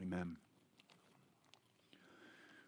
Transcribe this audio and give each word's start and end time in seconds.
Amen. 0.00 0.36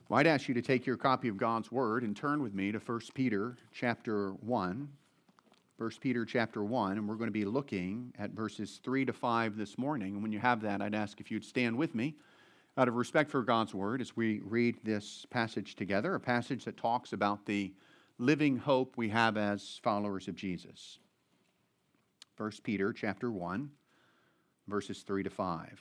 Well, 0.08 0.20
I'd 0.20 0.26
ask 0.26 0.48
you 0.48 0.54
to 0.54 0.62
take 0.62 0.84
your 0.84 0.96
copy 0.96 1.28
of 1.28 1.38
God's 1.38 1.72
Word 1.72 2.02
and 2.02 2.14
turn 2.14 2.42
with 2.42 2.52
me 2.52 2.72
to 2.72 2.78
1 2.78 3.00
Peter 3.14 3.56
chapter 3.72 4.32
1. 4.32 4.88
1 5.78 5.90
Peter 6.00 6.24
chapter 6.26 6.62
1, 6.62 6.98
and 6.98 7.08
we're 7.08 7.14
going 7.14 7.28
to 7.28 7.32
be 7.32 7.46
looking 7.46 8.12
at 8.18 8.30
verses 8.30 8.78
3 8.84 9.06
to 9.06 9.12
5 9.12 9.56
this 9.56 9.78
morning. 9.78 10.14
And 10.14 10.22
when 10.22 10.30
you 10.30 10.38
have 10.38 10.60
that, 10.62 10.82
I'd 10.82 10.94
ask 10.94 11.20
if 11.20 11.30
you'd 11.30 11.44
stand 11.44 11.76
with 11.76 11.94
me 11.94 12.14
out 12.76 12.88
of 12.88 12.94
respect 12.94 13.30
for 13.30 13.42
God's 13.42 13.74
Word 13.74 14.00
as 14.00 14.14
we 14.14 14.40
read 14.44 14.76
this 14.84 15.26
passage 15.30 15.74
together, 15.74 16.14
a 16.14 16.20
passage 16.20 16.64
that 16.66 16.76
talks 16.76 17.14
about 17.14 17.46
the 17.46 17.72
living 18.18 18.58
hope 18.58 18.96
we 18.96 19.08
have 19.08 19.38
as 19.38 19.80
followers 19.82 20.28
of 20.28 20.34
Jesus. 20.34 20.98
1 22.36 22.52
Peter 22.62 22.92
chapter 22.92 23.30
1, 23.30 23.70
verses 24.68 25.02
3 25.02 25.22
to 25.22 25.30
5. 25.30 25.80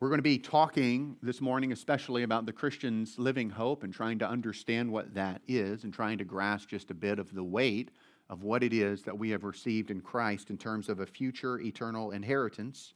We're 0.00 0.08
going 0.08 0.18
to 0.18 0.22
be 0.22 0.38
talking 0.38 1.16
this 1.22 1.40
morning, 1.40 1.70
especially 1.70 2.24
about 2.24 2.46
the 2.46 2.52
Christian's 2.52 3.16
living 3.16 3.48
hope 3.48 3.84
and 3.84 3.94
trying 3.94 4.18
to 4.18 4.28
understand 4.28 4.90
what 4.90 5.14
that 5.14 5.40
is 5.46 5.84
and 5.84 5.94
trying 5.94 6.18
to 6.18 6.24
grasp 6.24 6.68
just 6.68 6.90
a 6.90 6.94
bit 6.94 7.20
of 7.20 7.32
the 7.32 7.44
weight 7.44 7.92
of 8.28 8.42
what 8.42 8.64
it 8.64 8.72
is 8.72 9.04
that 9.04 9.16
we 9.16 9.30
have 9.30 9.44
received 9.44 9.92
in 9.92 10.00
Christ 10.00 10.50
in 10.50 10.58
terms 10.58 10.88
of 10.88 10.98
a 10.98 11.06
future 11.06 11.60
eternal 11.60 12.10
inheritance. 12.10 12.94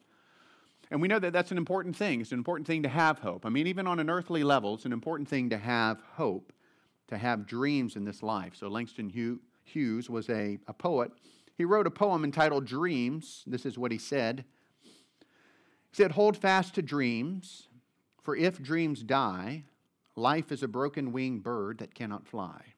And 0.91 1.01
we 1.01 1.07
know 1.07 1.21
that 1.21 1.33
that's 1.33 1.53
an 1.53 1.57
important 1.57 1.95
thing. 1.95 2.21
It's 2.21 2.33
an 2.33 2.39
important 2.39 2.67
thing 2.67 2.83
to 2.83 2.89
have 2.89 3.21
hope. 3.21 3.47
I 3.47 3.49
mean, 3.49 3.69
even 3.69 3.87
on 3.87 4.01
an 4.01 4.11
earthly 4.11 4.43
level, 4.43 4.75
it's 4.75 4.85
an 4.85 4.93
important 4.93 5.29
thing 5.29 5.51
to 5.51 5.59
have 5.59 6.03
hope, 6.15 6.53
to 7.09 7.17
have 7.17 7.47
dreams 7.47 7.95
in 7.95 8.05
this 8.05 8.25
life. 8.25 8.57
So, 8.57 8.67
Langston 8.67 9.09
Hughes 9.65 10.11
was 10.11 10.29
a, 10.31 10.59
a 10.67 10.73
poet. 10.73 11.13
He 11.57 11.65
wrote 11.65 11.87
a 11.87 11.93
poem 11.93 12.25
entitled 12.25 12.67
Dreams. 12.67 13.45
This 13.47 13.65
is 13.65 13.79
what 13.79 13.93
he 13.93 13.99
said. 13.99 14.45
He 15.91 15.97
said, 15.97 16.13
Hold 16.13 16.37
fast 16.37 16.75
to 16.75 16.83
dreams, 16.83 17.69
for 18.23 18.37
if 18.37 18.63
dreams 18.63 19.03
die, 19.03 19.65
life 20.17 20.53
is 20.53 20.63
a 20.63 20.69
broken 20.69 21.13
winged 21.13 21.43
bird 21.43 21.79
that 21.79 21.95
cannot 21.95 22.27
fly. 22.27 22.75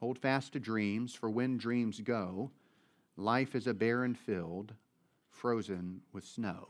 Hold 0.00 0.18
fast 0.18 0.54
to 0.54 0.60
dreams, 0.60 1.14
for 1.14 1.30
when 1.30 1.58
dreams 1.58 2.00
go, 2.00 2.50
life 3.16 3.54
is 3.54 3.66
a 3.66 3.74
barren 3.74 4.14
field, 4.14 4.74
frozen 5.28 6.00
with 6.12 6.24
snow. 6.24 6.68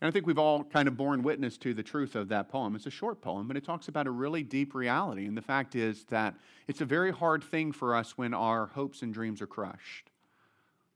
And 0.00 0.08
I 0.08 0.10
think 0.10 0.26
we've 0.26 0.38
all 0.38 0.64
kind 0.64 0.88
of 0.88 0.96
borne 0.96 1.22
witness 1.22 1.56
to 1.58 1.74
the 1.74 1.82
truth 1.82 2.16
of 2.16 2.28
that 2.28 2.48
poem. 2.48 2.74
It's 2.74 2.86
a 2.86 2.90
short 2.90 3.20
poem, 3.20 3.46
but 3.46 3.56
it 3.56 3.64
talks 3.64 3.88
about 3.88 4.06
a 4.06 4.10
really 4.10 4.42
deep 4.42 4.74
reality. 4.74 5.26
And 5.26 5.36
the 5.36 5.42
fact 5.42 5.76
is 5.76 6.04
that 6.06 6.34
it's 6.66 6.80
a 6.80 6.84
very 6.84 7.12
hard 7.12 7.44
thing 7.44 7.72
for 7.72 7.94
us 7.94 8.16
when 8.16 8.34
our 8.34 8.66
hopes 8.66 9.02
and 9.02 9.12
dreams 9.12 9.42
are 9.42 9.46
crushed. 9.46 10.11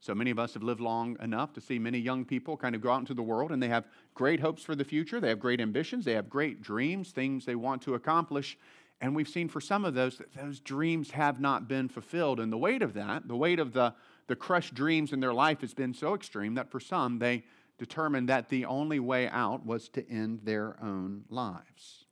So 0.01 0.15
many 0.15 0.31
of 0.31 0.39
us 0.39 0.55
have 0.55 0.63
lived 0.63 0.81
long 0.81 1.17
enough 1.21 1.53
to 1.55 1.61
see 1.61 1.79
many 1.79 1.99
young 1.99 2.25
people 2.25 2.57
kind 2.57 2.75
of 2.75 2.81
go 2.81 2.93
out 2.93 3.01
into 3.01 3.15
the 3.15 3.23
world 3.23 3.51
and 3.51 3.63
they 3.63 3.69
have 3.69 3.89
great 4.15 4.41
hopes 4.41 4.63
for 4.63 4.75
the 4.75 4.85
future. 4.85 5.21
They 5.21 5.31
have 5.31 5.41
great 5.41 5.61
ambitions. 5.61 6.05
They 6.05 6.13
have 6.13 6.29
great 6.29 6.63
dreams, 6.63 7.11
things 7.11 7.45
they 7.45 7.55
want 7.55 7.83
to 7.83 7.95
accomplish. 7.95 8.59
And 9.01 9.15
we've 9.15 9.29
seen 9.29 9.49
for 9.49 9.61
some 9.61 9.85
of 9.85 9.95
those 9.95 10.19
that 10.19 10.33
those 10.35 10.61
dreams 10.61 11.11
have 11.11 11.41
not 11.41 11.69
been 11.69 11.89
fulfilled. 11.89 12.41
And 12.41 12.53
the 12.53 12.59
weight 12.59 12.83
of 12.83 12.95
that, 12.95 13.29
the 13.29 13.37
weight 13.37 13.59
of 13.59 13.73
the, 13.73 13.95
the 14.27 14.37
crushed 14.37 14.75
dreams 14.75 15.13
in 15.13 15.21
their 15.21 15.35
life 15.35 15.61
has 15.61 15.75
been 15.75 15.93
so 15.93 16.15
extreme 16.15 16.55
that 16.55 16.71
for 16.71 16.81
some, 16.81 17.19
they 17.19 17.45
determined 17.79 18.29
that 18.29 18.49
the 18.49 18.65
only 18.65 19.01
way 19.01 19.29
out 19.29 19.67
was 19.67 19.89
to 19.91 20.09
end 20.11 20.41
their 20.45 20.77
own 20.83 21.25
lives. 21.29 22.07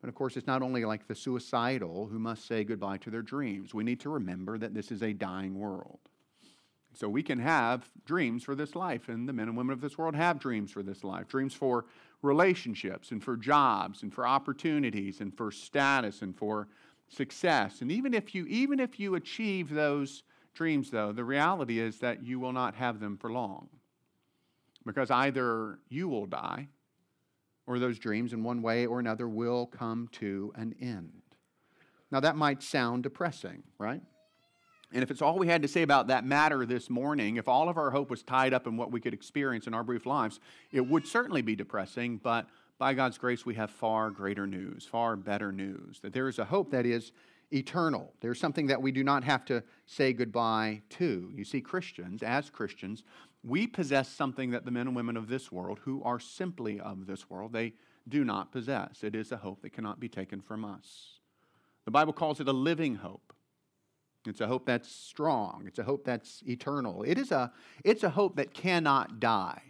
But 0.00 0.08
of 0.08 0.16
course, 0.16 0.36
it's 0.36 0.48
not 0.48 0.62
only 0.62 0.84
like 0.84 1.06
the 1.06 1.14
suicidal 1.14 2.08
who 2.08 2.18
must 2.18 2.46
say 2.46 2.64
goodbye 2.64 2.98
to 2.98 3.10
their 3.10 3.22
dreams. 3.22 3.72
We 3.72 3.84
need 3.84 4.00
to 4.00 4.10
remember 4.10 4.58
that 4.58 4.74
this 4.74 4.90
is 4.90 5.02
a 5.02 5.12
dying 5.12 5.56
world. 5.56 6.00
So 6.94 7.08
we 7.08 7.22
can 7.22 7.38
have 7.38 7.88
dreams 8.04 8.44
for 8.44 8.54
this 8.54 8.74
life, 8.74 9.08
and 9.08 9.28
the 9.28 9.32
men 9.32 9.48
and 9.48 9.56
women 9.56 9.72
of 9.72 9.80
this 9.80 9.96
world 9.96 10.14
have 10.14 10.38
dreams 10.38 10.70
for 10.70 10.82
this 10.82 11.02
life 11.02 11.28
dreams 11.28 11.54
for 11.54 11.86
relationships, 12.20 13.10
and 13.10 13.22
for 13.22 13.36
jobs, 13.36 14.02
and 14.02 14.14
for 14.14 14.26
opportunities, 14.26 15.20
and 15.20 15.36
for 15.36 15.50
status, 15.50 16.22
and 16.22 16.36
for 16.36 16.68
success. 17.08 17.80
And 17.80 17.90
even 17.90 18.14
if 18.14 18.34
you, 18.34 18.46
even 18.46 18.78
if 18.78 19.00
you 19.00 19.16
achieve 19.16 19.70
those 19.70 20.22
dreams, 20.54 20.90
though, 20.90 21.12
the 21.12 21.24
reality 21.24 21.80
is 21.80 21.98
that 21.98 22.24
you 22.24 22.38
will 22.38 22.52
not 22.52 22.74
have 22.76 23.00
them 23.00 23.16
for 23.16 23.32
long. 23.32 23.68
Because 24.84 25.10
either 25.10 25.78
you 25.88 26.08
will 26.08 26.26
die, 26.26 26.68
or 27.66 27.78
those 27.78 27.98
dreams, 27.98 28.32
in 28.32 28.42
one 28.42 28.62
way 28.62 28.86
or 28.86 29.00
another, 29.00 29.28
will 29.28 29.66
come 29.66 30.08
to 30.12 30.52
an 30.56 30.74
end. 30.80 31.22
Now, 32.10 32.20
that 32.20 32.36
might 32.36 32.62
sound 32.62 33.02
depressing, 33.02 33.62
right? 33.78 34.02
And 34.92 35.02
if 35.02 35.10
it's 35.10 35.22
all 35.22 35.38
we 35.38 35.46
had 35.46 35.62
to 35.62 35.68
say 35.68 35.82
about 35.82 36.08
that 36.08 36.24
matter 36.24 36.66
this 36.66 36.90
morning, 36.90 37.36
if 37.36 37.48
all 37.48 37.68
of 37.68 37.76
our 37.76 37.90
hope 37.90 38.10
was 38.10 38.22
tied 38.22 38.52
up 38.52 38.66
in 38.66 38.76
what 38.76 38.92
we 38.92 39.00
could 39.00 39.14
experience 39.14 39.66
in 39.66 39.74
our 39.74 39.84
brief 39.84 40.06
lives, 40.06 40.40
it 40.70 40.86
would 40.86 41.06
certainly 41.06 41.42
be 41.42 41.56
depressing, 41.56 42.18
but 42.22 42.46
by 42.78 42.94
God's 42.94 43.16
grace, 43.16 43.46
we 43.46 43.54
have 43.54 43.70
far 43.70 44.10
greater 44.10 44.46
news, 44.46 44.84
far 44.84 45.16
better 45.16 45.52
news, 45.52 46.00
that 46.00 46.12
there 46.12 46.28
is 46.28 46.38
a 46.38 46.44
hope 46.44 46.70
that 46.72 46.84
is 46.84 47.12
eternal. 47.52 48.12
There's 48.20 48.40
something 48.40 48.66
that 48.66 48.82
we 48.82 48.92
do 48.92 49.04
not 49.04 49.24
have 49.24 49.44
to 49.46 49.62
say 49.86 50.12
goodbye 50.12 50.82
to. 50.90 51.30
You 51.34 51.44
see, 51.44 51.60
Christians, 51.60 52.22
as 52.22 52.50
Christians, 52.50 53.04
we 53.44 53.66
possess 53.66 54.08
something 54.08 54.50
that 54.50 54.64
the 54.64 54.70
men 54.70 54.88
and 54.88 54.96
women 54.96 55.16
of 55.16 55.28
this 55.28 55.52
world, 55.52 55.80
who 55.82 56.02
are 56.02 56.18
simply 56.18 56.80
of 56.80 57.06
this 57.06 57.28
world, 57.30 57.52
they 57.52 57.74
do 58.08 58.24
not 58.24 58.52
possess. 58.52 59.04
It 59.04 59.14
is 59.14 59.32
a 59.32 59.36
hope 59.36 59.62
that 59.62 59.72
cannot 59.72 60.00
be 60.00 60.08
taken 60.08 60.40
from 60.40 60.64
us. 60.64 61.18
The 61.84 61.90
Bible 61.90 62.12
calls 62.12 62.40
it 62.40 62.48
a 62.48 62.52
living 62.52 62.96
hope. 62.96 63.31
It's 64.26 64.40
a 64.40 64.46
hope 64.46 64.66
that's 64.66 64.90
strong. 64.90 65.64
It's 65.66 65.78
a 65.78 65.82
hope 65.82 66.04
that's 66.04 66.42
eternal. 66.46 67.02
It 67.02 67.18
is 67.18 67.32
a, 67.32 67.52
it's 67.84 68.02
a 68.02 68.10
hope 68.10 68.36
that 68.36 68.54
cannot 68.54 69.20
die. 69.20 69.62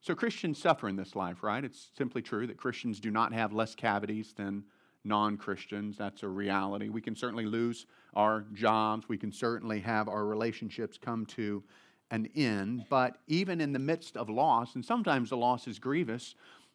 So 0.00 0.14
Christians 0.14 0.60
suffer 0.60 0.88
in 0.88 0.96
this 0.96 1.16
life, 1.16 1.42
right? 1.42 1.64
It's 1.64 1.90
simply 1.96 2.22
true 2.22 2.46
that 2.46 2.58
Christians 2.58 3.00
do 3.00 3.10
not 3.10 3.32
have 3.32 3.52
less 3.52 3.74
cavities 3.74 4.34
than 4.36 4.64
non 5.02 5.36
Christians. 5.36 5.96
That's 5.96 6.22
a 6.22 6.28
reality. 6.28 6.88
We 6.88 7.00
can 7.00 7.16
certainly 7.16 7.46
lose 7.46 7.86
our 8.14 8.44
jobs. 8.52 9.08
We 9.08 9.16
can 9.16 9.32
certainly 9.32 9.80
have 9.80 10.08
our 10.08 10.24
relationships 10.26 10.98
come 10.98 11.26
to 11.26 11.62
an 12.10 12.28
end. 12.34 12.84
But 12.90 13.16
even 13.26 13.60
in 13.60 13.72
the 13.72 13.78
midst 13.78 14.16
of 14.16 14.28
loss, 14.28 14.74
and 14.74 14.84
sometimes 14.84 15.30
the 15.30 15.36
loss 15.36 15.66
is 15.66 15.78
grievous, 15.78 16.34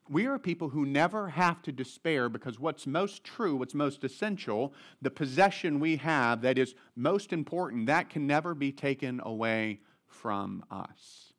we 0.10 0.26
are 0.26 0.40
people 0.40 0.70
who 0.70 0.86
never 0.86 1.30
have 1.30 1.62
to 1.62 1.72
despair 1.72 2.30
because 2.30 2.60
what's 2.60 2.88
most 2.88 3.24
true, 3.24 3.56
what's 3.56 3.76
most 3.76 4.04
essential, 4.04 4.74
the 5.02 5.12
possession 5.12 5.80
we 5.80 5.98
have 5.98 6.42
that 6.42 6.58
is 6.58 6.74
most 6.96 7.32
important, 7.32 7.86
that 7.86 8.10
can 8.10 8.26
never 8.26 8.56
be 8.56 8.72
taken 8.72 9.22
away 9.24 9.80
from 10.08 10.66
us. 10.72 11.34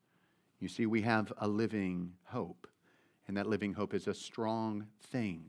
You 0.60 0.68
see, 0.68 0.86
we 0.86 1.02
have 1.02 1.32
a 1.38 1.48
living 1.48 2.12
hope, 2.24 2.68
and 3.26 3.36
that 3.36 3.48
living 3.48 3.74
hope 3.74 3.92
is 3.92 4.06
a 4.06 4.14
strong 4.14 4.86
thing. 5.02 5.44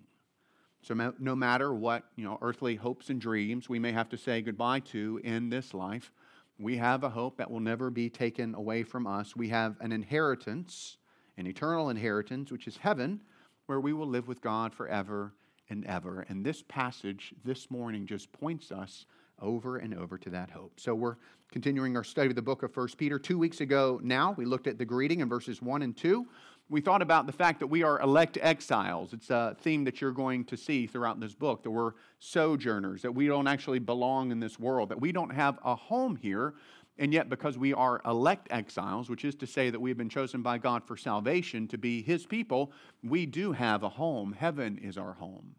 So, 0.82 0.96
no 1.20 1.36
matter 1.36 1.76
what 1.76 2.06
you 2.16 2.24
know, 2.24 2.40
earthly 2.42 2.76
hopes 2.76 3.12
and 3.12 3.22
dreams 3.22 3.70
we 3.70 3.78
may 3.78 3.92
have 3.92 4.10
to 4.10 4.18
say 4.18 4.42
goodbye 4.42 4.80
to 4.80 5.22
in 5.24 5.50
this 5.50 5.76
life, 5.76 6.12
we 6.58 6.78
have 6.78 7.04
a 7.04 7.10
hope 7.10 7.38
that 7.38 7.52
will 7.52 7.60
never 7.60 7.92
be 7.92 8.10
taken 8.10 8.56
away 8.56 8.82
from 8.82 9.06
us. 9.06 9.36
We 9.36 9.50
have 9.50 9.76
an 9.80 9.92
inheritance 9.92 10.98
an 11.42 11.48
eternal 11.48 11.90
inheritance, 11.90 12.52
which 12.52 12.68
is 12.68 12.78
heaven, 12.78 13.20
where 13.66 13.80
we 13.80 13.94
will 13.94 14.06
live 14.06 14.28
with 14.28 14.42
God 14.42 14.76
forever 14.76 15.34
and 15.72 15.84
ever. 15.88 16.24
And 16.30 16.46
this 16.46 16.64
passage 16.68 17.34
this 17.44 17.72
morning 17.72 18.06
just 18.06 18.32
points 18.32 18.72
us 18.72 19.08
over 19.42 19.78
and 19.78 19.96
over 19.96 20.20
to 20.20 20.30
that 20.30 20.52
hope. 20.52 20.80
So 20.80 20.94
we're 20.94 21.16
continuing 21.52 21.98
our 21.98 22.04
study 22.04 22.30
of 22.30 22.36
the 22.36 22.44
book 22.44 22.62
of 22.62 22.78
1 22.78 22.90
Peter. 22.96 23.18
Two 23.18 23.40
weeks 23.40 23.60
ago 23.60 24.00
now, 24.04 24.36
we 24.38 24.46
looked 24.46 24.68
at 24.68 24.78
the 24.78 24.86
greeting 24.86 25.22
in 25.22 25.30
verses 25.30 25.64
1 25.64 25.82
and 25.82 25.98
2. 25.98 26.28
We 26.70 26.80
thought 26.80 27.02
about 27.02 27.26
the 27.26 27.34
fact 27.34 27.60
that 27.60 27.68
we 27.68 27.82
are 27.82 28.00
elect 28.02 28.38
exiles. 28.40 29.12
It's 29.12 29.32
a 29.32 29.58
theme 29.62 29.84
that 29.86 30.00
you're 30.00 30.12
going 30.12 30.46
to 30.46 30.56
see 30.56 30.86
throughout 30.86 31.20
this 31.20 31.34
book, 31.34 31.64
that 31.64 31.72
we're 31.72 31.94
sojourners, 32.20 33.02
that 33.02 33.14
we 33.14 33.26
don't 33.26 33.48
actually 33.48 33.80
belong 33.80 34.32
in 34.32 34.40
this 34.40 34.60
world, 34.60 34.90
that 34.90 35.02
we 35.02 35.12
don't 35.12 35.34
have 35.34 35.58
a 35.66 35.74
home 35.74 36.16
here, 36.16 36.54
and 36.98 37.14
yet, 37.14 37.30
because 37.30 37.58
we 37.58 37.74
are 37.74 38.02
elect 38.06 38.48
exiles, 38.52 39.10
which 39.10 39.26
is 39.26 39.36
to 39.36 39.48
say 39.48 39.70
that 39.70 39.80
we 39.80 39.90
have 39.90 39.98
been 39.98 40.10
chosen 40.10 40.42
by 40.42 40.58
God 40.58 40.84
for 40.86 40.98
salvation 40.98 41.68
to 41.70 41.78
be 41.78 42.02
His 42.02 42.26
people, 42.26 42.72
we 43.04 43.26
do 43.26 43.54
have 43.54 43.84
a 43.84 43.90
home. 43.90 44.34
Heaven 44.34 44.78
is 44.78 44.98
our 44.98 45.14
home, 45.14 45.56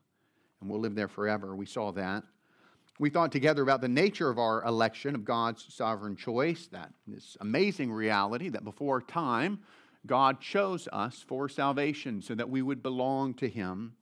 and 0.60 0.70
we'll 0.70 0.80
live 0.80 0.94
there 0.94 1.08
forever. 1.08 1.56
We 1.56 1.66
saw 1.66 1.90
that. 1.92 2.22
We 2.98 3.10
thought 3.10 3.32
together 3.32 3.62
about 3.62 3.80
the 3.80 3.88
nature 3.88 4.30
of 4.30 4.38
our 4.38 4.62
election, 4.64 5.14
of 5.14 5.24
God's 5.24 5.66
sovereign 5.74 6.14
choice, 6.14 6.68
that 6.72 6.92
this 7.06 7.36
amazing 7.40 7.90
reality 7.90 8.50
that 8.50 8.64
before 8.64 9.00
time, 9.00 9.60
God 10.06 10.40
chose 10.40 10.88
us 10.92 11.24
for 11.26 11.48
salvation 11.48 12.22
so 12.22 12.34
that 12.34 12.50
we 12.50 12.62
would 12.62 12.82
belong 12.82 13.34
to 13.34 13.48
Him. 13.48 13.94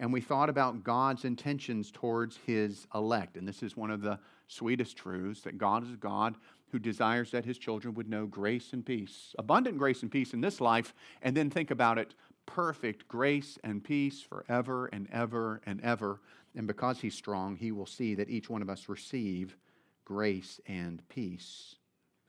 And 0.00 0.12
we 0.12 0.20
thought 0.20 0.48
about 0.48 0.84
God's 0.84 1.24
intentions 1.24 1.90
towards 1.90 2.38
His 2.46 2.86
elect. 2.94 3.36
And 3.36 3.46
this 3.46 3.62
is 3.62 3.76
one 3.76 3.90
of 3.90 4.00
the 4.00 4.18
sweetest 4.46 4.96
truths 4.96 5.42
that 5.42 5.58
God 5.58 5.84
is 5.84 5.96
God 5.96 6.36
who 6.70 6.78
desires 6.78 7.30
that 7.30 7.44
His 7.44 7.58
children 7.58 7.94
would 7.94 8.08
know 8.08 8.26
grace 8.26 8.72
and 8.72 8.84
peace, 8.84 9.34
abundant 9.38 9.78
grace 9.78 10.02
and 10.02 10.10
peace 10.10 10.32
in 10.32 10.40
this 10.40 10.60
life, 10.60 10.94
and 11.22 11.36
then 11.36 11.50
think 11.50 11.70
about 11.70 11.98
it 11.98 12.14
perfect 12.46 13.06
grace 13.08 13.58
and 13.62 13.84
peace 13.84 14.22
forever 14.22 14.86
and 14.86 15.06
ever 15.12 15.60
and 15.66 15.80
ever. 15.82 16.20
And 16.56 16.66
because 16.66 17.00
He's 17.00 17.14
strong, 17.14 17.56
He 17.56 17.72
will 17.72 17.86
see 17.86 18.14
that 18.14 18.30
each 18.30 18.48
one 18.48 18.62
of 18.62 18.70
us 18.70 18.88
receive 18.88 19.56
grace 20.04 20.60
and 20.66 21.06
peace 21.08 21.76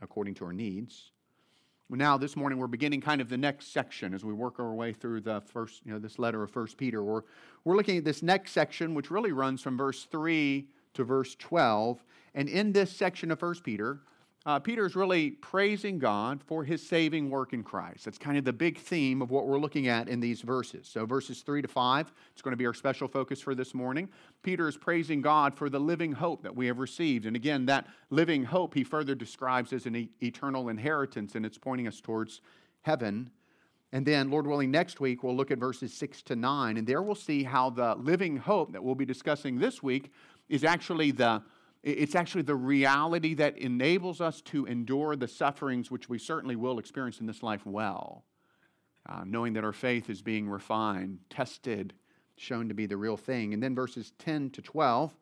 according 0.02 0.36
to 0.36 0.46
our 0.46 0.54
needs. 0.54 1.12
Now, 1.92 2.18
this 2.18 2.36
morning, 2.36 2.60
we're 2.60 2.68
beginning 2.68 3.02
kind 3.02 3.20
of 3.20 3.30
the 3.30 3.38
next 3.38 3.74
section 3.74 4.14
as 4.14 4.24
we 4.24 4.32
work 4.32 4.60
our 4.60 4.74
way 4.76 4.94
through 4.94 5.22
the 5.22 5.42
first, 5.42 5.82
you 5.84 5.92
know, 5.92 5.98
this 5.98 6.20
letter 6.20 6.44
of 6.44 6.52
First 6.52 6.78
Peter. 6.78 7.04
We're, 7.04 7.24
we're 7.64 7.76
looking 7.76 7.98
at 7.98 8.04
this 8.04 8.22
next 8.22 8.52
section, 8.52 8.94
which 8.94 9.10
really 9.10 9.32
runs 9.32 9.62
from 9.62 9.76
verse 9.76 10.06
3 10.06 10.68
to 10.94 11.04
verse 11.04 11.36
12. 11.40 12.04
And 12.36 12.48
in 12.48 12.74
this 12.74 12.92
section 12.92 13.32
of 13.32 13.40
First 13.40 13.64
Peter, 13.64 14.02
uh, 14.50 14.58
Peter 14.58 14.84
is 14.84 14.96
really 14.96 15.30
praising 15.30 16.00
God 16.00 16.42
for 16.44 16.64
his 16.64 16.82
saving 16.82 17.30
work 17.30 17.54
in 17.54 17.62
Christ. 17.62 18.06
That's 18.06 18.18
kind 18.18 18.36
of 18.36 18.46
the 18.46 18.52
big 18.52 18.80
theme 18.80 19.22
of 19.22 19.30
what 19.30 19.46
we're 19.46 19.60
looking 19.60 19.88
at 19.88 20.10
in 20.10 20.20
these 20.20 20.42
verses. 20.42 20.88
So, 20.88 21.06
verses 21.06 21.44
3 21.44 21.62
to 21.62 21.68
5, 21.68 22.12
it's 22.32 22.42
going 22.42 22.54
to 22.54 22.58
be 22.58 22.66
our 22.66 22.74
special 22.74 23.08
focus 23.08 23.42
for 23.42 23.54
this 23.54 23.76
morning. 23.76 24.10
Peter 24.42 24.68
is 24.68 24.76
praising 24.76 25.22
God 25.22 25.54
for 25.54 25.70
the 25.70 25.80
living 25.80 26.14
hope 26.14 26.42
that 26.42 26.56
we 26.56 26.66
have 26.66 26.80
received. 26.80 27.28
And 27.28 27.36
again, 27.36 27.68
that 27.68 27.86
living 28.10 28.44
hope 28.44 28.74
he 28.74 28.84
further 28.84 29.14
describes 29.14 29.72
as 29.72 29.86
an 29.86 29.96
e- 29.96 30.10
eternal 30.24 30.70
inheritance, 30.70 31.36
and 31.36 31.46
it's 31.46 31.60
pointing 31.60 31.88
us 31.88 32.02
towards 32.02 32.42
heaven. 32.82 33.30
And 33.92 34.04
then, 34.04 34.32
Lord 34.32 34.48
willing, 34.48 34.72
next 34.72 35.00
week 35.00 35.22
we'll 35.22 35.38
look 35.38 35.52
at 35.52 35.60
verses 35.60 35.94
6 35.94 36.24
to 36.24 36.36
9, 36.36 36.78
and 36.78 36.88
there 36.88 37.04
we'll 37.04 37.14
see 37.14 37.44
how 37.44 37.70
the 37.70 37.94
living 38.00 38.38
hope 38.38 38.72
that 38.72 38.84
we'll 38.84 38.96
be 38.96 39.06
discussing 39.06 39.60
this 39.60 39.84
week 39.84 40.12
is 40.48 40.64
actually 40.64 41.12
the 41.12 41.44
it's 41.82 42.16
actually 42.16 42.42
the 42.42 42.56
reality 42.56 43.34
that 43.36 43.58
enables 43.58 44.20
us 44.20 44.42
to 44.42 44.66
endure 44.66 45.16
the 45.16 45.28
sufferings 45.28 45.90
which 45.90 46.10
we 46.10 46.18
certainly 46.18 46.56
will 46.56 46.78
experience 46.78 47.20
in 47.20 47.26
this 47.26 47.42
life 47.42 47.66
well, 47.66 48.26
uh, 49.08 49.24
knowing 49.26 49.54
that 49.54 49.64
our 49.64 49.74
faith 49.74 50.10
is 50.10 50.22
being 50.22 50.50
refined, 50.50 51.20
tested, 51.30 51.94
shown 52.36 52.68
to 52.68 52.74
be 52.74 52.86
the 52.86 52.98
real 52.98 53.18
thing. 53.18 53.54
And 53.54 53.64
then 53.64 53.76
verses 53.76 54.12
10 54.20 54.50
to 54.52 54.62
12, 54.62 55.16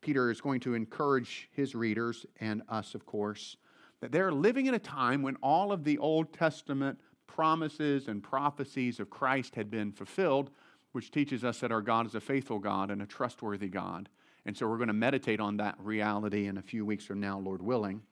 Peter 0.00 0.30
is 0.30 0.40
going 0.40 0.60
to 0.60 0.74
encourage 0.74 1.48
his 1.52 1.74
readers 1.74 2.26
and 2.40 2.62
us, 2.68 2.94
of 2.94 3.06
course, 3.06 3.56
that 4.00 4.12
they're 4.12 4.32
living 4.32 4.66
in 4.66 4.74
a 4.74 4.78
time 4.78 5.22
when 5.22 5.36
all 5.36 5.72
of 5.72 5.84
the 5.84 5.98
Old 5.98 6.32
Testament 6.32 6.98
promises 7.26 8.08
and 8.08 8.22
prophecies 8.22 8.98
of 8.98 9.10
Christ 9.10 9.54
had 9.54 9.70
been 9.70 9.92
fulfilled, 9.92 10.50
which 10.92 11.10
teaches 11.10 11.44
us 11.44 11.60
that 11.60 11.70
our 11.70 11.82
God 11.82 12.06
is 12.06 12.14
a 12.14 12.20
faithful 12.20 12.58
God 12.58 12.90
and 12.90 13.00
a 13.00 13.06
trustworthy 13.06 13.68
God. 13.68 14.08
And 14.46 14.56
so 14.56 14.66
we're 14.66 14.76
going 14.76 14.88
to 14.88 14.94
meditate 14.94 15.40
on 15.40 15.58
that 15.58 15.76
reality 15.78 16.46
in 16.46 16.56
a 16.56 16.62
few 16.62 16.84
weeks 16.84 17.04
from 17.04 17.20
now, 17.20 17.38
Lord 17.38 17.62
willing. 17.62 18.02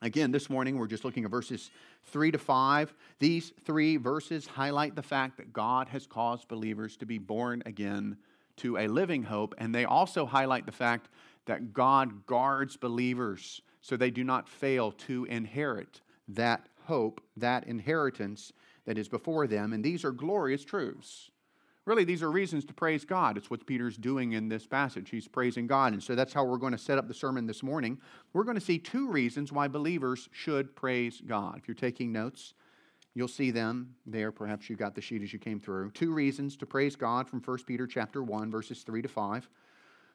Again, 0.00 0.32
this 0.32 0.50
morning 0.50 0.78
we're 0.78 0.88
just 0.88 1.04
looking 1.04 1.24
at 1.24 1.30
verses 1.30 1.70
3 2.06 2.32
to 2.32 2.38
5. 2.38 2.92
These 3.20 3.52
three 3.64 3.96
verses 3.96 4.46
highlight 4.46 4.96
the 4.96 5.02
fact 5.02 5.36
that 5.36 5.52
God 5.52 5.88
has 5.88 6.08
caused 6.08 6.48
believers 6.48 6.96
to 6.96 7.06
be 7.06 7.18
born 7.18 7.62
again 7.66 8.16
to 8.56 8.78
a 8.78 8.88
living 8.88 9.22
hope, 9.22 9.54
and 9.58 9.72
they 9.72 9.84
also 9.84 10.26
highlight 10.26 10.66
the 10.66 10.72
fact 10.72 11.08
that 11.46 11.72
God 11.72 12.26
guards 12.26 12.76
believers 12.76 13.62
so 13.80 13.96
they 13.96 14.10
do 14.10 14.24
not 14.24 14.48
fail 14.48 14.92
to 14.92 15.24
inherit 15.26 16.00
that 16.28 16.66
hope, 16.84 17.20
that 17.36 17.64
inheritance 17.68 18.52
that 18.86 18.98
is 18.98 19.08
before 19.08 19.46
them. 19.46 19.72
And 19.72 19.84
these 19.84 20.04
are 20.04 20.12
glorious 20.12 20.64
truths. 20.64 21.30
Really, 21.84 22.04
these 22.04 22.22
are 22.22 22.30
reasons 22.30 22.64
to 22.66 22.74
praise 22.74 23.04
God. 23.04 23.36
It's 23.36 23.50
what 23.50 23.66
Peter's 23.66 23.96
doing 23.96 24.32
in 24.32 24.48
this 24.48 24.66
passage. 24.66 25.10
He's 25.10 25.26
praising 25.26 25.66
God. 25.66 25.92
And 25.92 26.02
so 26.02 26.14
that's 26.14 26.32
how 26.32 26.44
we're 26.44 26.58
going 26.58 26.72
to 26.72 26.78
set 26.78 26.96
up 26.96 27.08
the 27.08 27.14
sermon 27.14 27.46
this 27.46 27.62
morning. 27.62 27.98
We're 28.32 28.44
going 28.44 28.58
to 28.58 28.64
see 28.64 28.78
two 28.78 29.08
reasons 29.08 29.50
why 29.50 29.66
believers 29.66 30.28
should 30.30 30.76
praise 30.76 31.20
God. 31.26 31.58
If 31.58 31.66
you're 31.66 31.74
taking 31.74 32.12
notes, 32.12 32.54
you'll 33.14 33.26
see 33.26 33.50
them 33.50 33.96
there. 34.06 34.30
Perhaps 34.30 34.70
you 34.70 34.76
got 34.76 34.94
the 34.94 35.00
sheet 35.00 35.22
as 35.22 35.32
you 35.32 35.40
came 35.40 35.58
through. 35.58 35.90
Two 35.90 36.12
reasons 36.12 36.56
to 36.58 36.66
praise 36.66 36.94
God 36.94 37.28
from 37.28 37.40
1 37.40 37.58
Peter 37.66 37.88
chapter 37.88 38.22
1, 38.22 38.48
verses 38.48 38.82
3 38.82 39.02
to 39.02 39.08
5. 39.08 39.48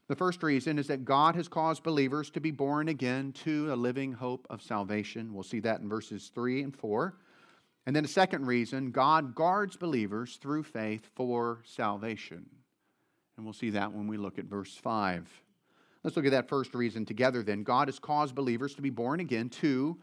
The 0.07 0.15
first 0.15 0.41
reason 0.43 0.79
is 0.79 0.87
that 0.87 1.03
God 1.03 1.35
has 1.35 1.49
caused 1.49 1.83
believers 1.83 2.29
to 2.29 2.39
be 2.39 2.51
born 2.51 2.87
again 2.87 3.33
to 3.43 3.73
a 3.73 3.75
living 3.75 4.13
hope 4.13 4.47
of 4.49 4.61
salvation. 4.61 5.33
We'll 5.33 5.43
see 5.43 5.59
that 5.59 5.81
in 5.81 5.89
verses 5.89 6.31
3 6.33 6.63
and 6.63 6.73
4. 6.73 7.13
And 7.88 7.95
then 7.95 8.04
a 8.04 8.10
second 8.10 8.45
reason 8.45 8.92
God 8.92 9.34
guards 9.34 9.78
believers 9.78 10.38
through 10.42 10.63
faith 10.63 11.10
for 11.16 11.62
salvation. 11.63 12.45
And 13.38 13.45
we'll 13.45 13.54
see 13.54 13.69
that 13.72 13.94
when 13.94 14.07
we 14.07 14.18
look 14.18 14.38
at 14.38 14.45
verse 14.45 14.75
5. 14.75 15.25
Let's 16.04 16.18
look 16.18 16.25
at 16.25 16.31
that 16.31 16.50
first 16.50 16.75
reason 16.75 17.06
together 17.06 17.44
then. 17.44 17.63
God 17.63 17.88
has 17.88 17.98
caused 17.98 18.36
believers 18.36 18.75
to 18.75 18.81
be 18.81 18.89
born 18.89 19.22
again 19.22 19.48
to 19.62 19.98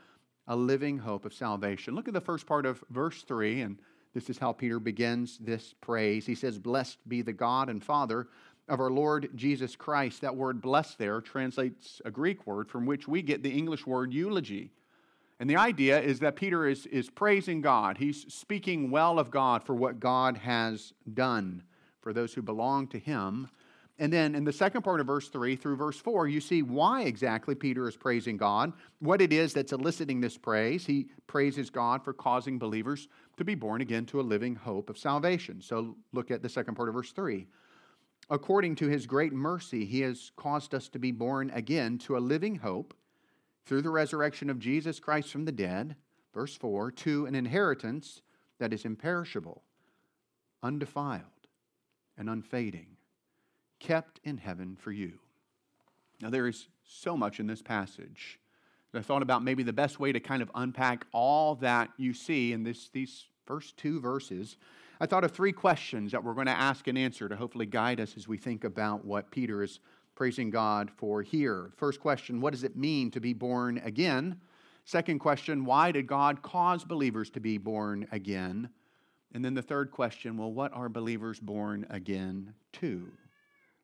a 0.47 0.57
living 0.57 0.97
hope 0.97 1.27
of 1.27 1.35
salvation. 1.35 1.95
Look 1.95 2.09
at 2.09 2.15
the 2.15 2.23
first 2.23 2.47
part 2.47 2.65
of 2.65 2.83
verse 2.89 3.23
3, 3.23 3.61
and 3.61 3.79
this 4.15 4.31
is 4.31 4.39
how 4.39 4.53
Peter 4.53 4.79
begins 4.79 5.37
this 5.39 5.75
praise. 5.83 6.25
He 6.25 6.35
says, 6.35 6.59
Blessed 6.59 7.07
be 7.07 7.21
the 7.21 7.33
God 7.35 7.69
and 7.69 7.85
Father 7.85 8.29
of 8.67 8.81
our 8.81 8.91
Lord 8.91 9.29
Jesus 9.35 9.77
Christ. 9.77 10.23
That 10.23 10.37
word 10.37 10.63
blessed 10.63 10.99
there 10.99 11.21
translates 11.21 12.01
a 12.07 12.11
Greek 12.11 12.47
word 12.47 12.71
from 12.71 12.87
which 12.87 13.07
we 13.07 13.21
get 13.21 13.43
the 13.43 13.51
English 13.53 13.87
word 13.87 14.15
eulogy. 14.15 14.71
And 15.41 15.51
the 15.51 15.57
idea 15.57 16.01
is 16.01 16.21
that 16.21 16.37
Peter 16.37 16.67
is, 16.67 16.87
is 16.87 17.11
praising 17.11 17.61
God. 17.61 17.99
He's 17.99 18.33
speaking 18.33 18.91
well 18.91 19.19
of 19.19 19.31
God 19.31 19.65
for 19.65 19.75
what 19.75 19.99
God 19.99 20.39
has 20.39 20.93
done 21.13 21.65
for 22.01 22.13
those 22.13 22.35
who 22.35 22.43
belong 22.43 22.87
to 22.89 22.99
him. 22.99 23.49
And 23.99 24.13
then 24.13 24.35
in 24.35 24.45
the 24.45 24.53
second 24.53 24.83
part 24.83 25.01
of 25.01 25.07
verse 25.07 25.29
3 25.29 25.55
through 25.57 25.77
verse 25.77 25.99
4, 25.99 26.27
you 26.27 26.41
see 26.41 26.63
why 26.63 27.03
exactly 27.03 27.55
Peter 27.55 27.89
is 27.89 27.97
praising 27.97 28.37
God, 28.37 28.73
what 28.99 29.21
it 29.21 29.33
is 29.33 29.53
that's 29.53 29.73
eliciting 29.73 30.21
this 30.21 30.37
praise. 30.37 30.85
He 30.85 31.09
praises 31.27 31.71
God 31.71 32.05
for 32.05 32.13
causing 32.13 32.59
believers 32.59 33.09
to 33.37 33.45
be 33.45 33.55
born 33.55 33.81
again 33.81 34.05
to 34.07 34.21
a 34.21 34.23
living 34.23 34.57
hope 34.57 34.91
of 34.91 34.99
salvation. 34.99 35.61
So 35.61 35.97
look 36.13 36.31
at 36.31 36.43
the 36.43 36.49
second 36.49 36.75
part 36.75 36.89
of 36.89 36.95
verse 36.95 37.13
3. 37.13 37.47
According 38.31 38.77
to 38.77 38.89
his 38.89 39.07
great 39.07 39.33
mercy, 39.33 39.85
he 39.85 40.01
has 40.01 40.33
caused 40.37 40.75
us 40.75 40.89
to 40.89 40.99
be 40.99 41.13
born 41.13 41.51
again 41.51 41.99
to 41.99 42.17
a 42.17 42.19
living 42.19 42.57
hope 42.57 42.95
through 43.66 43.82
the 43.82 43.90
resurrection 43.90 44.50
of 44.50 44.58
Jesus 44.58 45.00
Christ 45.00 45.31
from 45.31 45.44
the 45.44 45.52
dead, 45.52 45.96
verse 46.32 46.55
4, 46.56 46.90
to 46.90 47.26
an 47.26 47.34
inheritance 47.34 48.22
that 48.58 48.72
is 48.72 48.84
imperishable, 48.84 49.62
undefiled, 50.62 51.23
and 52.16 52.28
unfading, 52.28 52.97
kept 53.80 54.21
in 54.25 54.38
heaven 54.38 54.76
for 54.76 54.92
you. 54.92 55.18
Now, 56.21 56.30
there 56.30 56.47
is 56.47 56.68
so 56.85 57.16
much 57.16 57.40
in 57.40 57.47
this 57.47 57.62
passage. 57.62 58.38
I 58.94 59.00
thought 59.00 59.23
about 59.23 59.42
maybe 59.42 59.62
the 59.62 59.73
best 59.73 59.99
way 59.99 60.12
to 60.12 60.21
kind 60.21 60.42
of 60.42 60.50
unpack 60.54 61.04
all 61.12 61.56
that 61.56 61.90
you 61.97 62.14
see 62.14 62.52
in 62.52 62.62
this, 62.62 62.88
these 62.90 63.26
first 63.44 63.76
two 63.76 64.00
verses. 64.00 64.56
I 65.00 65.06
thought 65.06 65.25
of 65.25 65.33
three 65.33 65.52
questions 65.52 66.12
that 66.12 66.23
we're 66.23 66.35
going 66.35 66.47
to 66.47 66.52
ask 66.52 66.87
and 66.87 66.97
answer 66.97 67.28
to 67.28 67.37
hopefully 67.37 67.66
guide 67.66 67.99
us 68.00 68.14
as 68.16 68.28
we 68.28 68.38
think 68.38 68.62
about 68.62 69.04
what 69.04 69.30
Peter 69.30 69.62
is 69.62 69.80
praising 70.14 70.50
God 70.50 70.90
for 70.97 71.23
here. 71.23 71.73
First 71.76 72.00
question 72.00 72.40
What 72.40 72.52
does 72.52 72.64
it 72.64 72.76
mean 72.76 73.11
to 73.12 73.21
be 73.21 73.33
born 73.33 73.80
again? 73.85 74.40
Second 74.85 75.18
question 75.18 75.64
Why 75.64 75.92
did 75.92 76.06
God 76.06 76.42
cause 76.42 76.85
believers 76.85 77.30
to 77.30 77.40
be 77.40 77.59
born 77.59 78.06
again? 78.12 78.68
And 79.33 79.44
then 79.44 79.54
the 79.54 79.62
third 79.62 79.90
question 79.90 80.37
Well, 80.37 80.52
what 80.52 80.73
are 80.73 80.88
believers 80.88 81.40
born 81.40 81.87
again 81.90 82.54
to? 82.75 83.11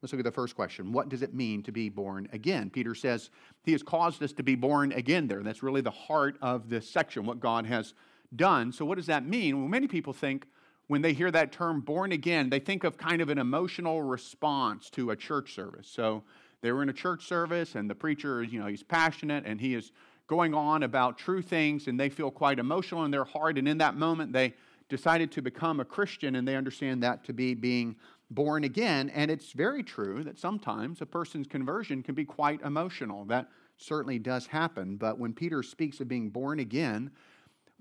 Let's 0.02 0.12
look 0.12 0.20
at 0.20 0.24
the 0.24 0.32
first 0.32 0.56
question. 0.56 0.92
What 0.92 1.10
does 1.10 1.20
it 1.20 1.34
mean 1.34 1.62
to 1.64 1.72
be 1.72 1.90
born 1.90 2.26
again? 2.32 2.70
Peter 2.70 2.94
says 2.94 3.30
he 3.64 3.72
has 3.72 3.82
caused 3.82 4.22
us 4.22 4.32
to 4.32 4.42
be 4.42 4.54
born 4.54 4.92
again 4.92 5.26
there. 5.26 5.42
That's 5.42 5.62
really 5.62 5.82
the 5.82 5.90
heart 5.90 6.38
of 6.40 6.70
this 6.70 6.88
section, 6.88 7.26
what 7.26 7.38
God 7.38 7.66
has 7.66 7.92
done. 8.34 8.72
So, 8.72 8.84
what 8.84 8.96
does 8.96 9.06
that 9.06 9.26
mean? 9.26 9.58
Well, 9.58 9.68
many 9.68 9.88
people 9.88 10.12
think 10.12 10.46
when 10.90 11.02
they 11.02 11.12
hear 11.12 11.30
that 11.30 11.52
term 11.52 11.80
born 11.80 12.10
again, 12.10 12.50
they 12.50 12.58
think 12.58 12.82
of 12.82 12.98
kind 12.98 13.22
of 13.22 13.28
an 13.28 13.38
emotional 13.38 14.02
response 14.02 14.90
to 14.90 15.12
a 15.12 15.16
church 15.16 15.54
service. 15.54 15.86
So 15.86 16.24
they 16.62 16.72
were 16.72 16.82
in 16.82 16.88
a 16.88 16.92
church 16.92 17.28
service 17.28 17.76
and 17.76 17.88
the 17.88 17.94
preacher, 17.94 18.42
you 18.42 18.58
know, 18.58 18.66
he's 18.66 18.82
passionate 18.82 19.44
and 19.46 19.60
he 19.60 19.76
is 19.76 19.92
going 20.26 20.52
on 20.52 20.82
about 20.82 21.16
true 21.16 21.42
things 21.42 21.86
and 21.86 21.98
they 21.98 22.08
feel 22.08 22.28
quite 22.28 22.58
emotional 22.58 23.04
in 23.04 23.12
their 23.12 23.22
heart. 23.22 23.56
And 23.56 23.68
in 23.68 23.78
that 23.78 23.94
moment, 23.94 24.32
they 24.32 24.52
decided 24.88 25.30
to 25.30 25.42
become 25.42 25.78
a 25.78 25.84
Christian 25.84 26.34
and 26.34 26.48
they 26.48 26.56
understand 26.56 27.04
that 27.04 27.22
to 27.26 27.32
be 27.32 27.54
being 27.54 27.94
born 28.28 28.64
again. 28.64 29.10
And 29.10 29.30
it's 29.30 29.52
very 29.52 29.84
true 29.84 30.24
that 30.24 30.40
sometimes 30.40 31.00
a 31.00 31.06
person's 31.06 31.46
conversion 31.46 32.02
can 32.02 32.16
be 32.16 32.24
quite 32.24 32.62
emotional. 32.62 33.24
That 33.26 33.46
certainly 33.76 34.18
does 34.18 34.48
happen. 34.48 34.96
But 34.96 35.20
when 35.20 35.34
Peter 35.34 35.62
speaks 35.62 36.00
of 36.00 36.08
being 36.08 36.30
born 36.30 36.58
again, 36.58 37.12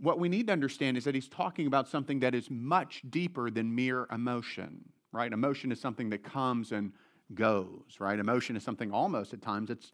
what 0.02 0.20
we 0.20 0.30
need 0.30 0.48
to 0.48 0.54
understand 0.54 0.98
is 0.98 1.04
that 1.04 1.16
he's 1.16 1.28
talking 1.28 1.68
about 1.68 1.88
something 1.88 2.20
that 2.20 2.34
is 2.34 2.50
much 2.50 3.02
deeper 3.10 3.50
than 3.50 3.74
mere 3.74 4.08
emotion, 4.12 4.84
right? 5.12 5.32
Emotion 5.32 5.72
is 5.72 5.80
something 5.80 6.10
that 6.10 6.24
comes 6.24 6.72
and 6.72 6.94
goes, 7.34 7.98
right? 8.00 8.20
Emotion 8.20 8.56
is 8.56 8.64
something 8.64 8.92
almost 8.92 9.34
at 9.34 9.42
times 9.42 9.70
it's 9.70 9.92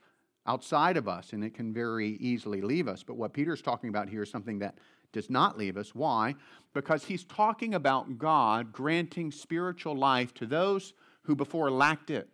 outside 0.47 0.95
of 0.95 1.07
us 1.07 1.33
and 1.33 1.43
it 1.43 1.53
can 1.53 1.73
very 1.73 2.09
easily 2.19 2.61
leave 2.61 2.87
us. 2.87 3.03
But 3.03 3.17
what 3.17 3.33
Peter's 3.33 3.61
talking 3.61 3.89
about 3.89 4.09
here 4.09 4.23
is 4.23 4.29
something 4.29 4.59
that 4.59 4.77
does 5.11 5.29
not 5.29 5.57
leave 5.57 5.77
us. 5.77 5.95
Why? 5.95 6.35
Because 6.73 7.05
he's 7.05 7.23
talking 7.23 7.73
about 7.73 8.17
God 8.17 8.71
granting 8.71 9.31
spiritual 9.31 9.95
life 9.95 10.33
to 10.35 10.45
those 10.45 10.93
who 11.23 11.35
before 11.35 11.71
lacked 11.71 12.09
it. 12.09 12.29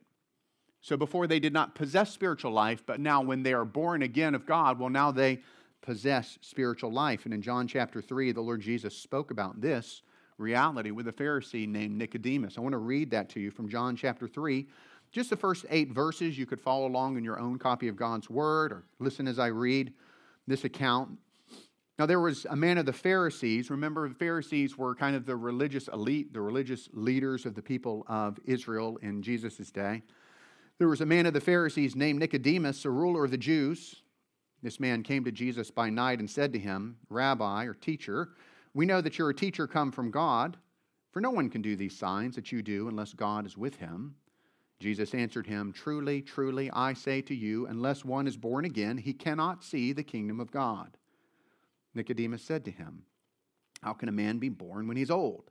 So 0.81 0.97
before 0.97 1.27
they 1.27 1.39
did 1.39 1.53
not 1.53 1.75
possess 1.75 2.11
spiritual 2.11 2.51
life, 2.51 2.83
but 2.85 2.99
now 2.99 3.21
when 3.21 3.43
they 3.43 3.53
are 3.53 3.65
born 3.65 4.01
again 4.01 4.33
of 4.33 4.47
God, 4.47 4.79
well, 4.79 4.89
now 4.89 5.11
they 5.11 5.41
possess 5.81 6.38
spiritual 6.41 6.91
life. 6.91 7.25
And 7.25 7.33
in 7.33 7.41
John 7.41 7.67
chapter 7.67 8.01
3, 8.01 8.31
the 8.31 8.41
Lord 8.41 8.61
Jesus 8.61 8.95
spoke 8.95 9.31
about 9.31 9.61
this 9.61 10.01
reality 10.38 10.91
with 10.91 11.07
a 11.07 11.11
Pharisee 11.11 11.67
named 11.67 11.97
Nicodemus. 11.97 12.57
I 12.57 12.61
want 12.61 12.73
to 12.73 12.79
read 12.79 13.11
that 13.11 13.29
to 13.29 13.39
you 13.39 13.51
from 13.51 13.69
John 13.69 13.95
chapter 13.95 14.27
3. 14.27 14.67
Just 15.11 15.29
the 15.29 15.38
first 15.38 15.65
eight 15.69 15.91
verses. 15.91 16.38
You 16.38 16.45
could 16.45 16.61
follow 16.61 16.88
along 16.88 17.17
in 17.17 17.23
your 17.23 17.39
own 17.39 17.59
copy 17.59 17.88
of 17.88 17.95
God's 17.95 18.29
Word 18.29 18.71
or 18.71 18.83
listen 19.00 19.27
as 19.27 19.39
I 19.39 19.47
read 19.47 19.93
this 20.47 20.63
account. 20.63 21.17
Now, 22.00 22.05
there 22.05 22.19
was 22.19 22.45
a 22.50 22.55
man 22.55 22.77
of 22.77 22.85
the 22.85 22.93
Pharisees. 22.93 23.69
Remember, 23.69 24.07
the 24.09 24.15
Pharisees 24.15 24.77
were 24.77 24.95
kind 24.95 25.15
of 25.15 25.25
the 25.25 25.35
religious 25.35 25.88
elite, 25.89 26.33
the 26.33 26.41
religious 26.41 26.89
leaders 26.93 27.45
of 27.45 27.53
the 27.53 27.61
people 27.61 28.05
of 28.07 28.39
Israel 28.45 28.97
in 29.01 29.21
Jesus' 29.21 29.69
day. 29.69 30.01
There 30.79 30.88
was 30.88 31.01
a 31.01 31.05
man 31.05 31.27
of 31.27 31.33
the 31.33 31.41
Pharisees 31.41 31.95
named 31.95 32.19
Nicodemus, 32.19 32.85
a 32.85 32.89
ruler 32.89 33.25
of 33.25 33.31
the 33.31 33.38
Jews. 33.38 34.01
This 34.61 34.79
man 34.79 35.03
came 35.03 35.23
to 35.23 35.31
Jesus 35.31 35.71
by 35.71 35.89
night 35.89 36.19
and 36.19 36.29
said 36.29 36.53
to 36.53 36.59
him, 36.59 36.97
Rabbi 37.09 37.65
or 37.65 37.73
teacher, 37.73 38.29
we 38.73 38.85
know 38.85 39.01
that 39.01 39.17
you're 39.17 39.29
a 39.29 39.35
teacher 39.35 39.67
come 39.67 39.91
from 39.91 40.11
God, 40.11 40.57
for 41.11 41.19
no 41.19 41.31
one 41.31 41.49
can 41.49 41.61
do 41.61 41.75
these 41.75 41.97
signs 41.97 42.35
that 42.35 42.51
you 42.51 42.61
do 42.61 42.87
unless 42.87 43.13
God 43.13 43.45
is 43.45 43.57
with 43.57 43.77
him. 43.77 44.15
Jesus 44.79 45.13
answered 45.13 45.45
him, 45.45 45.71
Truly, 45.71 46.21
truly, 46.21 46.71
I 46.71 46.93
say 46.93 47.21
to 47.21 47.35
you, 47.35 47.67
unless 47.67 48.03
one 48.03 48.27
is 48.27 48.37
born 48.37 48.65
again, 48.65 48.97
he 48.97 49.13
cannot 49.13 49.63
see 49.63 49.93
the 49.93 50.03
kingdom 50.03 50.39
of 50.39 50.51
God. 50.51 50.97
Nicodemus 51.93 52.41
said 52.41 52.65
to 52.65 52.71
him, 52.71 53.03
How 53.83 53.93
can 53.93 54.09
a 54.09 54.13
man 54.13 54.39
be 54.39 54.49
born 54.49 54.87
when 54.87 54.97
he's 54.97 55.11
old? 55.11 55.50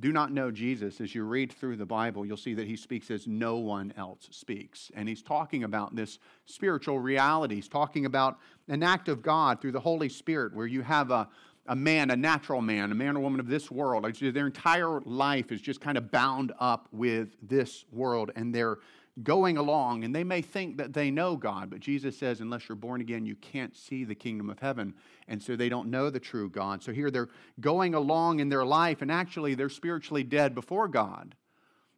do 0.00 0.12
not 0.12 0.32
know 0.32 0.50
Jesus, 0.50 1.00
as 1.00 1.14
you 1.14 1.24
read 1.24 1.52
through 1.52 1.76
the 1.76 1.86
Bible, 1.86 2.24
you'll 2.24 2.36
see 2.36 2.54
that 2.54 2.66
he 2.66 2.76
speaks 2.76 3.10
as 3.10 3.26
no 3.26 3.56
one 3.56 3.92
else 3.96 4.28
speaks. 4.30 4.90
And 4.94 5.08
he's 5.08 5.22
talking 5.22 5.64
about 5.64 5.96
this 5.96 6.18
spiritual 6.46 7.00
reality. 7.00 7.56
He's 7.56 7.68
talking 7.68 8.06
about 8.06 8.38
an 8.68 8.82
act 8.82 9.08
of 9.08 9.22
God 9.22 9.60
through 9.60 9.72
the 9.72 9.80
Holy 9.80 10.08
Spirit 10.08 10.54
where 10.54 10.66
you 10.66 10.82
have 10.82 11.10
a, 11.10 11.28
a 11.66 11.74
man, 11.74 12.10
a 12.10 12.16
natural 12.16 12.60
man, 12.60 12.92
a 12.92 12.94
man 12.94 13.16
or 13.16 13.20
woman 13.20 13.40
of 13.40 13.48
this 13.48 13.70
world. 13.70 14.04
Their 14.20 14.46
entire 14.46 15.00
life 15.00 15.50
is 15.50 15.60
just 15.60 15.80
kind 15.80 15.98
of 15.98 16.10
bound 16.10 16.52
up 16.60 16.88
with 16.92 17.30
this 17.42 17.84
world 17.92 18.30
and 18.36 18.54
they're 18.54 18.78
going 19.22 19.56
along 19.56 20.04
and 20.04 20.14
they 20.14 20.24
may 20.24 20.42
think 20.42 20.76
that 20.76 20.92
they 20.92 21.10
know 21.10 21.36
God, 21.36 21.70
but 21.70 21.80
Jesus 21.80 22.16
says, 22.16 22.40
unless 22.40 22.68
you're 22.68 22.76
born 22.76 23.00
again, 23.00 23.26
you 23.26 23.34
can't 23.36 23.76
see 23.76 24.04
the 24.04 24.14
kingdom 24.14 24.48
of 24.50 24.58
heaven. 24.58 24.94
And 25.26 25.42
so 25.42 25.56
they 25.56 25.68
don't 25.68 25.90
know 25.90 26.10
the 26.10 26.20
true 26.20 26.48
God. 26.48 26.82
So 26.82 26.92
here 26.92 27.10
they're 27.10 27.28
going 27.60 27.94
along 27.94 28.40
in 28.40 28.48
their 28.48 28.64
life 28.64 29.02
and 29.02 29.10
actually 29.10 29.54
they're 29.54 29.68
spiritually 29.68 30.22
dead 30.22 30.54
before 30.54 30.88
God. 30.88 31.34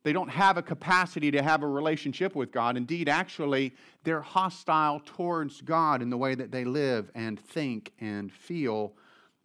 They 0.03 0.13
don't 0.15 0.31
have 0.31 0.57
a 0.57 0.63
capacity 0.63 1.31
to 1.33 1.43
have 1.43 1.63
a 1.63 1.67
relationship 1.67 2.35
with 2.35 2.53
God. 2.53 2.79
Indeed, 2.79 3.09
actually, 3.09 3.75
they're 4.03 4.23
hostile 4.23 5.03
towards 5.05 5.61
God 5.61 6.01
in 6.01 6.09
the 6.09 6.17
way 6.17 6.35
that 6.35 6.51
they 6.51 6.65
live 6.65 7.11
and 7.15 7.39
think 7.39 7.93
and 8.01 8.33
feel. 8.33 8.95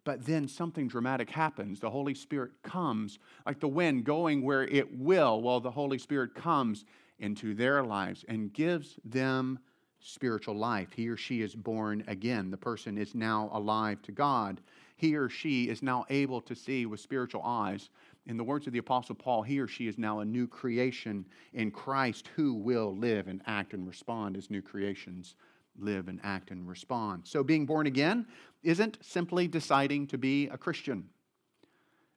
But 0.04 0.24
then 0.24 0.48
something 0.48 0.88
dramatic 0.88 1.28
happens. 1.28 1.80
The 1.80 1.90
Holy 1.90 2.14
Spirit 2.14 2.52
comes, 2.62 3.18
like 3.44 3.60
the 3.60 3.68
wind 3.68 4.04
going 4.04 4.42
where 4.42 4.62
it 4.62 4.96
will, 4.98 5.42
while 5.42 5.60
the 5.60 5.70
Holy 5.70 5.98
Spirit 5.98 6.34
comes 6.34 6.86
into 7.18 7.54
their 7.54 7.82
lives 7.82 8.24
and 8.28 8.52
gives 8.52 8.98
them 9.04 9.58
spiritual 10.00 10.56
life. 10.56 10.92
He 10.94 11.08
or 11.08 11.16
she 11.16 11.42
is 11.42 11.54
born 11.54 12.04
again. 12.06 12.50
The 12.50 12.56
person 12.56 12.96
is 12.98 13.14
now 13.14 13.50
alive 13.52 14.02
to 14.02 14.12
God. 14.12 14.60
He 14.96 15.16
or 15.16 15.28
she 15.28 15.68
is 15.68 15.82
now 15.82 16.04
able 16.08 16.40
to 16.42 16.54
see 16.54 16.86
with 16.86 17.00
spiritual 17.00 17.42
eyes. 17.44 17.90
In 18.26 18.36
the 18.36 18.44
words 18.44 18.66
of 18.66 18.72
the 18.72 18.78
Apostle 18.78 19.14
Paul, 19.14 19.42
he 19.42 19.60
or 19.60 19.68
she 19.68 19.86
is 19.86 19.98
now 19.98 20.20
a 20.20 20.24
new 20.24 20.46
creation 20.46 21.24
in 21.52 21.70
Christ 21.70 22.28
who 22.34 22.54
will 22.54 22.96
live 22.96 23.28
and 23.28 23.42
act 23.46 23.72
and 23.72 23.86
respond 23.86 24.36
as 24.36 24.50
new 24.50 24.62
creations 24.62 25.34
live 25.78 26.08
and 26.08 26.20
act 26.22 26.50
and 26.50 26.66
respond. 26.66 27.22
So, 27.26 27.44
being 27.44 27.66
born 27.66 27.86
again 27.86 28.26
isn't 28.62 28.98
simply 29.02 29.46
deciding 29.46 30.06
to 30.08 30.18
be 30.18 30.48
a 30.48 30.56
Christian. 30.56 31.08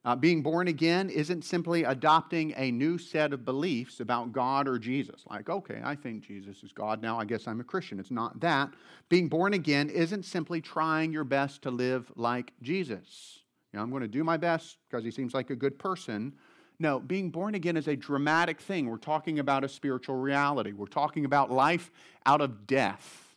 Uh, 0.02 0.16
being 0.16 0.42
born 0.42 0.68
again 0.68 1.10
isn't 1.10 1.44
simply 1.44 1.84
adopting 1.84 2.54
a 2.56 2.70
new 2.70 2.96
set 2.96 3.34
of 3.34 3.44
beliefs 3.44 4.00
about 4.00 4.32
God 4.32 4.66
or 4.66 4.78
Jesus. 4.78 5.24
Like, 5.28 5.50
okay, 5.50 5.80
I 5.84 5.94
think 5.94 6.26
Jesus 6.26 6.62
is 6.62 6.72
God 6.72 7.02
now, 7.02 7.18
I 7.18 7.26
guess 7.26 7.46
I'm 7.46 7.60
a 7.60 7.64
Christian. 7.64 8.00
It's 8.00 8.10
not 8.10 8.40
that. 8.40 8.70
Being 9.10 9.28
born 9.28 9.52
again 9.52 9.90
isn't 9.90 10.24
simply 10.24 10.62
trying 10.62 11.12
your 11.12 11.24
best 11.24 11.60
to 11.62 11.70
live 11.70 12.10
like 12.16 12.52
Jesus. 12.62 13.40
You 13.72 13.78
know, 13.78 13.82
I'm 13.82 13.90
going 13.90 14.02
to 14.02 14.08
do 14.08 14.24
my 14.24 14.38
best 14.38 14.78
because 14.88 15.04
he 15.04 15.10
seems 15.10 15.34
like 15.34 15.50
a 15.50 15.56
good 15.56 15.78
person. 15.78 16.32
No, 16.78 16.98
being 16.98 17.30
born 17.30 17.54
again 17.54 17.76
is 17.76 17.86
a 17.86 17.94
dramatic 17.94 18.58
thing. 18.58 18.88
We're 18.88 18.96
talking 18.96 19.38
about 19.38 19.64
a 19.64 19.68
spiritual 19.68 20.16
reality, 20.16 20.72
we're 20.72 20.86
talking 20.86 21.26
about 21.26 21.50
life 21.50 21.90
out 22.24 22.40
of 22.40 22.66
death. 22.66 23.29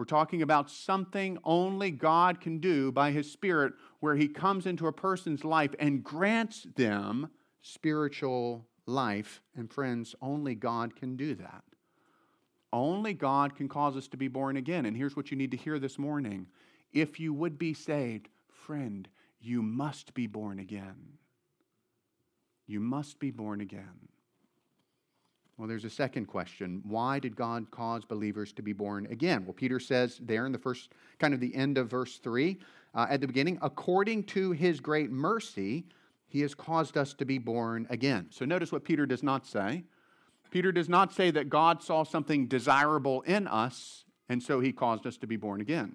We're 0.00 0.06
talking 0.06 0.40
about 0.40 0.70
something 0.70 1.36
only 1.44 1.90
God 1.90 2.40
can 2.40 2.58
do 2.58 2.90
by 2.90 3.10
His 3.10 3.30
Spirit, 3.30 3.74
where 3.98 4.16
He 4.16 4.28
comes 4.28 4.64
into 4.64 4.86
a 4.86 4.92
person's 4.94 5.44
life 5.44 5.74
and 5.78 6.02
grants 6.02 6.66
them 6.74 7.28
spiritual 7.60 8.66
life. 8.86 9.42
And 9.54 9.70
friends, 9.70 10.14
only 10.22 10.54
God 10.54 10.96
can 10.96 11.16
do 11.16 11.34
that. 11.34 11.64
Only 12.72 13.12
God 13.12 13.54
can 13.54 13.68
cause 13.68 13.94
us 13.94 14.08
to 14.08 14.16
be 14.16 14.28
born 14.28 14.56
again. 14.56 14.86
And 14.86 14.96
here's 14.96 15.16
what 15.16 15.30
you 15.30 15.36
need 15.36 15.50
to 15.50 15.58
hear 15.58 15.78
this 15.78 15.98
morning 15.98 16.46
if 16.94 17.20
you 17.20 17.34
would 17.34 17.58
be 17.58 17.74
saved, 17.74 18.30
friend, 18.48 19.06
you 19.38 19.60
must 19.60 20.14
be 20.14 20.26
born 20.26 20.60
again. 20.60 21.18
You 22.66 22.80
must 22.80 23.20
be 23.20 23.30
born 23.30 23.60
again. 23.60 24.08
Well, 25.60 25.68
there's 25.68 25.84
a 25.84 25.90
second 25.90 26.24
question. 26.24 26.80
Why 26.86 27.18
did 27.18 27.36
God 27.36 27.70
cause 27.70 28.06
believers 28.06 28.50
to 28.54 28.62
be 28.62 28.72
born 28.72 29.06
again? 29.10 29.44
Well, 29.44 29.52
Peter 29.52 29.78
says 29.78 30.18
there 30.22 30.46
in 30.46 30.52
the 30.52 30.58
first, 30.58 30.94
kind 31.18 31.34
of 31.34 31.40
the 31.40 31.54
end 31.54 31.76
of 31.76 31.90
verse 31.90 32.16
3, 32.16 32.58
uh, 32.94 33.06
at 33.10 33.20
the 33.20 33.26
beginning, 33.26 33.58
according 33.60 34.24
to 34.24 34.52
his 34.52 34.80
great 34.80 35.10
mercy, 35.10 35.84
he 36.28 36.40
has 36.40 36.54
caused 36.54 36.96
us 36.96 37.12
to 37.12 37.26
be 37.26 37.36
born 37.36 37.86
again. 37.90 38.28
So 38.30 38.46
notice 38.46 38.72
what 38.72 38.84
Peter 38.84 39.04
does 39.04 39.22
not 39.22 39.46
say. 39.46 39.84
Peter 40.50 40.72
does 40.72 40.88
not 40.88 41.12
say 41.12 41.30
that 41.30 41.50
God 41.50 41.82
saw 41.82 42.04
something 42.04 42.46
desirable 42.46 43.20
in 43.26 43.46
us, 43.46 44.06
and 44.30 44.42
so 44.42 44.60
he 44.60 44.72
caused 44.72 45.06
us 45.06 45.18
to 45.18 45.26
be 45.26 45.36
born 45.36 45.60
again. 45.60 45.94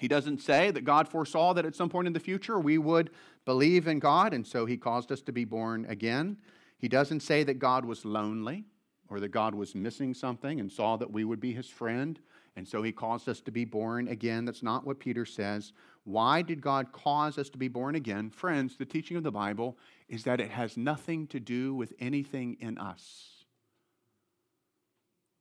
He 0.00 0.08
doesn't 0.08 0.40
say 0.40 0.72
that 0.72 0.84
God 0.84 1.06
foresaw 1.06 1.54
that 1.54 1.64
at 1.64 1.76
some 1.76 1.90
point 1.90 2.08
in 2.08 2.12
the 2.12 2.18
future 2.18 2.58
we 2.58 2.78
would 2.78 3.10
believe 3.44 3.86
in 3.86 4.00
God, 4.00 4.34
and 4.34 4.44
so 4.44 4.66
he 4.66 4.76
caused 4.76 5.12
us 5.12 5.22
to 5.22 5.32
be 5.32 5.44
born 5.44 5.86
again. 5.88 6.38
He 6.78 6.88
doesn't 6.88 7.20
say 7.20 7.44
that 7.44 7.58
God 7.58 7.84
was 7.84 8.04
lonely 8.04 8.64
or 9.08 9.20
that 9.20 9.28
God 9.28 9.54
was 9.54 9.74
missing 9.74 10.14
something 10.14 10.60
and 10.60 10.70
saw 10.70 10.96
that 10.96 11.10
we 11.10 11.24
would 11.24 11.40
be 11.40 11.52
his 11.52 11.68
friend, 11.68 12.18
and 12.56 12.66
so 12.66 12.82
he 12.82 12.92
caused 12.92 13.28
us 13.28 13.40
to 13.42 13.50
be 13.50 13.64
born 13.64 14.08
again. 14.08 14.44
That's 14.44 14.62
not 14.62 14.86
what 14.86 15.00
Peter 15.00 15.24
says. 15.24 15.72
Why 16.04 16.42
did 16.42 16.60
God 16.60 16.92
cause 16.92 17.38
us 17.38 17.48
to 17.50 17.58
be 17.58 17.68
born 17.68 17.94
again? 17.94 18.30
Friends, 18.30 18.76
the 18.76 18.84
teaching 18.84 19.16
of 19.16 19.22
the 19.22 19.32
Bible 19.32 19.78
is 20.08 20.24
that 20.24 20.40
it 20.40 20.50
has 20.50 20.76
nothing 20.76 21.26
to 21.28 21.40
do 21.40 21.74
with 21.74 21.94
anything 21.98 22.56
in 22.60 22.78
us. 22.78 23.44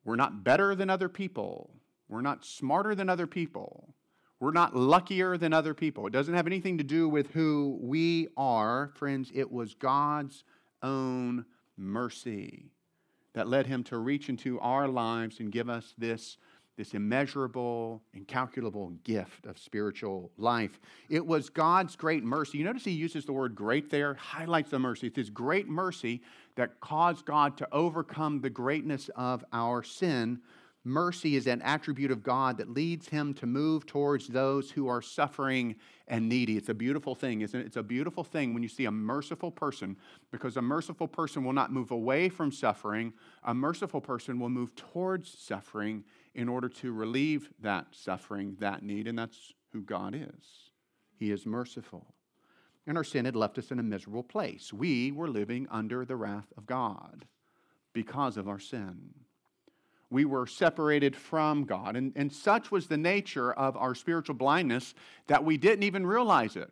We're 0.05 0.15
not 0.15 0.43
better 0.43 0.75
than 0.75 0.89
other 0.89 1.09
people. 1.09 1.71
We're 2.09 2.21
not 2.21 2.45
smarter 2.45 2.95
than 2.95 3.09
other 3.09 3.27
people. 3.27 3.93
We're 4.39 4.51
not 4.51 4.75
luckier 4.75 5.37
than 5.37 5.53
other 5.53 5.73
people. 5.73 6.05
It 6.05 6.13
doesn't 6.13 6.33
have 6.33 6.47
anything 6.47 6.77
to 6.77 6.83
do 6.83 7.07
with 7.07 7.31
who 7.31 7.79
we 7.81 8.27
are. 8.35 8.91
Friends, 8.95 9.31
it 9.33 9.49
was 9.49 9.73
God's 9.73 10.43
own 10.83 11.45
mercy 11.77 12.69
that 13.33 13.47
led 13.47 13.65
him 13.65 13.83
to 13.85 13.97
reach 13.97 14.29
into 14.29 14.59
our 14.59 14.87
lives 14.87 15.39
and 15.39 15.51
give 15.51 15.69
us 15.69 15.95
this, 15.97 16.37
this 16.77 16.93
immeasurable, 16.93 18.03
incalculable 18.13 18.91
gift 19.03 19.47
of 19.47 19.57
spiritual 19.57 20.31
life. 20.37 20.79
It 21.09 21.25
was 21.25 21.49
God's 21.49 21.95
great 21.95 22.23
mercy. 22.23 22.59
You 22.59 22.65
notice 22.65 22.83
he 22.83 22.91
uses 22.91 23.25
the 23.25 23.33
word 23.33 23.55
great 23.55 23.89
there, 23.89 24.13
highlights 24.13 24.69
the 24.69 24.79
mercy. 24.79 25.07
It's 25.07 25.17
his 25.17 25.29
great 25.31 25.67
mercy 25.67 26.21
that 26.55 26.79
caused 26.79 27.25
God 27.25 27.57
to 27.57 27.67
overcome 27.71 28.41
the 28.41 28.51
greatness 28.51 29.09
of 29.15 29.43
our 29.51 29.81
sin 29.81 30.39
mercy 30.83 31.35
is 31.35 31.47
an 31.47 31.61
attribute 31.61 32.11
of 32.11 32.23
God 32.23 32.57
that 32.57 32.69
leads 32.69 33.07
him 33.07 33.33
to 33.35 33.45
move 33.45 33.85
towards 33.85 34.27
those 34.27 34.71
who 34.71 34.87
are 34.87 35.01
suffering 35.01 35.75
and 36.07 36.27
needy. 36.27 36.57
It's 36.57 36.69
a 36.69 36.73
beautiful 36.73 37.15
thing, 37.15 37.41
isn't 37.41 37.59
it? 37.59 37.65
It's 37.65 37.77
a 37.77 37.83
beautiful 37.83 38.23
thing 38.23 38.53
when 38.53 38.63
you 38.63 38.69
see 38.69 38.85
a 38.85 38.91
merciful 38.91 39.51
person 39.51 39.95
because 40.31 40.57
a 40.57 40.61
merciful 40.61 41.07
person 41.07 41.43
will 41.43 41.53
not 41.53 41.71
move 41.71 41.91
away 41.91 42.27
from 42.27 42.51
suffering. 42.51 43.13
A 43.43 43.53
merciful 43.53 44.01
person 44.01 44.39
will 44.39 44.49
move 44.49 44.75
towards 44.75 45.37
suffering 45.39 46.03
in 46.35 46.49
order 46.49 46.67
to 46.67 46.91
relieve 46.91 47.49
that 47.61 47.87
suffering, 47.91 48.57
that 48.59 48.83
need, 48.83 49.07
and 49.07 49.17
that's 49.17 49.53
who 49.71 49.81
God 49.81 50.13
is. 50.15 50.71
He 51.15 51.31
is 51.31 51.45
merciful. 51.45 52.13
And 52.85 52.97
our 52.97 53.03
sin 53.05 53.23
had 53.23 53.35
left 53.37 53.57
us 53.57 53.71
in 53.71 53.79
a 53.79 53.83
miserable 53.83 54.23
place. 54.23 54.73
We 54.73 55.11
were 55.11 55.29
living 55.29 55.67
under 55.71 56.03
the 56.03 56.17
wrath 56.17 56.51
of 56.57 56.65
God 56.65 57.25
because 57.93 58.35
of 58.35 58.49
our 58.49 58.59
sin 58.59 59.22
we 60.13 60.23
were 60.25 60.47
separated 60.47 61.15
from 61.15 61.65
God. 61.65 61.95
And, 61.95 62.13
and 62.15 62.31
such 62.31 62.71
was 62.71 62.87
the 62.87 62.97
nature 62.97 63.51
of 63.51 63.75
our 63.75 63.95
spiritual 63.95 64.35
blindness 64.35 64.93
that 65.27 65.43
we 65.43 65.57
didn't 65.57 65.83
even 65.83 66.05
realize 66.05 66.55
it. 66.55 66.71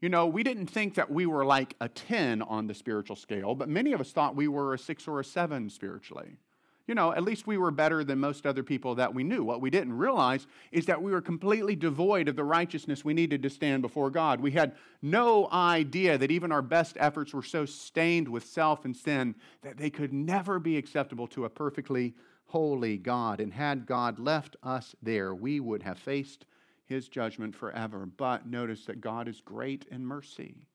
You 0.00 0.08
know, 0.08 0.26
we 0.26 0.42
didn't 0.42 0.66
think 0.66 0.94
that 0.94 1.10
we 1.10 1.26
were 1.26 1.44
like 1.44 1.74
a 1.80 1.88
10 1.88 2.42
on 2.42 2.66
the 2.66 2.74
spiritual 2.74 3.16
scale, 3.16 3.54
but 3.54 3.68
many 3.68 3.92
of 3.92 4.00
us 4.00 4.12
thought 4.12 4.34
we 4.34 4.48
were 4.48 4.74
a 4.74 4.78
6 4.78 5.08
or 5.08 5.20
a 5.20 5.24
7 5.24 5.68
spiritually. 5.68 6.38
You 6.86 6.94
know, 6.94 7.12
at 7.12 7.22
least 7.22 7.46
we 7.46 7.58
were 7.58 7.70
better 7.70 8.02
than 8.02 8.18
most 8.18 8.46
other 8.46 8.62
people 8.62 8.96
that 8.96 9.14
we 9.14 9.22
knew. 9.22 9.44
What 9.44 9.60
we 9.60 9.70
didn't 9.70 9.96
realize 9.96 10.46
is 10.72 10.86
that 10.86 11.00
we 11.00 11.12
were 11.12 11.20
completely 11.20 11.76
devoid 11.76 12.28
of 12.28 12.36
the 12.36 12.44
righteousness 12.44 13.04
we 13.04 13.14
needed 13.14 13.42
to 13.42 13.50
stand 13.50 13.82
before 13.82 14.10
God. 14.10 14.40
We 14.40 14.50
had 14.50 14.74
no 15.00 15.48
idea 15.52 16.18
that 16.18 16.30
even 16.30 16.50
our 16.50 16.62
best 16.62 16.96
efforts 16.98 17.32
were 17.32 17.42
so 17.42 17.64
stained 17.66 18.28
with 18.28 18.44
self 18.44 18.84
and 18.84 18.96
sin 18.96 19.34
that 19.62 19.76
they 19.76 19.90
could 19.90 20.12
never 20.12 20.58
be 20.58 20.76
acceptable 20.76 21.28
to 21.28 21.44
a 21.44 21.50
perfectly 21.50 22.14
holy 22.46 22.98
God. 22.98 23.40
And 23.40 23.52
had 23.52 23.86
God 23.86 24.18
left 24.18 24.56
us 24.62 24.94
there, 25.02 25.34
we 25.34 25.60
would 25.60 25.82
have 25.84 25.98
faced 25.98 26.46
his 26.84 27.08
judgment 27.08 27.54
forever. 27.54 28.06
But 28.06 28.46
notice 28.46 28.84
that 28.86 29.00
God 29.00 29.28
is 29.28 29.40
great 29.40 29.86
in 29.90 30.04
mercy. 30.04 30.66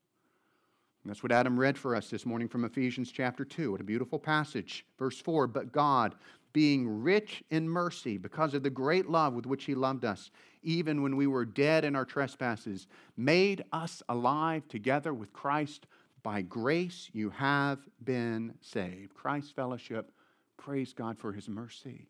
And 1.02 1.10
that's 1.10 1.22
what 1.22 1.32
Adam 1.32 1.58
read 1.58 1.78
for 1.78 1.94
us 1.94 2.10
this 2.10 2.26
morning 2.26 2.48
from 2.48 2.64
Ephesians 2.64 3.12
chapter 3.12 3.44
2. 3.44 3.72
What 3.72 3.80
a 3.80 3.84
beautiful 3.84 4.18
passage. 4.18 4.84
Verse 4.98 5.20
4 5.20 5.46
But 5.46 5.72
God, 5.72 6.14
being 6.52 7.02
rich 7.02 7.42
in 7.50 7.68
mercy, 7.68 8.18
because 8.18 8.54
of 8.54 8.62
the 8.62 8.70
great 8.70 9.08
love 9.08 9.34
with 9.34 9.46
which 9.46 9.64
He 9.64 9.74
loved 9.74 10.04
us, 10.04 10.30
even 10.62 11.02
when 11.02 11.16
we 11.16 11.26
were 11.26 11.44
dead 11.44 11.84
in 11.84 11.94
our 11.94 12.04
trespasses, 12.04 12.88
made 13.16 13.64
us 13.72 14.02
alive 14.08 14.66
together 14.68 15.14
with 15.14 15.32
Christ. 15.32 15.86
By 16.22 16.42
grace 16.42 17.08
you 17.12 17.30
have 17.30 17.78
been 18.02 18.54
saved. 18.60 19.14
Christ's 19.14 19.52
fellowship, 19.52 20.10
praise 20.56 20.92
God 20.92 21.16
for 21.16 21.32
His 21.32 21.48
mercy. 21.48 22.08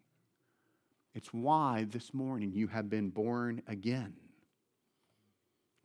It's 1.15 1.33
why 1.33 1.87
this 1.89 2.15
morning 2.15 2.53
you 2.53 2.69
have 2.69 2.89
been 2.89 3.11
born 3.11 3.63
again. 3.67 4.15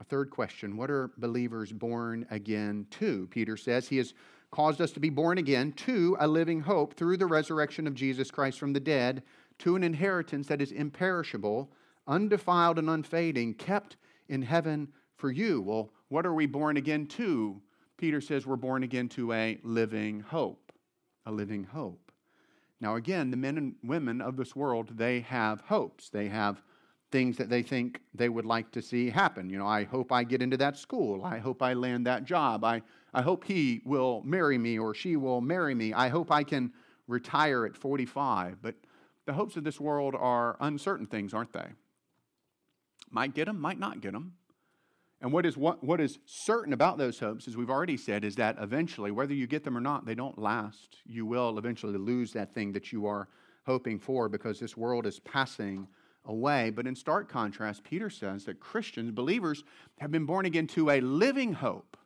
A 0.03 0.05
third 0.05 0.31
question 0.31 0.75
What 0.75 0.91
are 0.91 1.12
believers 1.17 1.72
born 1.72 2.27
again 2.29 2.88
to? 2.91 3.25
Peter 3.31 3.55
says 3.55 3.88
he 3.88 3.95
has 4.00 4.13
caused 4.51 4.81
us 4.81 4.91
to 4.91 5.00
be 5.00 5.10
born 5.10 5.38
again 5.38 5.72
to 5.72 6.17
a 6.19 6.27
living 6.27 6.60
hope 6.60 6.93
through 6.93 7.15
the 7.15 7.25
resurrection 7.25 7.88
of 7.88 7.95
Jesus 7.95 8.29
Christ 8.29 8.60
from 8.60 8.74
the 8.74 8.81
dead, 8.81 9.24
to 9.60 9.77
an 9.77 9.83
inheritance 9.83 10.48
that 10.48 10.62
is 10.62 10.74
imperishable, 10.74 11.72
undefiled, 12.05 12.79
and 12.79 12.89
unfading, 12.89 13.53
kept 13.53 13.95
in 14.27 14.41
heaven 14.41 14.89
for 15.15 15.31
you. 15.31 15.62
Well, 15.62 15.93
what 16.10 16.25
are 16.25 16.33
we 16.33 16.48
born 16.48 16.75
again 16.75 17.05
to? 17.07 17.62
Peter 17.95 18.19
says 18.19 18.45
we're 18.45 18.57
born 18.57 18.83
again 18.83 19.07
to 19.07 19.31
a 19.31 19.57
living 19.63 20.19
hope. 20.19 20.74
A 21.25 21.31
living 21.31 21.63
hope. 21.63 22.12
Now, 22.81 22.95
again, 22.98 23.31
the 23.31 23.38
men 23.38 23.57
and 23.57 23.75
women 23.81 24.19
of 24.19 24.36
this 24.36 24.53
world, 24.53 24.98
they 24.98 25.22
have 25.22 25.62
hopes. 25.62 26.10
They 26.10 26.27
have 26.27 26.62
things 27.13 27.38
that 27.38 27.48
they 27.48 27.62
think 27.62 28.01
they 28.15 28.27
would 28.27 28.43
like 28.43 28.72
to 28.72 28.82
see 28.82 29.12
happen. 29.12 29.48
You 29.48 29.60
know, 29.60 29.67
I 29.67 29.84
hope 29.84 30.12
I 30.12 30.24
get 30.24 30.41
into 30.41 30.58
that 30.58 30.77
school. 30.79 31.24
I 31.24 31.38
hope 31.38 31.62
I 31.62 31.74
land 31.74 32.08
that 32.08 32.25
job. 32.25 32.63
I, 32.63 32.82
I 33.13 33.22
hope 33.22 33.43
he 33.43 33.84
will 33.86 34.24
marry 34.25 34.58
me 34.58 34.79
or 34.79 34.96
she 34.96 35.15
will 35.15 35.39
marry 35.39 35.75
me. 35.75 35.93
I 35.93 36.10
hope 36.10 36.32
I 36.32 36.43
can 36.43 36.74
retire 37.08 37.67
at 37.67 37.77
45. 37.77 38.63
But 38.63 38.73
the 39.28 39.34
hopes 39.34 39.56
of 39.56 39.63
this 39.63 39.80
world 39.80 40.15
are 40.17 40.58
uncertain 40.60 41.06
things, 41.06 41.36
aren't 41.36 41.54
they? 41.54 41.67
Might 43.12 43.36
get 43.36 43.45
them, 43.45 43.62
might 43.62 43.80
not 43.80 44.02
get 44.02 44.13
them. 44.13 44.34
And 45.21 45.32
what 45.32 45.45
is, 45.45 45.56
what, 45.56 45.84
what 45.84 46.02
is 46.02 46.17
certain 46.26 46.73
about 46.73 46.97
those 46.97 47.19
hopes, 47.19 47.47
as 47.47 47.56
we've 47.56 47.69
already 47.69 47.95
said, 47.95 48.26
is 48.26 48.36
that 48.38 48.58
eventually, 48.60 49.12
whether 49.12 49.36
you 49.36 49.45
get 49.45 49.63
them 49.63 49.78
or 49.78 49.82
not, 49.82 50.08
they 50.08 50.15
don't 50.15 50.39
last. 50.39 50.97
You 51.06 51.28
will 51.28 51.60
eventually 51.60 51.99
lose 51.99 52.34
that 52.34 52.56
thing 52.56 52.71
that 52.71 52.91
you 52.91 53.06
are 53.06 53.30
hoping 53.67 53.99
for 53.99 54.30
because 54.30 54.60
this 54.60 54.76
world 54.76 55.06
is 55.06 55.19
passing 55.19 55.88
away. 56.25 56.69
But 56.69 56.88
in 56.88 56.95
stark 56.95 57.29
contrast, 57.29 57.83
Peter 57.83 58.09
says 58.09 58.45
that 58.45 58.59
Christians, 58.59 59.12
believers, 59.12 59.63
have 59.99 60.12
been 60.12 60.25
born 60.25 60.45
again 60.45 60.67
to 60.67 60.89
a 60.89 61.01
living 61.01 61.53
hope. 61.53 61.97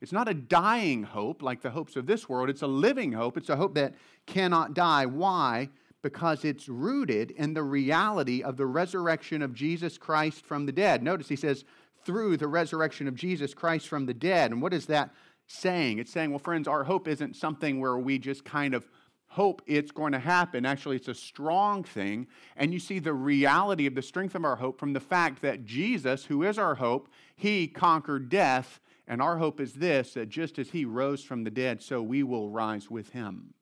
It's 0.00 0.12
not 0.12 0.28
a 0.28 0.34
dying 0.34 1.04
hope 1.04 1.42
like 1.42 1.62
the 1.62 1.70
hopes 1.70 1.94
of 1.96 2.06
this 2.06 2.28
world, 2.28 2.50
it's 2.50 2.62
a 2.62 2.66
living 2.66 3.12
hope. 3.12 3.36
It's 3.36 3.48
a 3.48 3.56
hope 3.56 3.74
that 3.74 3.94
cannot 4.26 4.74
die. 4.74 5.06
Why? 5.06 5.68
Because 6.02 6.44
it's 6.44 6.68
rooted 6.68 7.30
in 7.30 7.54
the 7.54 7.62
reality 7.62 8.42
of 8.42 8.56
the 8.56 8.66
resurrection 8.66 9.42
of 9.42 9.54
Jesus 9.54 9.98
Christ 9.98 10.44
from 10.44 10.66
the 10.66 10.72
dead. 10.72 11.02
Notice 11.02 11.28
he 11.28 11.36
says, 11.36 11.64
through 12.04 12.36
the 12.36 12.48
resurrection 12.48 13.06
of 13.06 13.14
Jesus 13.14 13.54
Christ 13.54 13.88
from 13.88 14.06
the 14.06 14.14
dead. 14.14 14.50
And 14.50 14.60
what 14.60 14.74
is 14.74 14.86
that 14.86 15.10
saying? 15.46 15.98
It's 15.98 16.12
saying, 16.12 16.30
well, 16.30 16.38
friends, 16.38 16.66
our 16.66 16.84
hope 16.84 17.06
isn't 17.06 17.36
something 17.36 17.80
where 17.80 17.96
we 17.96 18.18
just 18.18 18.44
kind 18.44 18.74
of 18.74 18.86
hope 19.32 19.62
it's 19.66 19.90
going 19.90 20.12
to 20.12 20.18
happen. 20.18 20.66
Actually, 20.66 20.96
it's 20.96 21.08
a 21.08 21.14
strong 21.14 21.82
thing. 21.82 22.26
And 22.54 22.70
you 22.70 22.78
see 22.78 22.98
the 22.98 23.14
reality 23.14 23.86
of 23.86 23.94
the 23.94 24.02
strength 24.02 24.34
of 24.34 24.44
our 24.44 24.56
hope 24.56 24.78
from 24.78 24.92
the 24.92 25.00
fact 25.00 25.40
that 25.40 25.64
Jesus, 25.64 26.26
who 26.26 26.42
is 26.42 26.58
our 26.58 26.74
hope, 26.74 27.08
he 27.34 27.66
conquered 27.66 28.28
death. 28.28 28.78
And 29.08 29.22
our 29.22 29.38
hope 29.38 29.58
is 29.58 29.72
this 29.72 30.12
that 30.14 30.28
just 30.28 30.58
as 30.58 30.68
he 30.68 30.84
rose 30.84 31.24
from 31.24 31.44
the 31.44 31.50
dead, 31.50 31.82
so 31.82 32.02
we 32.02 32.22
will 32.22 32.50
rise 32.50 32.90
with 32.90 33.08
him, 33.10 33.54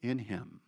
in 0.00 0.18
him. 0.18 0.60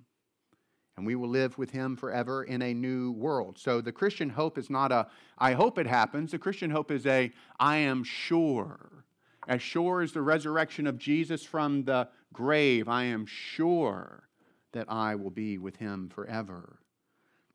And 0.97 1.07
we 1.07 1.15
will 1.15 1.29
live 1.29 1.57
with 1.57 1.71
him 1.71 1.95
forever 1.95 2.43
in 2.43 2.63
a 2.63 2.75
new 2.75 3.13
world. 3.13 3.59
So 3.59 3.81
the 3.81 3.93
Christian 3.93 4.29
hope 4.29 4.59
is 4.59 4.69
not 4.69 4.91
a, 4.91 5.07
I 5.39 5.53
hope 5.53 5.79
it 5.79 5.87
happens. 5.87 6.33
The 6.33 6.39
Christian 6.39 6.71
hope 6.71 6.91
is 6.91 7.07
a, 7.07 7.31
I 7.61 7.77
am 7.77 8.03
sure. 8.03 9.05
As 9.47 9.63
sure 9.63 10.03
as 10.03 10.11
the 10.11 10.21
resurrection 10.21 10.89
of 10.89 10.99
Jesus 10.99 11.45
from 11.45 11.85
the 11.85 12.09
grave, 12.33 12.89
I 12.89 13.05
am 13.05 13.27
sure 13.27 14.29
that 14.73 14.91
I 14.91 15.15
will 15.15 15.31
be 15.31 15.59
with 15.59 15.77
him 15.77 16.09
forever. 16.09 16.79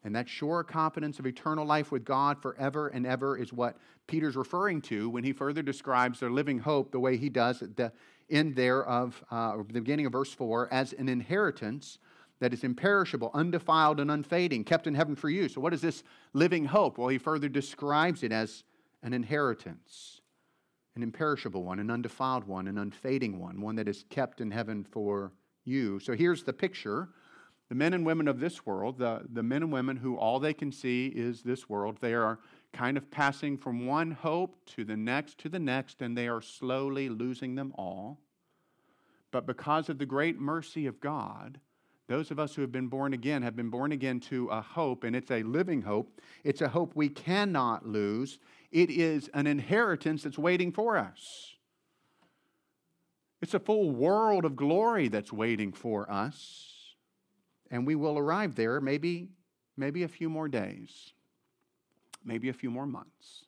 And 0.03 0.15
that 0.15 0.29
sure 0.29 0.63
confidence 0.63 1.17
of 1.17 1.25
eternal 1.25 1.65
life 1.65 1.91
with 1.91 2.05
God 2.05 2.39
forever 2.41 2.89
and 2.89 3.07
ever 3.07 3.37
is 3.37 3.51
what 3.51 3.77
Peter's 4.05 4.35
referring 4.35 4.81
to 4.83 5.09
when 5.09 5.23
he 5.23 5.33
further 5.33 5.63
describes 5.63 6.19
their 6.19 6.29
living 6.29 6.59
hope 6.59 6.91
the 6.91 6.99
way 6.99 7.17
he 7.17 7.29
does 7.29 7.63
at 7.63 7.75
the 7.75 7.91
end 8.29 8.55
there 8.55 8.85
of 8.85 9.23
uh, 9.31 9.57
the 9.57 9.81
beginning 9.81 10.05
of 10.05 10.11
verse 10.11 10.31
4 10.31 10.71
as 10.71 10.93
an 10.93 11.09
inheritance 11.09 11.97
that 12.39 12.53
is 12.53 12.63
imperishable, 12.63 13.31
undefiled, 13.33 13.99
and 13.99 14.11
unfading, 14.11 14.63
kept 14.63 14.87
in 14.87 14.93
heaven 14.93 15.15
for 15.15 15.29
you. 15.29 15.47
So, 15.47 15.61
what 15.61 15.73
is 15.73 15.81
this 15.81 16.03
living 16.33 16.65
hope? 16.65 16.97
Well, 16.97 17.07
he 17.07 17.17
further 17.17 17.47
describes 17.47 18.23
it 18.23 18.31
as 18.31 18.63
an 19.01 19.13
inheritance 19.13 20.21
an 20.95 21.03
imperishable 21.03 21.63
one, 21.63 21.79
an 21.79 21.91
undefiled 21.91 22.45
one, 22.45 22.67
an 22.67 22.77
unfading 22.77 23.39
one, 23.39 23.59
one 23.59 23.75
that 23.75 23.87
is 23.87 24.05
kept 24.09 24.39
in 24.39 24.51
heaven 24.51 24.83
for 24.83 25.33
you. 25.65 25.99
So 25.99 26.13
here's 26.13 26.43
the 26.43 26.53
picture. 26.53 27.09
The 27.67 27.75
men 27.75 27.93
and 27.93 28.05
women 28.05 28.27
of 28.27 28.39
this 28.39 28.65
world, 28.65 28.99
the, 28.99 29.21
the 29.33 29.43
men 29.43 29.63
and 29.63 29.73
women 29.73 29.97
who 29.97 30.15
all 30.15 30.39
they 30.39 30.53
can 30.53 30.71
see 30.71 31.07
is 31.07 31.41
this 31.41 31.67
world, 31.67 31.97
they 31.99 32.13
are 32.13 32.39
kind 32.71 32.95
of 32.95 33.09
passing 33.09 33.57
from 33.57 33.87
one 33.87 34.11
hope 34.11 34.57
to 34.67 34.83
the 34.83 34.95
next 34.95 35.37
to 35.39 35.49
the 35.49 35.59
next, 35.59 36.01
and 36.01 36.17
they 36.17 36.27
are 36.27 36.41
slowly 36.41 37.09
losing 37.09 37.55
them 37.55 37.73
all. 37.75 38.19
But 39.31 39.45
because 39.45 39.89
of 39.89 39.97
the 39.97 40.05
great 40.05 40.39
mercy 40.39 40.85
of 40.85 41.01
God, 41.01 41.59
those 42.07 42.29
of 42.29 42.39
us 42.39 42.53
who 42.53 42.61
have 42.61 42.71
been 42.71 42.87
born 42.87 43.13
again 43.13 43.41
have 43.41 43.55
been 43.55 43.69
born 43.69 43.91
again 43.91 44.19
to 44.21 44.47
a 44.47 44.61
hope, 44.61 45.03
and 45.03 45.15
it's 45.15 45.31
a 45.31 45.43
living 45.43 45.81
hope. 45.81 46.21
It's 46.43 46.61
a 46.61 46.67
hope 46.67 46.91
we 46.95 47.09
cannot 47.09 47.87
lose. 47.87 48.37
It 48.71 48.91
is 48.91 49.29
an 49.33 49.47
inheritance 49.47 50.23
that's 50.23 50.37
waiting 50.37 50.71
for 50.71 50.97
us. 50.97 51.55
It's 53.41 53.53
a 53.53 53.59
full 53.59 53.91
world 53.91 54.45
of 54.45 54.55
glory 54.55 55.07
that's 55.07 55.33
waiting 55.33 55.71
for 55.71 56.09
us. 56.11 56.71
And 57.71 57.87
we 57.87 57.95
will 57.95 58.17
arrive 58.17 58.55
there 58.55 58.79
maybe, 58.79 59.29
maybe 59.75 60.03
a 60.03 60.07
few 60.07 60.29
more 60.29 60.47
days, 60.47 61.13
maybe 62.23 62.49
a 62.49 62.53
few 62.53 62.69
more 62.69 62.85
months, 62.85 63.45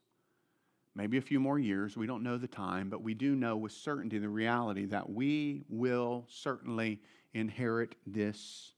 maybe 0.95 1.17
a 1.17 1.21
few 1.21 1.39
more 1.39 1.59
years. 1.59 1.95
We 1.95 2.07
don't 2.07 2.23
know 2.23 2.37
the 2.37 2.47
time, 2.47 2.89
but 2.89 3.03
we 3.03 3.13
do 3.13 3.35
know 3.35 3.55
with 3.55 3.71
certainty 3.71 4.17
the 4.17 4.29
reality 4.29 4.85
that 4.85 5.07
we 5.09 5.63
will 5.69 6.25
certainly 6.27 6.99
inherit 7.37 7.95
this 8.05 8.71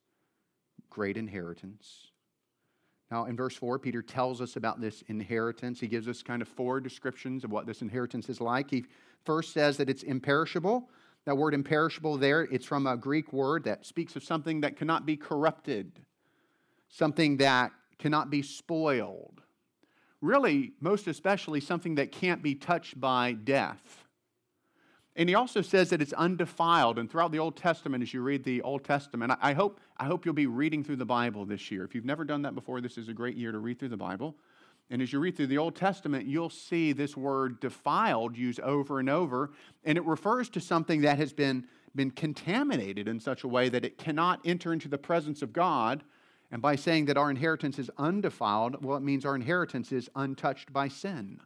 great 0.90 1.18
inheritance. 1.18 2.08
Now, 3.12 3.26
in 3.26 3.36
verse 3.36 3.56
4, 3.56 3.80
Peter 3.80 4.02
tells 4.02 4.42
us 4.42 4.56
about 4.56 4.82
this 4.82 5.04
inheritance. 5.08 5.80
He 5.80 5.88
gives 5.88 6.08
us 6.08 6.22
kind 6.22 6.42
of 6.42 6.48
four 6.48 6.80
descriptions 6.80 7.44
of 7.44 7.52
what 7.52 7.66
this 7.66 7.82
inheritance 7.82 8.30
is 8.30 8.40
like. 8.40 8.70
He 8.70 8.86
first 9.26 9.54
says 9.54 9.78
that 9.78 9.90
it's 9.90 10.04
imperishable. 10.04 10.90
That 11.26 11.38
word 11.38 11.54
imperishable 11.54 12.18
there, 12.18 12.44
it's 12.44 12.66
from 12.66 12.88
a 12.88 12.96
Greek 12.96 13.34
word 13.34 13.64
that 13.66 13.86
speaks 13.86 14.16
of 14.16 14.24
something 14.24 14.62
that 14.62 14.78
cannot 14.78 15.06
be 15.06 15.18
corrupted. 15.18 16.00
something 16.90 17.38
that 17.38 17.72
cannot 17.98 18.30
be 18.30 18.42
spoiled. 18.42 19.42
Really, 20.22 20.74
most 20.82 21.08
especially, 21.08 21.62
something 21.62 21.96
that 21.96 22.12
can't 22.12 22.44
be 22.44 22.56
touched 22.56 23.00
by 23.00 23.34
death. 23.34 24.04
And 25.16 25.28
he 25.28 25.36
also 25.36 25.62
says 25.62 25.90
that 25.90 26.02
it's 26.02 26.14
undefiled. 26.14 26.98
And 26.98 27.10
throughout 27.10 27.32
the 27.32 27.40
Old 27.40 27.56
Testament, 27.58 28.04
as 28.04 28.14
you 28.14 28.22
read 28.22 28.44
the 28.44 28.62
Old 28.62 28.84
Testament, 28.84 29.34
I 29.42 29.54
hope, 29.54 29.80
I 29.98 30.06
hope 30.06 30.26
you'll 30.26 30.34
be 30.34 30.48
reading 30.48 30.84
through 30.84 30.98
the 30.98 31.06
Bible 31.06 31.46
this 31.46 31.72
year. 31.72 31.84
If 31.84 31.94
you've 31.96 32.06
never 32.06 32.24
done 32.24 32.44
that 32.44 32.56
before, 32.56 32.80
this 32.80 32.98
is 32.98 33.10
a 33.10 33.14
great 33.14 33.36
year 33.36 33.52
to 33.52 33.60
read 33.60 33.80
through 33.80 33.90
the 33.90 33.98
Bible. 33.98 34.36
And 34.90 35.02
as 35.02 35.14
you 35.14 35.20
read 35.20 35.36
through 35.36 35.48
the 35.48 35.58
Old 35.58 35.76
Testament, 35.76 36.26
you'll 36.26 36.50
see 36.50 36.94
this 36.94 37.16
word 37.16 37.60
defiled 37.60 38.38
used 38.38 38.60
over 38.62 39.00
and 39.00 39.10
over. 39.10 39.52
And 39.84 39.98
it 39.98 40.06
refers 40.06 40.50
to 40.50 40.62
something 40.62 41.02
that 41.02 41.18
has 41.18 41.32
been, 41.32 41.68
been 41.96 42.12
contaminated 42.12 43.08
in 43.08 43.20
such 43.20 43.44
a 43.44 43.48
way 43.48 43.70
that 43.70 43.86
it 43.86 43.98
cannot 43.98 44.40
enter 44.46 44.74
into 44.74 44.88
the 44.88 44.98
presence 44.98 45.42
of 45.42 45.54
God. 45.54 46.04
And 46.52 46.62
by 46.62 46.76
saying 46.76 47.06
that 47.06 47.18
our 47.18 47.30
inheritance 47.30 47.78
is 47.78 47.92
undefiled, 47.98 48.84
well, 48.84 48.98
it 48.98 49.04
means 49.04 49.26
our 49.26 49.36
inheritance 49.36 49.92
is 49.92 50.10
untouched 50.16 50.74
by 50.74 50.88
sin. 50.88 51.40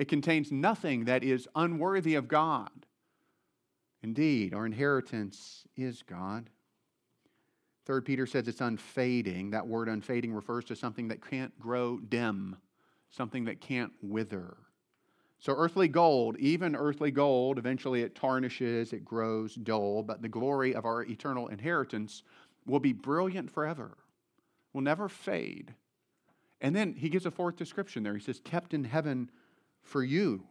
It 0.00 0.08
contains 0.08 0.50
nothing 0.50 1.04
that 1.04 1.22
is 1.22 1.46
unworthy 1.54 2.14
of 2.14 2.26
God. 2.26 2.70
Indeed, 4.02 4.54
our 4.54 4.64
inheritance 4.64 5.64
is 5.76 6.02
God. 6.02 6.48
Third 7.84 8.06
Peter 8.06 8.24
says 8.24 8.48
it's 8.48 8.62
unfading. 8.62 9.50
That 9.50 9.66
word 9.66 9.90
unfading 9.90 10.32
refers 10.32 10.64
to 10.64 10.74
something 10.74 11.08
that 11.08 11.28
can't 11.28 11.56
grow 11.60 11.98
dim, 11.98 12.56
something 13.10 13.44
that 13.44 13.60
can't 13.60 13.92
wither. 14.00 14.56
So, 15.38 15.52
earthly 15.54 15.86
gold, 15.86 16.38
even 16.38 16.74
earthly 16.74 17.10
gold, 17.10 17.58
eventually 17.58 18.00
it 18.00 18.14
tarnishes, 18.14 18.94
it 18.94 19.04
grows 19.04 19.54
dull, 19.54 20.02
but 20.02 20.22
the 20.22 20.30
glory 20.30 20.74
of 20.74 20.86
our 20.86 21.02
eternal 21.02 21.48
inheritance 21.48 22.22
will 22.64 22.80
be 22.80 22.94
brilliant 22.94 23.50
forever, 23.50 23.98
will 24.72 24.80
never 24.80 25.10
fade. 25.10 25.74
And 26.62 26.74
then 26.74 26.94
he 26.94 27.10
gives 27.10 27.26
a 27.26 27.30
fourth 27.30 27.56
description 27.56 28.02
there. 28.02 28.14
He 28.14 28.20
says, 28.20 28.40
kept 28.42 28.72
in 28.72 28.84
heaven 28.84 29.30
for 29.82 30.02
you. 30.02 30.44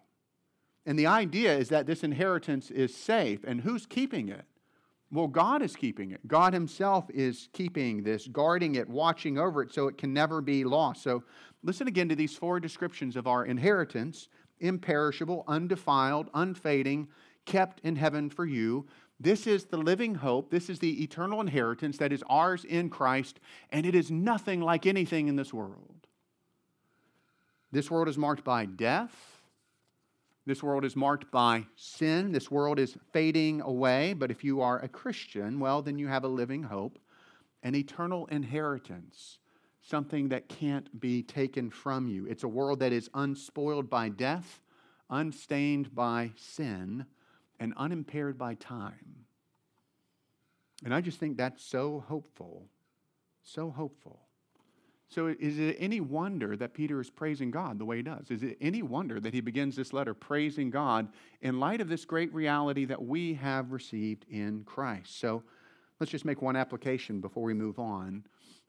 And 0.86 0.98
the 0.98 1.08
idea 1.08 1.56
is 1.58 1.70
that 1.70 1.86
this 1.86 2.04
inheritance 2.04 2.72
is 2.72 2.96
safe. 2.96 3.44
And 3.44 3.62
who's 3.62 3.86
keeping 3.86 4.30
it? 4.30 4.46
Well, 5.12 5.28
God 5.28 5.62
is 5.62 5.76
keeping 5.76 6.12
it. 6.12 6.28
God 6.28 6.54
Himself 6.54 7.10
is 7.10 7.50
keeping 7.52 8.04
this, 8.04 8.28
guarding 8.28 8.76
it, 8.76 8.88
watching 8.88 9.38
over 9.38 9.62
it 9.64 9.74
so 9.74 9.88
it 9.88 9.98
can 9.98 10.14
never 10.14 10.40
be 10.42 10.64
lost. 10.64 11.04
So 11.04 11.24
listen 11.64 11.88
again 11.88 12.10
to 12.10 12.16
these 12.16 12.36
four 12.36 12.60
descriptions 12.60 13.16
of 13.16 13.28
our 13.28 13.46
inheritance 13.46 14.30
imperishable, 14.62 15.46
undefiled, 15.48 16.30
unfading, 16.34 17.08
kept 17.46 17.80
in 17.82 17.96
heaven 17.96 18.30
for 18.30 18.46
you. 18.46 18.86
This 19.20 19.48
is 19.48 19.66
the 19.66 19.78
living 19.78 20.16
hope. 20.16 20.52
This 20.52 20.70
is 20.70 20.80
the 20.80 21.02
eternal 21.04 21.42
inheritance 21.42 21.98
that 21.98 22.12
is 22.12 22.24
ours 22.30 22.66
in 22.66 22.90
Christ, 22.90 23.40
and 23.70 23.86
it 23.86 23.96
is 23.96 24.12
nothing 24.12 24.62
like 24.62 24.86
anything 24.86 25.28
in 25.28 25.36
this 25.38 25.54
world. 25.54 25.99
This 27.72 27.92
world 27.92 28.08
is 28.08 28.18
marked 28.18 28.44
by 28.44 28.66
death 28.66 29.40
this 30.50 30.64
world 30.64 30.84
is 30.84 30.96
marked 30.96 31.30
by 31.30 31.68
sin. 31.76 32.32
This 32.32 32.50
world 32.50 32.80
is 32.80 32.98
fading 33.14 33.62
away. 33.62 34.14
But 34.14 34.32
if 34.32 34.44
you 34.44 34.62
are 34.62 34.80
a 34.80 34.88
Christian, 34.88 35.60
well, 35.60 35.84
then 35.84 36.00
you 36.00 36.08
have 36.08 36.24
a 36.24 36.28
living 36.28 36.64
hope, 36.64 36.98
an 37.62 37.76
eternal 37.76 38.26
inheritance, 38.32 39.38
something 39.84 40.30
that 40.30 40.50
can't 40.50 41.00
be 41.00 41.22
taken 41.22 41.70
from 41.70 42.08
you. 42.08 42.26
It's 42.26 42.42
a 42.42 42.48
world 42.48 42.80
that 42.80 42.92
is 42.92 43.12
unspoiled 43.14 43.92
by 43.92 44.10
death, 44.10 44.60
unstained 45.08 45.94
by 45.94 46.32
sin, 46.36 47.06
and 47.60 47.72
unimpaired 47.78 48.40
by 48.40 48.56
time. 48.56 49.26
And 50.84 50.96
I 50.96 51.02
just 51.02 51.20
think 51.20 51.38
that's 51.38 51.64
so 51.64 52.04
hopeful. 52.08 52.66
So 53.44 53.70
hopeful. 53.70 54.29
So, 55.10 55.28
is 55.40 55.58
it 55.58 55.76
any 55.80 56.02
wonder 56.02 56.56
that 56.56 56.76
Peter 56.76 57.02
is 57.02 57.10
praising 57.10 57.50
God 57.50 57.80
the 57.80 57.86
way 57.86 57.98
he 57.98 58.04
does? 58.04 58.30
Is 58.30 58.44
it 58.44 58.58
any 58.62 58.84
wonder 58.84 59.20
that 59.20 59.34
he 59.34 59.42
begins 59.42 59.76
this 59.76 59.92
letter 59.92 60.14
praising 60.14 60.70
God 60.70 61.08
in 61.42 61.60
light 61.60 61.82
of 61.82 61.90
this 61.90 62.06
great 62.06 62.32
reality 62.32 62.86
that 62.86 63.02
we 63.02 63.34
have 63.34 63.72
received 63.72 64.26
in 64.30 64.64
Christ? 64.66 65.20
So, 65.20 65.42
let's 66.00 66.12
just 66.12 66.26
make 66.26 66.44
one 66.44 66.56
application 66.56 67.22
before 67.22 67.44
we 67.44 67.56
move 67.56 67.80
on. 67.80 68.24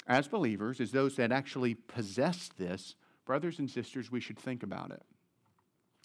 As 0.06 0.28
believers, 0.28 0.80
as 0.80 0.92
those 0.92 1.14
that 1.16 1.30
actually 1.30 1.74
possess 1.74 2.48
this, 2.56 2.94
brothers 3.26 3.58
and 3.58 3.70
sisters, 3.70 4.10
we 4.10 4.20
should 4.20 4.38
think 4.38 4.62
about 4.62 4.92
it 4.92 5.02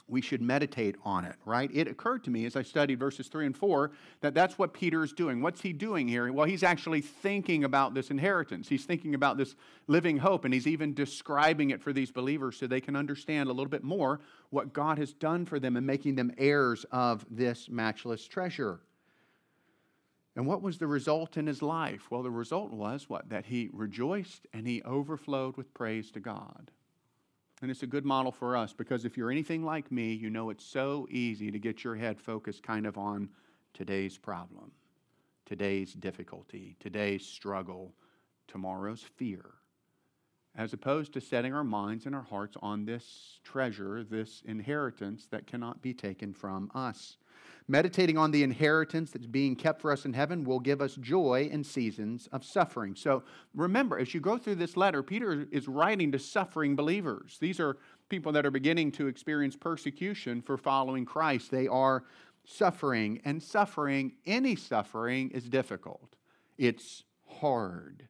we 0.07 0.21
should 0.21 0.41
meditate 0.41 0.95
on 1.03 1.25
it, 1.25 1.35
right? 1.45 1.69
It 1.73 1.87
occurred 1.87 2.23
to 2.25 2.29
me 2.29 2.45
as 2.45 2.55
I 2.55 2.61
studied 2.61 2.99
verses 2.99 3.27
3 3.27 3.47
and 3.47 3.57
4 3.57 3.91
that 4.21 4.35
that's 4.35 4.57
what 4.59 4.73
Peter 4.73 5.03
is 5.03 5.13
doing. 5.13 5.41
What's 5.41 5.61
he 5.61 5.73
doing 5.73 6.07
here? 6.07 6.31
Well, 6.31 6.45
he's 6.45 6.61
actually 6.61 7.01
thinking 7.01 7.63
about 7.63 7.95
this 7.95 8.11
inheritance. 8.11 8.69
He's 8.69 8.85
thinking 8.85 9.15
about 9.15 9.37
this 9.37 9.55
living 9.87 10.17
hope, 10.17 10.45
and 10.45 10.53
he's 10.53 10.67
even 10.67 10.93
describing 10.93 11.71
it 11.71 11.81
for 11.81 11.91
these 11.91 12.11
believers 12.11 12.57
so 12.57 12.67
they 12.67 12.81
can 12.81 12.95
understand 12.95 13.49
a 13.49 13.53
little 13.53 13.69
bit 13.69 13.83
more 13.83 14.19
what 14.51 14.73
God 14.73 14.99
has 14.99 15.11
done 15.11 15.45
for 15.45 15.59
them 15.59 15.75
and 15.75 15.87
making 15.87 16.15
them 16.15 16.31
heirs 16.37 16.85
of 16.91 17.25
this 17.31 17.67
matchless 17.67 18.27
treasure. 18.27 18.81
And 20.35 20.45
what 20.45 20.61
was 20.61 20.77
the 20.77 20.87
result 20.87 21.37
in 21.37 21.47
his 21.47 21.61
life? 21.61 22.11
Well, 22.11 22.21
the 22.21 22.29
result 22.29 22.71
was 22.71 23.09
what? 23.09 23.29
That 23.29 23.45
he 23.45 23.69
rejoiced 23.71 24.45
and 24.53 24.67
he 24.67 24.83
overflowed 24.83 25.57
with 25.57 25.73
praise 25.73 26.11
to 26.11 26.19
God. 26.19 26.71
And 27.61 27.71
it's 27.71 27.83
a 27.83 27.87
good 27.87 28.05
model 28.05 28.31
for 28.31 28.57
us 28.57 28.73
because 28.73 29.05
if 29.05 29.17
you're 29.17 29.31
anything 29.31 29.63
like 29.63 29.91
me, 29.91 30.13
you 30.13 30.29
know 30.29 30.49
it's 30.49 30.65
so 30.65 31.07
easy 31.09 31.51
to 31.51 31.59
get 31.59 31.83
your 31.83 31.95
head 31.95 32.19
focused 32.19 32.63
kind 32.63 32.85
of 32.85 32.97
on 32.97 33.29
today's 33.73 34.17
problem, 34.17 34.71
today's 35.45 35.93
difficulty, 35.93 36.75
today's 36.79 37.25
struggle, 37.25 37.93
tomorrow's 38.47 39.01
fear, 39.01 39.45
as 40.55 40.73
opposed 40.73 41.13
to 41.13 41.21
setting 41.21 41.53
our 41.53 41.63
minds 41.63 42.05
and 42.05 42.13
our 42.13 42.21
hearts 42.21 42.57
on 42.61 42.85
this 42.85 43.39
treasure, 43.43 44.03
this 44.03 44.41
inheritance 44.45 45.27
that 45.31 45.47
cannot 45.47 45.81
be 45.81 45.93
taken 45.93 46.33
from 46.33 46.69
us. 46.75 47.17
Meditating 47.67 48.15
on 48.15 48.29
the 48.29 48.43
inheritance 48.43 49.09
that's 49.09 49.25
being 49.25 49.55
kept 49.55 49.81
for 49.81 49.91
us 49.91 50.05
in 50.05 50.13
heaven 50.13 50.43
will 50.43 50.59
give 50.59 50.81
us 50.81 50.95
joy 50.95 51.49
in 51.51 51.63
seasons 51.63 52.29
of 52.31 52.45
suffering. 52.45 52.93
So 52.95 53.23
remember, 53.55 53.97
as 53.97 54.13
you 54.13 54.19
go 54.19 54.37
through 54.37 54.55
this 54.55 54.77
letter, 54.77 55.01
Peter 55.01 55.47
is 55.51 55.67
writing 55.67 56.11
to 56.11 56.19
suffering 56.19 56.75
believers. 56.75 57.37
These 57.39 57.59
are 57.59 57.77
people 58.07 58.31
that 58.33 58.45
are 58.45 58.51
beginning 58.51 58.91
to 58.93 59.07
experience 59.07 59.55
persecution 59.55 60.43
for 60.43 60.57
following 60.57 61.05
Christ. 61.05 61.49
They 61.49 61.67
are 61.67 62.03
suffering, 62.45 63.19
and 63.25 63.41
suffering, 63.41 64.13
any 64.27 64.55
suffering, 64.55 65.31
is 65.31 65.49
difficult. 65.49 66.15
It's 66.59 67.03
hard. 67.27 68.07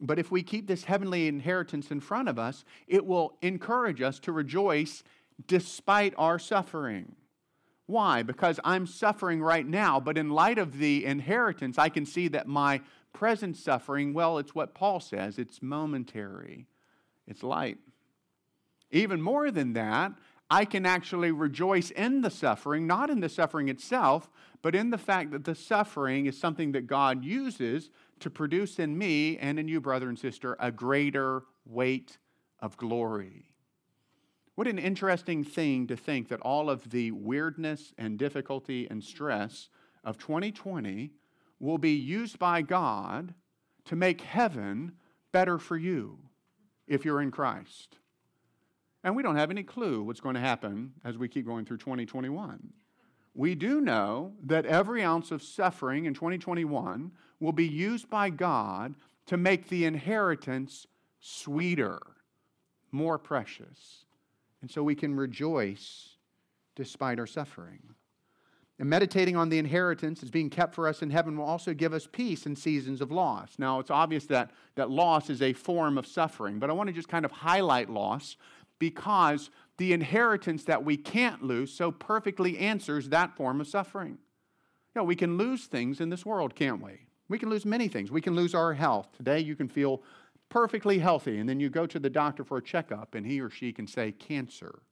But 0.00 0.18
if 0.18 0.32
we 0.32 0.42
keep 0.42 0.66
this 0.66 0.82
heavenly 0.82 1.28
inheritance 1.28 1.92
in 1.92 2.00
front 2.00 2.28
of 2.28 2.36
us, 2.36 2.64
it 2.88 3.06
will 3.06 3.38
encourage 3.40 4.02
us 4.02 4.18
to 4.20 4.32
rejoice 4.32 5.04
despite 5.46 6.12
our 6.18 6.40
suffering. 6.40 7.14
Why? 7.86 8.22
Because 8.22 8.60
I'm 8.64 8.86
suffering 8.86 9.42
right 9.42 9.66
now, 9.66 10.00
but 10.00 10.16
in 10.16 10.30
light 10.30 10.58
of 10.58 10.78
the 10.78 11.04
inheritance, 11.04 11.78
I 11.78 11.88
can 11.88 12.06
see 12.06 12.28
that 12.28 12.46
my 12.46 12.80
present 13.12 13.56
suffering, 13.56 14.14
well, 14.14 14.38
it's 14.38 14.54
what 14.54 14.74
Paul 14.74 15.00
says 15.00 15.38
it's 15.38 15.62
momentary, 15.62 16.66
it's 17.26 17.42
light. 17.42 17.78
Even 18.90 19.20
more 19.20 19.50
than 19.50 19.72
that, 19.72 20.12
I 20.50 20.66
can 20.66 20.84
actually 20.84 21.32
rejoice 21.32 21.90
in 21.90 22.20
the 22.20 22.30
suffering, 22.30 22.86
not 22.86 23.08
in 23.08 23.20
the 23.20 23.28
suffering 23.30 23.68
itself, 23.68 24.30
but 24.60 24.74
in 24.74 24.90
the 24.90 24.98
fact 24.98 25.30
that 25.30 25.44
the 25.44 25.54
suffering 25.54 26.26
is 26.26 26.38
something 26.38 26.72
that 26.72 26.86
God 26.86 27.24
uses 27.24 27.88
to 28.20 28.28
produce 28.28 28.78
in 28.78 28.96
me 28.96 29.38
and 29.38 29.58
in 29.58 29.66
you, 29.66 29.80
brother 29.80 30.08
and 30.08 30.18
sister, 30.18 30.56
a 30.60 30.70
greater 30.70 31.44
weight 31.64 32.18
of 32.60 32.76
glory. 32.76 33.51
What 34.54 34.68
an 34.68 34.78
interesting 34.78 35.44
thing 35.44 35.86
to 35.86 35.96
think 35.96 36.28
that 36.28 36.40
all 36.40 36.68
of 36.68 36.90
the 36.90 37.10
weirdness 37.10 37.94
and 37.96 38.18
difficulty 38.18 38.86
and 38.90 39.02
stress 39.02 39.70
of 40.04 40.18
2020 40.18 41.10
will 41.58 41.78
be 41.78 41.92
used 41.92 42.38
by 42.38 42.60
God 42.60 43.34
to 43.86 43.96
make 43.96 44.20
heaven 44.20 44.92
better 45.32 45.58
for 45.58 45.76
you 45.76 46.18
if 46.86 47.04
you're 47.04 47.22
in 47.22 47.30
Christ. 47.30 47.96
And 49.04 49.16
we 49.16 49.22
don't 49.22 49.36
have 49.36 49.50
any 49.50 49.62
clue 49.62 50.02
what's 50.02 50.20
going 50.20 50.34
to 50.34 50.40
happen 50.40 50.92
as 51.04 51.16
we 51.16 51.28
keep 51.28 51.46
going 51.46 51.64
through 51.64 51.78
2021. 51.78 52.72
We 53.34 53.54
do 53.54 53.80
know 53.80 54.32
that 54.44 54.66
every 54.66 55.02
ounce 55.02 55.30
of 55.30 55.42
suffering 55.42 56.04
in 56.04 56.12
2021 56.12 57.10
will 57.40 57.52
be 57.52 57.66
used 57.66 58.10
by 58.10 58.28
God 58.28 58.94
to 59.26 59.36
make 59.36 59.68
the 59.68 59.86
inheritance 59.86 60.86
sweeter, 61.20 62.00
more 62.90 63.18
precious. 63.18 64.04
And 64.62 64.70
so 64.70 64.82
we 64.82 64.94
can 64.94 65.14
rejoice 65.14 66.16
despite 66.74 67.18
our 67.18 67.26
suffering. 67.26 67.80
And 68.78 68.88
meditating 68.88 69.36
on 69.36 69.48
the 69.48 69.58
inheritance 69.58 70.20
that's 70.20 70.30
being 70.30 70.50
kept 70.50 70.74
for 70.74 70.88
us 70.88 71.02
in 71.02 71.10
heaven 71.10 71.36
will 71.36 71.44
also 71.44 71.74
give 71.74 71.92
us 71.92 72.08
peace 72.10 72.46
in 72.46 72.56
seasons 72.56 73.00
of 73.00 73.12
loss. 73.12 73.54
Now, 73.58 73.78
it's 73.78 73.90
obvious 73.90 74.24
that, 74.26 74.50
that 74.76 74.90
loss 74.90 75.28
is 75.28 75.42
a 75.42 75.52
form 75.52 75.98
of 75.98 76.06
suffering, 76.06 76.58
but 76.58 76.70
I 76.70 76.72
want 76.72 76.88
to 76.88 76.92
just 76.92 77.08
kind 77.08 77.24
of 77.24 77.30
highlight 77.30 77.90
loss 77.90 78.36
because 78.78 79.50
the 79.76 79.92
inheritance 79.92 80.64
that 80.64 80.84
we 80.84 80.96
can't 80.96 81.42
lose 81.42 81.72
so 81.72 81.90
perfectly 81.90 82.58
answers 82.58 83.10
that 83.10 83.36
form 83.36 83.60
of 83.60 83.68
suffering. 83.68 84.18
You 84.94 85.00
know, 85.00 85.04
we 85.04 85.16
can 85.16 85.38
lose 85.38 85.66
things 85.66 86.00
in 86.00 86.08
this 86.08 86.26
world, 86.26 86.54
can't 86.54 86.82
we? 86.82 87.06
We 87.28 87.38
can 87.38 87.50
lose 87.50 87.64
many 87.64 87.88
things. 87.88 88.10
We 88.10 88.20
can 88.20 88.34
lose 88.34 88.54
our 88.54 88.74
health. 88.74 89.08
Today, 89.16 89.38
you 89.38 89.54
can 89.54 89.68
feel 89.68 90.02
perfectly 90.52 90.98
healthy, 90.98 91.38
and 91.38 91.48
then 91.48 91.58
you 91.58 91.70
go 91.70 91.86
to 91.86 91.98
the 91.98 92.10
doctor 92.10 92.44
for 92.44 92.58
a 92.58 92.62
checkup, 92.62 93.14
and 93.14 93.26
he 93.26 93.40
or 93.40 93.48
she 93.48 93.72
can 93.72 93.86
say 93.86 94.12
cancer. 94.12 94.82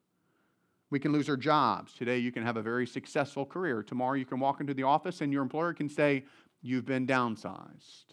We 0.89 0.99
can 0.99 1.13
lose 1.13 1.29
our 1.29 1.37
jobs. 1.37 1.93
Today, 1.93 2.17
you 2.17 2.33
can 2.33 2.43
have 2.43 2.57
a 2.57 2.63
very 2.63 2.87
successful 2.87 3.45
career. 3.45 3.83
Tomorrow, 3.83 4.15
you 4.15 4.25
can 4.25 4.41
walk 4.41 4.63
into 4.63 4.73
the 4.73 4.85
office, 4.85 5.21
and 5.21 5.31
your 5.31 5.43
employer 5.43 5.75
can 5.75 5.89
say, 5.89 6.25
You've 6.63 6.87
been 6.87 7.07
downsized. 7.07 8.05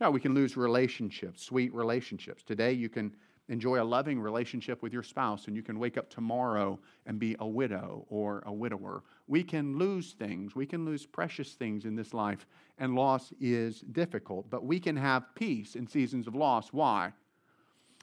Yeah, 0.00 0.08
we 0.08 0.20
can 0.20 0.34
lose 0.34 0.56
relationships, 0.56 1.42
sweet 1.42 1.72
relationships. 1.72 2.42
Today, 2.42 2.72
you 2.72 2.88
can 2.88 3.14
enjoy 3.48 3.80
a 3.80 3.84
loving 3.84 4.20
relationship 4.20 4.82
with 4.82 4.92
your 4.92 5.02
spouse, 5.04 5.46
and 5.46 5.54
you 5.54 5.62
can 5.62 5.78
wake 5.78 5.96
up 5.96 6.10
tomorrow 6.10 6.80
and 7.06 7.18
be 7.18 7.36
a 7.38 7.46
widow 7.46 8.06
or 8.08 8.42
a 8.46 8.52
widower. 8.52 9.04
We 9.32 9.42
can 9.42 9.78
lose 9.78 10.12
things. 10.12 10.54
We 10.54 10.66
can 10.66 10.84
lose 10.84 11.06
precious 11.06 11.54
things 11.54 11.86
in 11.86 11.96
this 11.96 12.12
life, 12.12 12.46
and 12.76 12.94
loss 12.94 13.32
is 13.40 13.80
difficult. 13.80 14.50
But 14.50 14.66
we 14.66 14.78
can 14.78 14.94
have 14.94 15.34
peace 15.34 15.74
in 15.74 15.86
seasons 15.86 16.26
of 16.26 16.34
loss. 16.34 16.68
Why? 16.70 17.14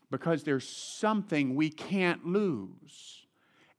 Because 0.09 0.41
there's 0.41 0.67
something 0.67 1.53
we 1.53 1.69
can't 1.69 2.25
lose. 2.25 3.27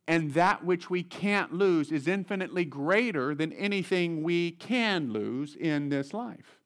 And 0.07 0.33
that 0.35 0.65
which 0.65 0.91
we 0.91 1.03
can't 1.03 1.53
lose 1.53 1.91
is 1.91 2.07
infinitely 2.07 2.67
greater 2.67 3.35
than 3.35 3.53
anything 3.55 4.23
we 4.23 4.53
can 4.53 5.13
lose 5.13 5.57
in 5.57 5.89
this 5.89 6.15
life. 6.15 6.61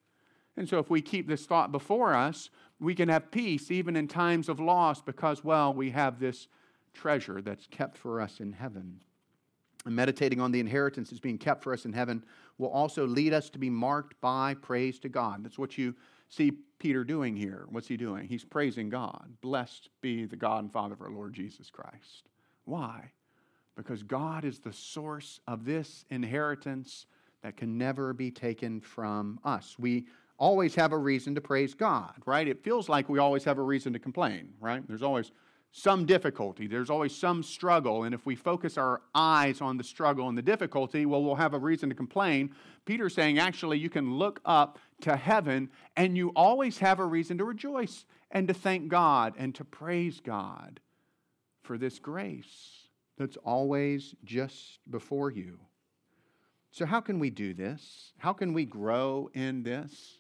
And 0.55 0.69
so, 0.69 0.79
if 0.81 0.91
we 0.91 1.01
keep 1.01 1.27
this 1.27 1.47
thought 1.47 1.73
before 1.73 2.13
us, 2.13 2.51
we 2.79 2.95
can 2.95 3.09
have 3.09 3.31
peace 3.31 3.71
even 3.71 3.97
in 3.97 4.07
times 4.07 4.51
of 4.51 4.61
loss 4.61 5.01
because, 5.01 5.43
well, 5.43 5.73
we 5.73 5.93
have 5.93 6.21
this 6.21 6.47
treasure 6.93 7.41
that's 7.41 7.67
kept 7.69 7.97
for 7.97 8.21
us 8.21 8.39
in 8.39 8.53
heaven. 8.53 9.01
And 9.87 9.95
meditating 9.95 10.41
on 10.41 10.51
the 10.51 10.61
inheritance 10.61 11.11
that's 11.11 11.21
being 11.21 11.39
kept 11.39 11.63
for 11.63 11.73
us 11.73 11.85
in 11.85 11.93
heaven 11.93 12.25
will 12.57 12.71
also 12.71 13.07
lead 13.07 13.35
us 13.35 13.51
to 13.51 13.59
be 13.59 13.69
marked 13.69 14.19
by 14.21 14.55
praise 14.55 14.99
to 15.01 15.09
God. 15.09 15.45
That's 15.45 15.59
what 15.59 15.77
you 15.77 15.95
see 16.29 16.53
Peter 16.79 17.05
doing 17.05 17.37
here. 17.37 17.67
What's 17.69 17.89
he 17.89 17.97
doing? 17.97 18.27
He's 18.27 18.45
praising 18.45 18.89
God. 18.89 19.29
Blessed 19.43 19.91
be 20.01 20.25
the 20.25 20.37
God 20.37 20.65
and 20.65 20.73
Father 20.73 20.95
of 20.95 21.03
our 21.03 21.11
Lord 21.11 21.35
Jesus 21.35 21.71
Christ. 21.71 22.29
Why? 22.65 23.13
Because 23.77 24.03
God 24.03 24.45
is 24.45 24.61
the 24.61 24.73
source 24.73 25.41
of 25.47 25.65
this 25.65 26.05
inheritance 26.11 27.07
that 27.43 27.57
can 27.57 27.77
never 27.77 28.15
be 28.15 28.31
taken 28.31 28.81
from 28.81 29.39
us. 29.45 29.77
We 29.79 30.07
always 30.39 30.75
have 30.75 30.93
a 30.93 30.99
reason 30.99 31.35
to 31.35 31.41
praise 31.41 31.75
God, 31.75 32.15
right? 32.27 32.49
It 32.49 32.65
feels 32.65 32.89
like 32.89 33.09
we 33.09 33.19
always 33.19 33.45
have 33.45 33.59
a 33.59 33.63
reason 33.63 33.93
to 33.93 33.99
complain, 33.99 34.55
right? 34.61 34.87
There's 34.89 35.03
always 35.03 35.31
some 35.77 36.07
difficulty, 36.07 36.69
there's 36.69 36.89
always 36.89 37.13
some 37.13 37.43
struggle, 37.43 38.05
and 38.05 38.15
if 38.15 38.25
we 38.25 38.37
focus 38.37 38.79
our 38.79 39.03
eyes 39.13 39.61
on 39.61 39.77
the 39.77 39.83
struggle 39.83 40.29
and 40.29 40.39
the 40.39 40.43
difficulty, 40.43 41.05
well, 41.05 41.21
we'll 41.21 41.35
have 41.35 41.53
a 41.53 41.59
reason 41.59 41.89
to 41.89 41.97
complain. 41.97 42.55
Peter's 42.85 43.13
saying 43.13 43.41
actually 43.41 43.77
you 43.77 43.91
can 43.91 44.15
look 44.15 44.41
up 44.45 44.79
to 45.01 45.17
heaven 45.17 45.69
and 45.97 46.17
you 46.17 46.29
always 46.37 46.79
have 46.79 47.01
a 47.01 47.05
reason 47.05 47.39
to 47.39 47.45
rejoice 47.45 48.05
and 48.31 48.47
to 48.47 48.55
thank 48.55 48.87
God 48.87 49.35
and 49.37 49.53
to 49.57 49.65
praise 49.65 50.21
God 50.21 50.79
for 51.65 51.77
this 51.77 51.99
grace 51.99 52.87
that's 53.19 53.37
always 53.39 54.15
just 54.23 54.79
before 54.89 55.33
you. 55.33 55.59
So, 56.71 56.87
how 56.87 57.01
can 57.01 57.19
we 57.19 57.31
do 57.31 57.53
this? 57.53 58.13
How 58.19 58.33
can 58.33 58.53
we 58.53 58.65
grow 58.65 59.29
in 59.35 59.65
this? 59.65 60.19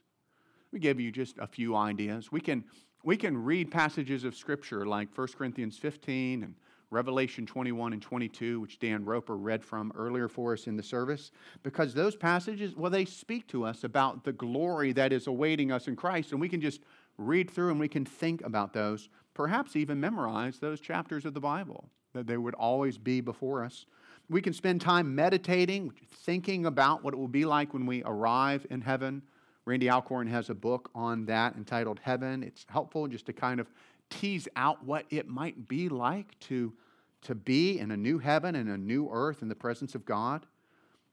We 0.72 0.80
give 0.80 0.98
you 0.98 1.12
just 1.12 1.38
a 1.38 1.46
few 1.46 1.76
ideas. 1.76 2.32
We 2.32 2.40
can, 2.40 2.64
we 3.04 3.16
can 3.16 3.36
read 3.36 3.70
passages 3.70 4.24
of 4.24 4.34
Scripture 4.34 4.86
like 4.86 5.08
1 5.16 5.28
Corinthians 5.36 5.76
15 5.76 6.42
and 6.42 6.54
Revelation 6.90 7.44
21 7.44 7.92
and 7.92 8.00
22, 8.00 8.60
which 8.60 8.78
Dan 8.78 9.04
Roper 9.04 9.36
read 9.36 9.64
from 9.64 9.92
earlier 9.96 10.28
for 10.28 10.52
us 10.52 10.66
in 10.66 10.76
the 10.76 10.82
service, 10.82 11.32
because 11.62 11.92
those 11.92 12.16
passages, 12.16 12.74
well, 12.76 12.90
they 12.90 13.04
speak 13.04 13.46
to 13.48 13.64
us 13.64 13.84
about 13.84 14.24
the 14.24 14.32
glory 14.32 14.92
that 14.92 15.12
is 15.12 15.26
awaiting 15.26 15.70
us 15.70 15.88
in 15.88 15.96
Christ, 15.96 16.32
and 16.32 16.40
we 16.40 16.48
can 16.48 16.60
just 16.60 16.80
read 17.18 17.50
through 17.50 17.70
and 17.70 17.80
we 17.80 17.88
can 17.88 18.04
think 18.04 18.42
about 18.42 18.72
those, 18.72 19.08
perhaps 19.34 19.76
even 19.76 20.00
memorize 20.00 20.58
those 20.58 20.80
chapters 20.80 21.24
of 21.24 21.34
the 21.34 21.40
Bible, 21.40 21.88
that 22.12 22.26
they 22.26 22.36
would 22.36 22.54
always 22.54 22.96
be 22.96 23.20
before 23.20 23.64
us. 23.64 23.86
We 24.30 24.40
can 24.40 24.52
spend 24.52 24.80
time 24.80 25.14
meditating, 25.14 25.92
thinking 26.22 26.64
about 26.64 27.04
what 27.04 27.12
it 27.12 27.18
will 27.18 27.28
be 27.28 27.44
like 27.44 27.74
when 27.74 27.86
we 27.86 28.02
arrive 28.04 28.66
in 28.70 28.80
heaven. 28.80 29.22
Randy 29.66 29.88
Alcorn 29.88 30.26
has 30.26 30.50
a 30.50 30.54
book 30.54 30.90
on 30.94 31.24
that 31.26 31.56
entitled 31.56 32.00
Heaven. 32.02 32.42
It's 32.42 32.66
helpful 32.68 33.08
just 33.08 33.26
to 33.26 33.32
kind 33.32 33.60
of 33.60 33.70
tease 34.10 34.46
out 34.56 34.84
what 34.84 35.06
it 35.10 35.26
might 35.26 35.68
be 35.68 35.88
like 35.88 36.38
to, 36.40 36.74
to 37.22 37.34
be 37.34 37.78
in 37.78 37.90
a 37.90 37.96
new 37.96 38.18
heaven 38.18 38.56
and 38.56 38.68
a 38.68 38.76
new 38.76 39.08
earth 39.10 39.40
in 39.40 39.48
the 39.48 39.54
presence 39.54 39.94
of 39.94 40.04
God. 40.04 40.44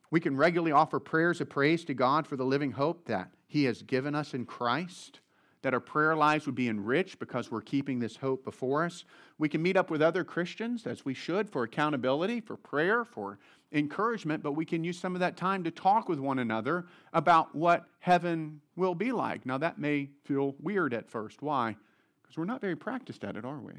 We 0.10 0.20
can 0.20 0.36
regularly 0.36 0.74
offer 0.74 1.00
prayers 1.00 1.40
of 1.40 1.50
praise 1.50 1.86
to 1.86 1.94
God 1.94 2.28
for 2.28 2.36
the 2.36 2.44
living 2.44 2.72
hope 2.72 3.06
that 3.06 3.32
He 3.48 3.64
has 3.66 3.82
given 3.82 4.14
us 4.14 4.34
in 4.34 4.46
Christ, 4.46 5.22
that 5.62 5.74
our 5.74 5.80
prayer 5.80 6.18
lives 6.18 6.46
would 6.46 6.56
be 6.56 6.68
enriched 6.68 7.20
because 7.20 7.50
we're 7.50 7.62
keeping 7.62 8.00
this 8.00 8.18
hope 8.18 8.44
before 8.44 8.84
us. 8.84 9.06
We 9.42 9.50
can 9.50 9.64
meet 9.64 9.76
up 9.76 9.90
with 9.90 10.04
other 10.04 10.24
Christians, 10.24 10.86
as 10.86 11.04
we 11.04 11.16
should, 11.16 11.50
for 11.50 11.64
accountability, 11.64 12.42
for 12.42 12.56
prayer, 12.56 13.04
for 13.04 13.40
encouragement, 13.72 14.44
but 14.44 14.52
we 14.52 14.66
can 14.66 14.84
use 14.84 15.00
some 15.00 15.16
of 15.16 15.20
that 15.22 15.36
time 15.36 15.64
to 15.64 15.72
talk 15.72 16.08
with 16.08 16.20
one 16.20 16.38
another 16.38 16.86
about 17.12 17.56
what 17.56 17.88
heaven 17.98 18.62
will 18.76 18.94
be 18.94 19.12
like. 19.12 19.44
Now, 19.44 19.58
that 19.58 19.80
may 19.80 20.10
feel 20.26 20.54
weird 20.60 20.94
at 20.94 21.10
first. 21.10 21.42
Why? 21.42 21.76
Because 22.22 22.38
we're 22.38 22.46
not 22.46 22.62
very 22.62 22.76
practiced 22.76 23.24
at 23.24 23.36
it, 23.36 23.44
are 23.44 23.58
we? 23.58 23.74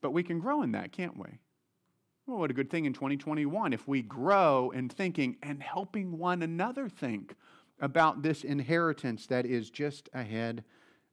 But 0.00 0.12
we 0.12 0.22
can 0.22 0.40
grow 0.40 0.62
in 0.62 0.72
that, 0.72 0.92
can't 0.92 1.18
we? 1.18 1.28
Well, 2.26 2.38
what 2.38 2.50
a 2.50 2.54
good 2.54 2.70
thing 2.70 2.86
in 2.86 2.94
2021 2.94 3.74
if 3.74 3.86
we 3.86 4.00
grow 4.00 4.70
in 4.70 4.88
thinking 4.88 5.36
and 5.42 5.62
helping 5.62 6.16
one 6.16 6.40
another 6.40 6.88
think 6.88 7.34
about 7.78 8.22
this 8.22 8.42
inheritance 8.42 9.26
that 9.26 9.44
is 9.44 9.68
just 9.68 10.08
ahead 10.14 10.64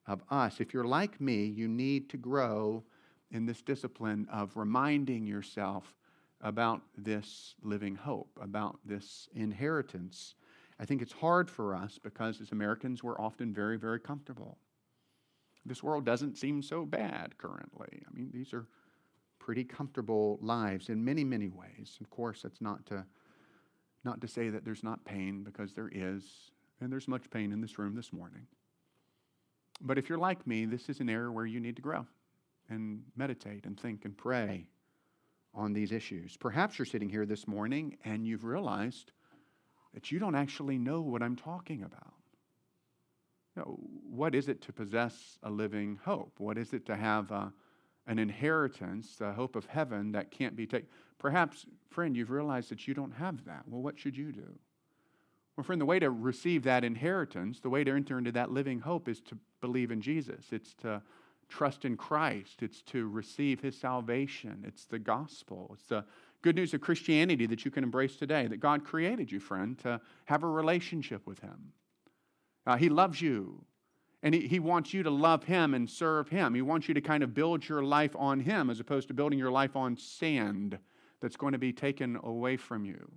of 0.09 0.23
us. 0.31 0.59
If 0.59 0.73
you're 0.73 0.83
like 0.83 1.21
me, 1.21 1.45
you 1.45 1.67
need 1.67 2.09
to 2.09 2.17
grow 2.17 2.83
in 3.31 3.45
this 3.45 3.61
discipline 3.61 4.27
of 4.31 4.57
reminding 4.57 5.27
yourself 5.27 5.95
about 6.41 6.81
this 6.97 7.53
living 7.61 7.95
hope, 7.95 8.31
about 8.41 8.79
this 8.83 9.29
inheritance. 9.35 10.33
I 10.79 10.85
think 10.85 11.03
it's 11.03 11.13
hard 11.13 11.49
for 11.49 11.75
us 11.75 11.99
because 12.01 12.41
as 12.41 12.51
Americans, 12.51 13.03
we're 13.03 13.19
often 13.19 13.53
very, 13.53 13.77
very 13.77 13.99
comfortable. 13.99 14.57
This 15.63 15.83
world 15.83 16.05
doesn't 16.05 16.37
seem 16.37 16.63
so 16.63 16.85
bad 16.85 17.37
currently. 17.37 18.03
I 18.07 18.15
mean, 18.15 18.31
these 18.33 18.51
are 18.53 18.65
pretty 19.37 19.63
comfortable 19.63 20.39
lives 20.41 20.89
in 20.89 21.05
many, 21.05 21.23
many 21.23 21.49
ways. 21.49 21.97
Of 22.01 22.09
course, 22.09 22.41
that's 22.41 22.61
not 22.61 22.83
to, 22.87 23.05
not 24.03 24.21
to 24.21 24.27
say 24.27 24.49
that 24.49 24.65
there's 24.65 24.83
not 24.83 25.05
pain, 25.05 25.43
because 25.43 25.73
there 25.73 25.89
is, 25.93 26.23
and 26.81 26.91
there's 26.91 27.07
much 27.07 27.29
pain 27.29 27.51
in 27.51 27.61
this 27.61 27.77
room 27.77 27.95
this 27.95 28.11
morning. 28.11 28.47
But 29.81 29.97
if 29.97 30.09
you're 30.09 30.17
like 30.17 30.45
me, 30.45 30.65
this 30.65 30.89
is 30.89 30.99
an 30.99 31.09
area 31.09 31.31
where 31.31 31.45
you 31.45 31.59
need 31.59 31.75
to 31.77 31.81
grow 31.81 32.05
and 32.69 33.03
meditate 33.15 33.65
and 33.65 33.79
think 33.79 34.05
and 34.05 34.17
pray 34.17 34.67
on 35.53 35.73
these 35.73 35.91
issues. 35.91 36.37
Perhaps 36.37 36.77
you're 36.77 36.85
sitting 36.85 37.09
here 37.09 37.25
this 37.25 37.47
morning 37.47 37.97
and 38.05 38.25
you've 38.25 38.43
realized 38.43 39.11
that 39.93 40.11
you 40.11 40.19
don't 40.19 40.35
actually 40.35 40.77
know 40.77 41.01
what 41.01 41.23
I'm 41.23 41.35
talking 41.35 41.83
about. 41.83 42.13
You 43.55 43.63
know, 43.63 43.79
what 44.09 44.35
is 44.35 44.47
it 44.47 44.61
to 44.63 44.73
possess 44.73 45.39
a 45.43 45.49
living 45.49 45.99
hope? 46.03 46.33
What 46.37 46.57
is 46.57 46.73
it 46.73 46.85
to 46.85 46.95
have 46.95 47.31
a, 47.31 47.51
an 48.05 48.19
inheritance, 48.19 49.15
the 49.15 49.33
hope 49.33 49.55
of 49.55 49.65
heaven 49.65 50.11
that 50.11 50.29
can't 50.29 50.55
be 50.55 50.67
taken? 50.67 50.87
Perhaps, 51.17 51.65
friend, 51.89 52.15
you've 52.15 52.29
realized 52.29 52.69
that 52.69 52.87
you 52.87 52.93
don't 52.93 53.11
have 53.11 53.43
that. 53.45 53.63
Well, 53.67 53.81
what 53.81 53.97
should 53.97 54.15
you 54.15 54.31
do? 54.31 54.59
Well, 55.59 55.65
friend, 55.65 55.81
the 55.81 55.85
way 55.85 55.99
to 55.99 56.09
receive 56.09 56.63
that 56.63 56.85
inheritance, 56.85 57.59
the 57.59 57.69
way 57.69 57.83
to 57.83 57.91
enter 57.91 58.17
into 58.17 58.31
that 58.31 58.49
living 58.49 58.79
hope 58.79 59.09
is 59.09 59.19
to 59.23 59.37
believe 59.59 59.91
in 59.91 59.99
Jesus. 59.99 60.45
It's 60.53 60.73
to 60.75 61.01
trust 61.49 61.83
in 61.83 61.97
Christ, 61.97 62.61
it's 62.61 62.81
to 62.83 63.09
receive 63.09 63.59
his 63.59 63.77
salvation, 63.77 64.63
it's 64.65 64.85
the 64.85 64.99
gospel, 64.99 65.71
it's 65.73 65.87
the 65.87 66.05
good 66.43 66.55
news 66.55 66.73
of 66.73 66.79
Christianity 66.79 67.45
that 67.45 67.65
you 67.65 67.71
can 67.71 67.83
embrace 67.83 68.15
today 68.15 68.47
that 68.47 68.61
God 68.61 68.85
created 68.85 69.33
you, 69.33 69.41
friend, 69.41 69.77
to 69.79 69.99
have 70.27 70.43
a 70.43 70.47
relationship 70.47 71.27
with 71.27 71.39
him. 71.39 71.73
Uh, 72.65 72.77
he 72.77 72.87
loves 72.87 73.21
you. 73.21 73.65
And 74.23 74.33
he, 74.33 74.47
he 74.47 74.59
wants 74.59 74.93
you 74.93 75.03
to 75.03 75.11
love 75.11 75.43
him 75.43 75.73
and 75.73 75.89
serve 75.89 76.29
him. 76.29 76.55
He 76.55 76.61
wants 76.61 76.87
you 76.87 76.93
to 76.93 77.01
kind 77.01 77.21
of 77.21 77.33
build 77.33 77.67
your 77.67 77.83
life 77.83 78.15
on 78.17 78.39
him 78.39 78.69
as 78.69 78.79
opposed 78.79 79.09
to 79.09 79.13
building 79.13 79.37
your 79.37 79.51
life 79.51 79.75
on 79.75 79.97
sand 79.97 80.79
that's 81.19 81.35
going 81.35 81.51
to 81.51 81.59
be 81.59 81.73
taken 81.73 82.17
away 82.23 82.55
from 82.55 82.85
you. 82.85 83.11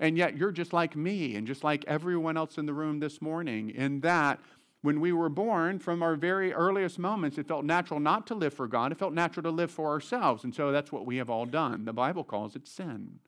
And 0.00 0.16
yet, 0.16 0.36
you're 0.36 0.50
just 0.50 0.72
like 0.72 0.96
me 0.96 1.36
and 1.36 1.46
just 1.46 1.62
like 1.62 1.84
everyone 1.86 2.36
else 2.36 2.58
in 2.58 2.66
the 2.66 2.74
room 2.74 2.98
this 2.98 3.22
morning, 3.22 3.70
in 3.70 4.00
that 4.00 4.40
when 4.82 4.98
we 4.98 5.12
were 5.12 5.28
born, 5.28 5.78
from 5.78 6.02
our 6.02 6.16
very 6.16 6.54
earliest 6.54 6.98
moments, 6.98 7.36
it 7.36 7.46
felt 7.46 7.66
natural 7.66 8.00
not 8.00 8.26
to 8.28 8.34
live 8.34 8.54
for 8.54 8.66
God. 8.66 8.92
It 8.92 8.98
felt 8.98 9.12
natural 9.12 9.42
to 9.42 9.50
live 9.50 9.70
for 9.70 9.90
ourselves. 9.90 10.42
And 10.42 10.54
so 10.54 10.72
that's 10.72 10.90
what 10.90 11.04
we 11.04 11.18
have 11.18 11.28
all 11.28 11.44
done. 11.44 11.84
The 11.84 11.92
Bible 11.92 12.24
calls 12.24 12.56
it 12.56 12.66
sin. 12.66 13.18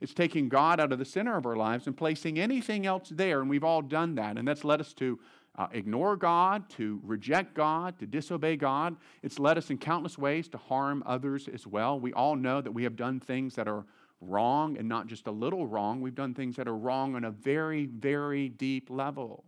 It's 0.00 0.12
taking 0.12 0.48
God 0.48 0.80
out 0.80 0.92
of 0.92 0.98
the 0.98 1.04
center 1.04 1.36
of 1.36 1.46
our 1.46 1.56
lives 1.56 1.86
and 1.86 1.96
placing 1.96 2.38
anything 2.38 2.86
else 2.86 3.08
there. 3.08 3.40
And 3.40 3.48
we've 3.48 3.64
all 3.64 3.82
done 3.82 4.16
that. 4.16 4.36
And 4.36 4.46
that's 4.46 4.64
led 4.64 4.80
us 4.80 4.92
to 4.94 5.18
uh, 5.56 5.68
ignore 5.72 6.16
God, 6.16 6.68
to 6.70 7.00
reject 7.04 7.54
God, 7.54 7.98
to 8.00 8.06
disobey 8.06 8.56
God. 8.56 8.96
It's 9.22 9.38
led 9.38 9.56
us 9.56 9.70
in 9.70 9.78
countless 9.78 10.18
ways 10.18 10.48
to 10.48 10.58
harm 10.58 11.02
others 11.06 11.48
as 11.48 11.66
well. 11.66 11.98
We 11.98 12.12
all 12.12 12.36
know 12.36 12.60
that 12.60 12.72
we 12.72 12.82
have 12.82 12.96
done 12.96 13.20
things 13.20 13.54
that 13.54 13.68
are 13.68 13.86
wrong 14.20 14.76
and 14.78 14.88
not 14.88 15.06
just 15.06 15.26
a 15.26 15.30
little 15.30 15.66
wrong. 15.66 16.00
We've 16.00 16.14
done 16.14 16.34
things 16.34 16.56
that 16.56 16.68
are 16.68 16.76
wrong 16.76 17.14
on 17.14 17.24
a 17.24 17.30
very, 17.30 17.86
very 17.86 18.48
deep 18.48 18.90
level. 18.90 19.44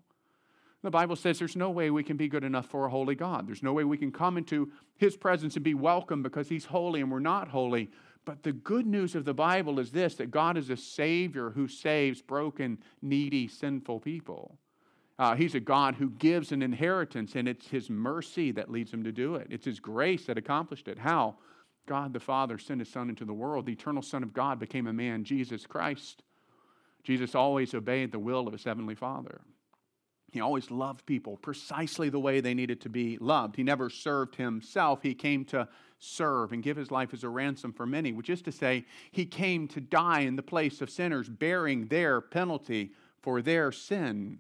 The 0.82 0.90
Bible 0.90 1.16
says 1.16 1.38
there's 1.38 1.56
no 1.56 1.70
way 1.70 1.90
we 1.90 2.04
can 2.04 2.16
be 2.16 2.28
good 2.28 2.44
enough 2.44 2.66
for 2.66 2.86
a 2.86 2.90
holy 2.90 3.16
God. 3.16 3.48
There's 3.48 3.64
no 3.64 3.72
way 3.72 3.84
we 3.84 3.98
can 3.98 4.12
come 4.12 4.38
into 4.38 4.70
His 4.96 5.16
presence 5.16 5.56
and 5.56 5.64
be 5.64 5.74
welcome 5.74 6.22
because 6.22 6.48
He's 6.48 6.66
holy 6.66 7.00
and 7.00 7.10
we're 7.10 7.18
not 7.18 7.48
holy. 7.48 7.90
But 8.24 8.42
the 8.42 8.52
good 8.52 8.86
news 8.86 9.14
of 9.14 9.24
the 9.24 9.34
Bible 9.34 9.80
is 9.80 9.90
this 9.90 10.14
that 10.16 10.30
God 10.30 10.56
is 10.56 10.70
a 10.70 10.76
Savior 10.76 11.50
who 11.50 11.66
saves 11.66 12.22
broken, 12.22 12.78
needy, 13.02 13.48
sinful 13.48 14.00
people. 14.00 14.58
Uh, 15.18 15.34
he's 15.34 15.56
a 15.56 15.60
God 15.60 15.96
who 15.96 16.10
gives 16.10 16.52
an 16.52 16.62
inheritance, 16.62 17.34
and 17.34 17.48
it's 17.48 17.66
His 17.66 17.90
mercy 17.90 18.52
that 18.52 18.70
leads 18.70 18.92
Him 18.92 19.02
to 19.02 19.10
do 19.10 19.34
it. 19.34 19.48
It's 19.50 19.64
His 19.64 19.80
grace 19.80 20.26
that 20.26 20.38
accomplished 20.38 20.86
it. 20.86 20.98
How? 20.98 21.38
God 21.88 22.12
the 22.12 22.20
Father 22.20 22.58
sent 22.58 22.78
His 22.78 22.88
Son 22.88 23.08
into 23.08 23.24
the 23.24 23.32
world. 23.32 23.66
The 23.66 23.72
eternal 23.72 24.02
Son 24.02 24.22
of 24.22 24.32
God 24.32 24.60
became 24.60 24.86
a 24.86 24.92
man, 24.92 25.24
Jesus 25.24 25.66
Christ. 25.66 26.22
Jesus 27.02 27.34
always 27.34 27.74
obeyed 27.74 28.12
the 28.12 28.18
will 28.20 28.46
of 28.46 28.52
His 28.52 28.62
Heavenly 28.62 28.94
Father. 28.94 29.40
He 30.30 30.40
always 30.40 30.70
loved 30.70 31.06
people 31.06 31.38
precisely 31.38 32.10
the 32.10 32.20
way 32.20 32.40
they 32.40 32.52
needed 32.52 32.82
to 32.82 32.90
be 32.90 33.16
loved. 33.18 33.56
He 33.56 33.62
never 33.62 33.88
served 33.88 34.36
himself. 34.36 35.02
He 35.02 35.14
came 35.14 35.44
to 35.46 35.66
serve 35.98 36.52
and 36.52 36.62
give 36.62 36.76
his 36.76 36.90
life 36.90 37.14
as 37.14 37.24
a 37.24 37.28
ransom 37.28 37.72
for 37.72 37.86
many, 37.86 38.12
which 38.12 38.28
is 38.28 38.42
to 38.42 38.52
say, 38.52 38.84
he 39.10 39.24
came 39.24 39.66
to 39.68 39.80
die 39.80 40.20
in 40.20 40.36
the 40.36 40.42
place 40.42 40.82
of 40.82 40.90
sinners, 40.90 41.30
bearing 41.30 41.86
their 41.86 42.20
penalty 42.20 42.92
for 43.22 43.40
their 43.40 43.72
sin. 43.72 44.38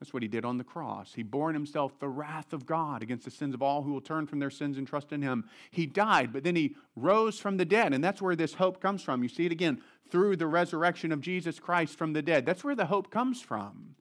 That's 0.00 0.14
what 0.14 0.22
he 0.22 0.28
did 0.28 0.46
on 0.46 0.56
the 0.56 0.64
cross. 0.64 1.12
He 1.14 1.22
bore 1.22 1.50
in 1.50 1.54
himself 1.54 1.98
the 1.98 2.08
wrath 2.08 2.54
of 2.54 2.64
God 2.64 3.02
against 3.02 3.26
the 3.26 3.30
sins 3.30 3.54
of 3.54 3.60
all 3.60 3.82
who 3.82 3.92
will 3.92 4.00
turn 4.00 4.26
from 4.26 4.38
their 4.38 4.50
sins 4.50 4.78
and 4.78 4.88
trust 4.88 5.12
in 5.12 5.20
him. 5.20 5.44
He 5.70 5.84
died, 5.84 6.32
but 6.32 6.42
then 6.42 6.56
he 6.56 6.74
rose 6.96 7.38
from 7.38 7.58
the 7.58 7.66
dead. 7.66 7.92
And 7.92 8.02
that's 8.02 8.22
where 8.22 8.34
this 8.34 8.54
hope 8.54 8.80
comes 8.80 9.02
from. 9.02 9.22
You 9.22 9.28
see 9.28 9.44
it 9.44 9.52
again 9.52 9.82
through 10.10 10.36
the 10.36 10.46
resurrection 10.46 11.12
of 11.12 11.20
Jesus 11.20 11.60
Christ 11.60 11.98
from 11.98 12.14
the 12.14 12.22
dead. 12.22 12.46
That's 12.46 12.64
where 12.64 12.74
the 12.74 12.86
hope 12.86 13.10
comes 13.10 13.42
from. 13.42 13.94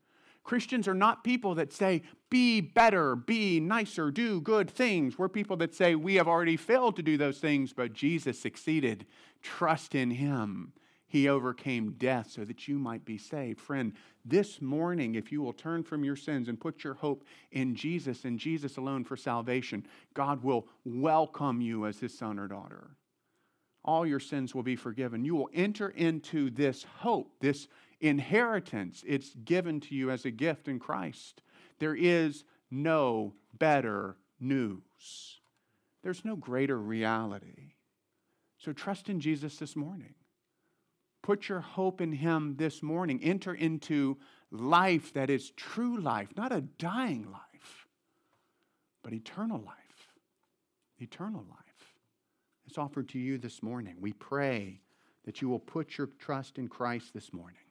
Christians 0.46 0.88
are 0.88 0.96
not 0.96 1.26
people 1.26 1.54
that 1.56 1.74
say, 1.74 2.02
be 2.30 2.62
better, 2.62 3.16
be 3.16 3.60
nicer, 3.60 4.10
do 4.10 4.40
good 4.40 4.70
things. 4.70 5.20
We're 5.20 5.30
people 5.30 5.58
that 5.58 5.76
say, 5.76 5.96
we 5.96 6.16
have 6.16 6.30
already 6.30 6.58
failed 6.58 6.96
to 6.96 7.04
do 7.04 7.18
those 7.18 7.40
things, 7.40 7.74
but 7.74 7.94
Jesus 7.94 8.40
succeeded. 8.40 9.06
Trust 9.44 9.94
in 9.94 10.12
him. 10.12 10.72
He 11.10 11.28
overcame 11.28 11.96
death 11.98 12.30
so 12.30 12.46
that 12.46 12.68
you 12.68 12.78
might 12.78 13.04
be 13.04 13.18
saved. 13.18 13.60
Friend, 13.60 13.94
this 14.24 14.62
morning, 14.62 15.16
if 15.16 15.32
you 15.32 15.42
will 15.42 15.54
turn 15.54 15.84
from 15.84 16.04
your 16.04 16.16
sins 16.16 16.48
and 16.48 16.62
put 16.62 16.84
your 16.84 16.94
hope 16.94 17.26
in 17.52 17.76
Jesus 17.76 18.26
and 18.26 18.38
Jesus 18.38 18.78
alone 18.78 19.04
for 19.04 19.18
salvation, 19.18 19.86
God 20.14 20.44
will 20.44 20.68
welcome 20.86 21.62
you 21.62 21.88
as 21.88 22.00
his 22.00 22.16
son 22.16 22.38
or 22.38 22.48
daughter. 22.48 22.92
All 23.84 24.06
your 24.06 24.20
sins 24.20 24.54
will 24.54 24.62
be 24.62 24.76
forgiven. 24.76 25.26
You 25.26 25.36
will 25.36 25.50
enter 25.52 25.90
into 25.90 26.52
this 26.52 26.86
hope, 27.00 27.34
this 27.40 27.68
inheritance. 28.00 29.04
It's 29.08 29.34
given 29.34 29.80
to 29.82 29.96
you 29.96 30.12
as 30.12 30.26
a 30.26 30.32
gift 30.32 30.68
in 30.68 30.78
Christ. 30.78 31.42
There 31.80 31.96
is 31.96 32.44
no 32.70 33.34
better 33.58 34.16
news, 34.40 35.40
there's 36.04 36.24
no 36.24 36.36
greater 36.36 36.80
reality. 36.80 37.74
So 38.60 38.74
trust 38.74 39.10
in 39.10 39.22
Jesus 39.22 39.58
this 39.58 39.76
morning. 39.76 40.14
Put 41.30 41.48
your 41.48 41.60
hope 41.60 42.02
in 42.02 42.12
Him 42.12 42.56
this 42.58 42.82
morning. 42.82 43.20
Enter 43.22 43.54
into 43.54 44.18
life 44.50 45.14
that 45.14 45.30
is 45.30 45.52
true 45.52 46.02
life, 46.02 46.30
not 46.36 46.52
a 46.52 46.62
dying 46.62 47.28
life, 47.32 47.86
but 49.04 49.14
eternal 49.14 49.60
life. 49.60 50.08
Eternal 50.98 51.46
life. 51.48 51.94
It's 52.66 52.80
offered 52.80 53.10
to 53.10 53.20
you 53.20 53.38
this 53.38 53.62
morning. 53.62 53.98
We 54.00 54.12
pray 54.12 54.82
that 55.26 55.40
you 55.40 55.50
will 55.50 55.60
put 55.60 56.00
your 56.00 56.10
trust 56.18 56.58
in 56.58 56.68
Christ 56.68 57.14
this 57.14 57.32
morning. 57.32 57.62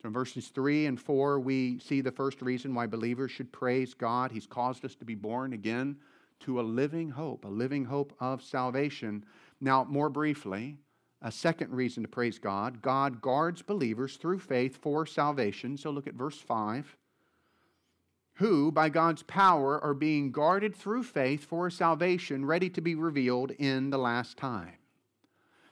So 0.00 0.06
in 0.06 0.14
verses 0.14 0.48
3 0.48 0.86
and 0.86 0.98
4, 0.98 1.40
we 1.40 1.78
see 1.80 2.00
the 2.00 2.10
first 2.10 2.40
reason 2.40 2.74
why 2.74 2.86
believers 2.86 3.30
should 3.30 3.52
praise 3.52 3.92
God. 3.92 4.32
He's 4.32 4.46
caused 4.46 4.86
us 4.86 4.94
to 4.94 5.04
be 5.04 5.14
born 5.14 5.52
again 5.52 5.98
to 6.40 6.60
a 6.60 6.62
living 6.62 7.10
hope, 7.10 7.44
a 7.44 7.48
living 7.48 7.84
hope 7.84 8.14
of 8.20 8.42
salvation. 8.42 9.26
Now, 9.60 9.84
more 9.84 10.08
briefly, 10.08 10.78
a 11.20 11.32
second 11.32 11.72
reason 11.72 12.02
to 12.02 12.08
praise 12.08 12.38
God 12.38 12.80
God 12.80 13.20
guards 13.20 13.62
believers 13.62 14.16
through 14.16 14.38
faith 14.38 14.78
for 14.80 15.06
salvation. 15.06 15.76
So 15.76 15.90
look 15.90 16.06
at 16.06 16.14
verse 16.14 16.38
5. 16.38 16.96
Who, 18.34 18.70
by 18.70 18.88
God's 18.88 19.24
power, 19.24 19.82
are 19.82 19.94
being 19.94 20.30
guarded 20.30 20.76
through 20.76 21.02
faith 21.02 21.44
for 21.44 21.70
salvation, 21.70 22.44
ready 22.44 22.70
to 22.70 22.80
be 22.80 22.94
revealed 22.94 23.50
in 23.50 23.90
the 23.90 23.98
last 23.98 24.36
time. 24.36 24.74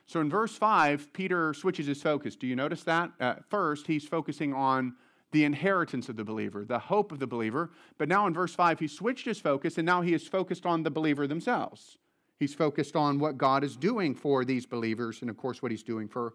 So 0.06 0.20
in 0.20 0.28
verse 0.28 0.56
5, 0.56 1.12
Peter 1.12 1.54
switches 1.54 1.86
his 1.86 2.02
focus. 2.02 2.34
Do 2.34 2.48
you 2.48 2.56
notice 2.56 2.82
that? 2.84 3.12
At 3.20 3.44
first, 3.48 3.86
he's 3.86 4.06
focusing 4.06 4.52
on 4.52 4.94
the 5.30 5.44
inheritance 5.44 6.08
of 6.08 6.16
the 6.16 6.24
believer, 6.24 6.64
the 6.64 6.78
hope 6.78 7.12
of 7.12 7.18
the 7.18 7.26
believer. 7.26 7.70
But 7.98 8.08
now 8.08 8.26
in 8.26 8.34
verse 8.34 8.54
5, 8.54 8.80
he 8.80 8.88
switched 8.88 9.26
his 9.26 9.40
focus, 9.40 9.78
and 9.78 9.86
now 9.86 10.02
he 10.02 10.14
is 10.14 10.26
focused 10.26 10.66
on 10.66 10.82
the 10.82 10.90
believer 10.90 11.26
themselves. 11.26 11.98
He's 12.38 12.54
focused 12.54 12.96
on 12.96 13.18
what 13.18 13.38
God 13.38 13.64
is 13.64 13.76
doing 13.76 14.14
for 14.14 14.44
these 14.44 14.66
believers, 14.66 15.22
and 15.22 15.30
of 15.30 15.36
course, 15.36 15.62
what 15.62 15.70
he's 15.70 15.82
doing 15.82 16.08
for 16.08 16.34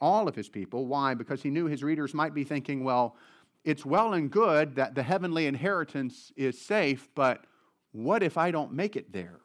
all 0.00 0.26
of 0.26 0.34
his 0.34 0.48
people. 0.48 0.86
Why? 0.86 1.14
Because 1.14 1.42
he 1.42 1.50
knew 1.50 1.66
his 1.66 1.82
readers 1.82 2.14
might 2.14 2.34
be 2.34 2.44
thinking, 2.44 2.82
well, 2.84 3.16
it's 3.64 3.84
well 3.84 4.14
and 4.14 4.30
good 4.30 4.74
that 4.76 4.94
the 4.94 5.02
heavenly 5.02 5.46
inheritance 5.46 6.32
is 6.36 6.60
safe, 6.60 7.08
but 7.14 7.44
what 7.92 8.22
if 8.22 8.36
I 8.36 8.50
don't 8.50 8.72
make 8.72 8.96
it 8.96 9.12
there? 9.12 9.40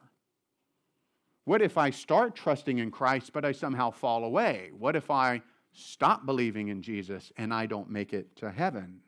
What 1.44 1.62
if 1.62 1.78
I 1.78 1.90
start 1.90 2.34
trusting 2.34 2.78
in 2.78 2.90
Christ, 2.90 3.32
but 3.32 3.44
I 3.44 3.52
somehow 3.52 3.90
fall 3.90 4.24
away? 4.24 4.70
What 4.76 4.96
if 4.96 5.10
I 5.10 5.40
stop 5.72 6.26
believing 6.26 6.68
in 6.68 6.82
Jesus 6.82 7.32
and 7.36 7.54
I 7.54 7.66
don't 7.66 7.90
make 7.90 8.12
it 8.12 8.34
to 8.36 8.50
heaven? 8.50 9.00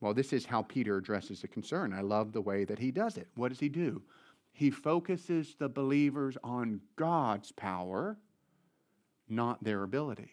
Well, 0.00 0.14
this 0.14 0.32
is 0.32 0.46
how 0.46 0.62
Peter 0.62 0.96
addresses 0.96 1.42
the 1.42 1.48
concern. 1.48 1.92
I 1.92 2.00
love 2.00 2.32
the 2.32 2.40
way 2.40 2.64
that 2.64 2.78
he 2.78 2.90
does 2.90 3.16
it. 3.16 3.28
What 3.34 3.48
does 3.48 3.60
he 3.60 3.68
do? 3.68 4.02
He 4.60 4.70
focuses 4.70 5.54
the 5.58 5.70
believers 5.70 6.36
on 6.44 6.82
God's 6.96 7.50
power, 7.50 8.18
not 9.26 9.64
their 9.64 9.84
ability. 9.84 10.32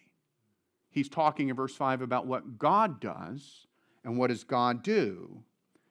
He's 0.90 1.08
talking 1.08 1.48
in 1.48 1.56
verse 1.56 1.74
5 1.74 2.02
about 2.02 2.26
what 2.26 2.58
God 2.58 3.00
does 3.00 3.66
and 4.04 4.18
what 4.18 4.26
does 4.26 4.44
God 4.44 4.82
do, 4.82 5.42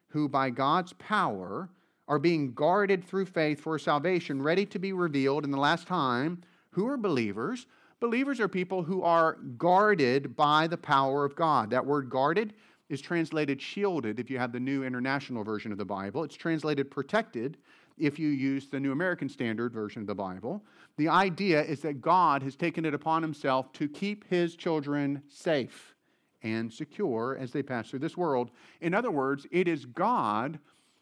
who 0.10 0.30
by 0.30 0.52
God's 0.52 0.94
power 1.00 1.72
are 2.08 2.20
being 2.20 2.54
guarded 2.54 3.04
through 3.04 3.26
faith 3.26 3.60
for 3.60 3.80
salvation, 3.80 4.40
ready 4.40 4.68
to 4.68 4.78
be 4.78 4.94
revealed 4.94 5.44
in 5.44 5.50
the 5.50 5.58
last 5.58 5.88
time. 5.88 6.44
Who 6.70 6.88
are 6.88 6.96
believers? 6.96 7.66
Believers 8.00 8.40
are 8.40 8.48
people 8.48 8.84
who 8.84 9.02
are 9.02 9.40
guarded 9.58 10.36
by 10.36 10.68
the 10.68 10.78
power 10.78 11.26
of 11.26 11.36
God. 11.36 11.72
That 11.72 11.88
word 11.88 12.12
guarded 12.12 12.54
is 12.88 13.02
translated 13.02 13.60
shielded 13.60 14.20
if 14.20 14.30
you 14.30 14.38
have 14.38 14.52
the 14.52 14.60
New 14.60 14.84
International 14.84 15.44
Version 15.44 15.72
of 15.72 15.80
the 15.80 15.86
Bible. 15.86 16.24
It's 16.24 16.38
translated 16.38 16.92
protected 16.92 17.58
if 17.98 18.20
you 18.20 18.30
use 18.30 18.68
the 18.68 18.80
New 18.80 18.92
American 18.92 19.30
Standard 19.30 19.74
Version 19.74 20.02
of 20.02 20.08
the 20.08 20.16
Bible. 20.16 20.64
The 20.98 21.10
idea 21.10 21.64
is 21.64 21.82
that 21.82 22.02
God 22.02 22.44
has 22.44 22.56
taken 22.56 22.86
it 22.86 22.94
upon 22.94 23.22
himself 23.22 23.72
to 23.74 23.88
keep 23.88 24.28
his 24.30 24.56
children 24.56 25.24
safe 25.28 25.96
and 26.44 26.72
secure 26.72 27.38
as 27.40 27.52
they 27.52 27.64
pass 27.64 27.90
through 27.90 28.00
this 28.00 28.18
world. 28.18 28.52
In 28.82 28.94
other 28.94 29.12
words, 29.12 29.46
it 29.52 29.68
is 29.68 29.86
God 29.86 30.60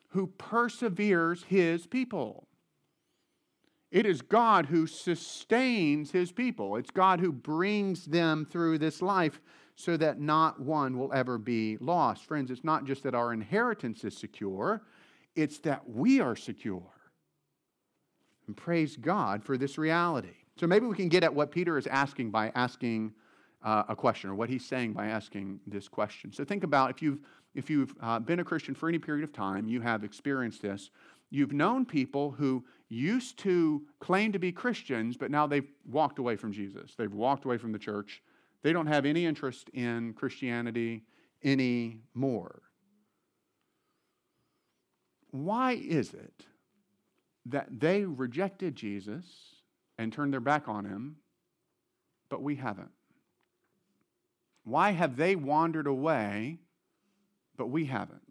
who 0.10 0.27
perseveres 0.27 1.43
his 1.43 1.86
people. 1.86 2.47
It 3.91 4.05
is 4.05 4.21
God 4.21 4.65
who 4.65 4.88
sustains 4.88 6.12
his 6.12 6.31
people. 6.31 6.75
It's 6.75 6.91
God 6.91 7.19
who 7.19 7.31
brings 7.31 8.05
them 8.05 8.45
through 8.49 8.77
this 8.79 9.01
life 9.01 9.39
so 9.75 9.97
that 9.97 10.19
not 10.19 10.60
one 10.60 10.97
will 10.97 11.13
ever 11.13 11.38
be 11.38 11.77
lost. 11.79 12.25
Friends, 12.25 12.49
it's 12.49 12.63
not 12.63 12.86
just 12.86 13.03
that 13.03 13.15
our 13.15 13.34
inheritance 13.34 14.03
is 14.03 14.17
secure, 14.17 14.81
it's 15.36 15.60
that 15.60 15.89
we 15.89 16.21
are 16.21 16.36
secure. 16.36 16.89
And 18.48 18.56
praise 18.56 18.95
God 18.95 19.43
for 19.43 19.58
this 19.58 19.78
reality. 19.78 20.36
So 20.58 20.67
maybe 20.67 20.86
we 20.86 20.95
can 20.95 21.10
get 21.10 21.24
at 21.24 21.34
what 21.34 21.52
Peter 21.52 21.78
is 21.78 21.88
asking 21.88 22.32
by 22.32 22.52
asking 22.56 23.13
uh, 23.63 23.84
a 23.89 23.95
question, 23.95 24.30
or 24.30 24.36
what 24.36 24.48
he's 24.48 24.63
saying 24.63 24.93
by 24.93 25.08
asking 25.08 25.60
this 25.65 25.88
question. 25.88 26.32
So 26.32 26.45
think 26.45 26.63
about 26.63 26.91
if 26.91 27.02
you've 27.02 27.19
if 27.56 27.69
you've 27.69 27.95
uh, 28.02 28.19
been 28.19 28.39
a 28.39 28.43
Christian 28.43 28.76
for 28.76 28.89
any 28.89 29.00
period 29.00 29.24
of 29.24 29.32
time, 29.32 29.67
you 29.67 29.80
have 29.82 30.04
experienced 30.04 30.62
this. 30.62 30.91
You've 31.30 31.54
known 31.54 31.86
people 31.86 32.32
who 32.32 32.65
used 32.89 33.39
to 33.39 33.82
claim 33.99 34.34
to 34.34 34.39
be 34.39 34.51
Christians, 34.51 35.18
but 35.18 35.32
now 35.32 35.47
they've 35.47 35.68
walked 35.89 36.20
away 36.20 36.36
from 36.36 36.51
Jesus. 36.51 36.95
They've 36.97 37.12
walked 37.12 37.45
away 37.45 37.57
from 37.57 37.72
the 37.72 37.80
church. 37.80 38.22
They 38.62 38.74
don't 38.74 38.88
have 38.88 39.05
any 39.05 39.26
interest 39.26 39.70
in 39.74 40.14
Christianity 40.14 41.03
anymore. 41.43 42.62
Why 45.43 45.73
is 45.73 46.13
it 46.13 46.45
that 47.47 47.79
they 47.79 48.05
rejected 48.05 48.75
Jesus 48.75 49.25
and 49.97 50.11
turned 50.11 50.33
their 50.33 50.39
back 50.39 50.67
on 50.67 50.86
him, 50.86 51.17
but 52.29 52.41
we 52.41 52.55
haven't? 52.55 52.91
Why 54.63 54.91
have 54.91 55.15
they 55.15 55.36
wandered 55.36 55.88
away 55.88 56.59
but 57.57 57.67
we 57.67 57.86
haven't. 57.86 58.21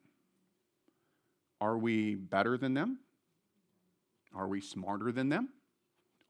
Are 1.60 1.78
we 1.78 2.14
better 2.14 2.58
than 2.58 2.74
them? 2.74 2.98
Are 4.34 4.48
we 4.48 4.60
smarter 4.60 5.12
than 5.12 5.28
them? 5.28 5.50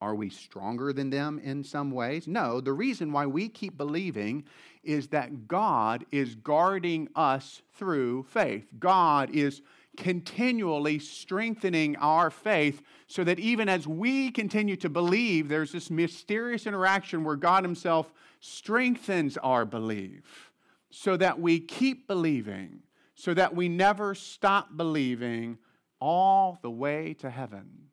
Are 0.00 0.14
we 0.14 0.28
stronger 0.28 0.92
than 0.92 1.10
them 1.10 1.40
in 1.42 1.64
some 1.64 1.90
ways? 1.90 2.28
No. 2.28 2.60
The 2.60 2.72
reason 2.72 3.10
why 3.12 3.26
we 3.26 3.48
keep 3.48 3.76
believing 3.76 4.44
is 4.82 5.08
that 5.08 5.48
God 5.48 6.04
is 6.12 6.34
guarding 6.34 7.08
us 7.16 7.62
through 7.72 8.24
faith. 8.24 8.66
God 8.78 9.30
is 9.34 9.62
continually 9.97 10.99
strengthening 10.99 11.97
our 11.97 12.30
faith 12.30 12.82
so 13.07 13.24
that 13.24 13.38
even 13.38 13.68
as 13.68 13.86
we 13.86 14.30
continue 14.30 14.76
to 14.76 14.88
believe, 14.88 15.49
there's 15.49 15.72
this 15.72 15.90
mysterious 15.90 16.66
interaction 16.66 17.24
where 17.24 17.36
God 17.36 17.64
Himself 17.64 18.12
strengthens 18.40 19.36
our 19.38 19.64
belief 19.64 20.53
so 20.90 21.16
that 21.16 21.40
we 21.40 21.59
keep 21.59 22.07
believing, 22.07 22.80
so 23.14 23.34
that 23.34 23.55
we 23.55 23.68
never 23.68 24.14
stop 24.14 24.76
believing 24.76 25.59
all 26.01 26.59
the 26.62 26.70
way 26.70 27.14
to 27.14 27.30
heaven. 27.30 27.88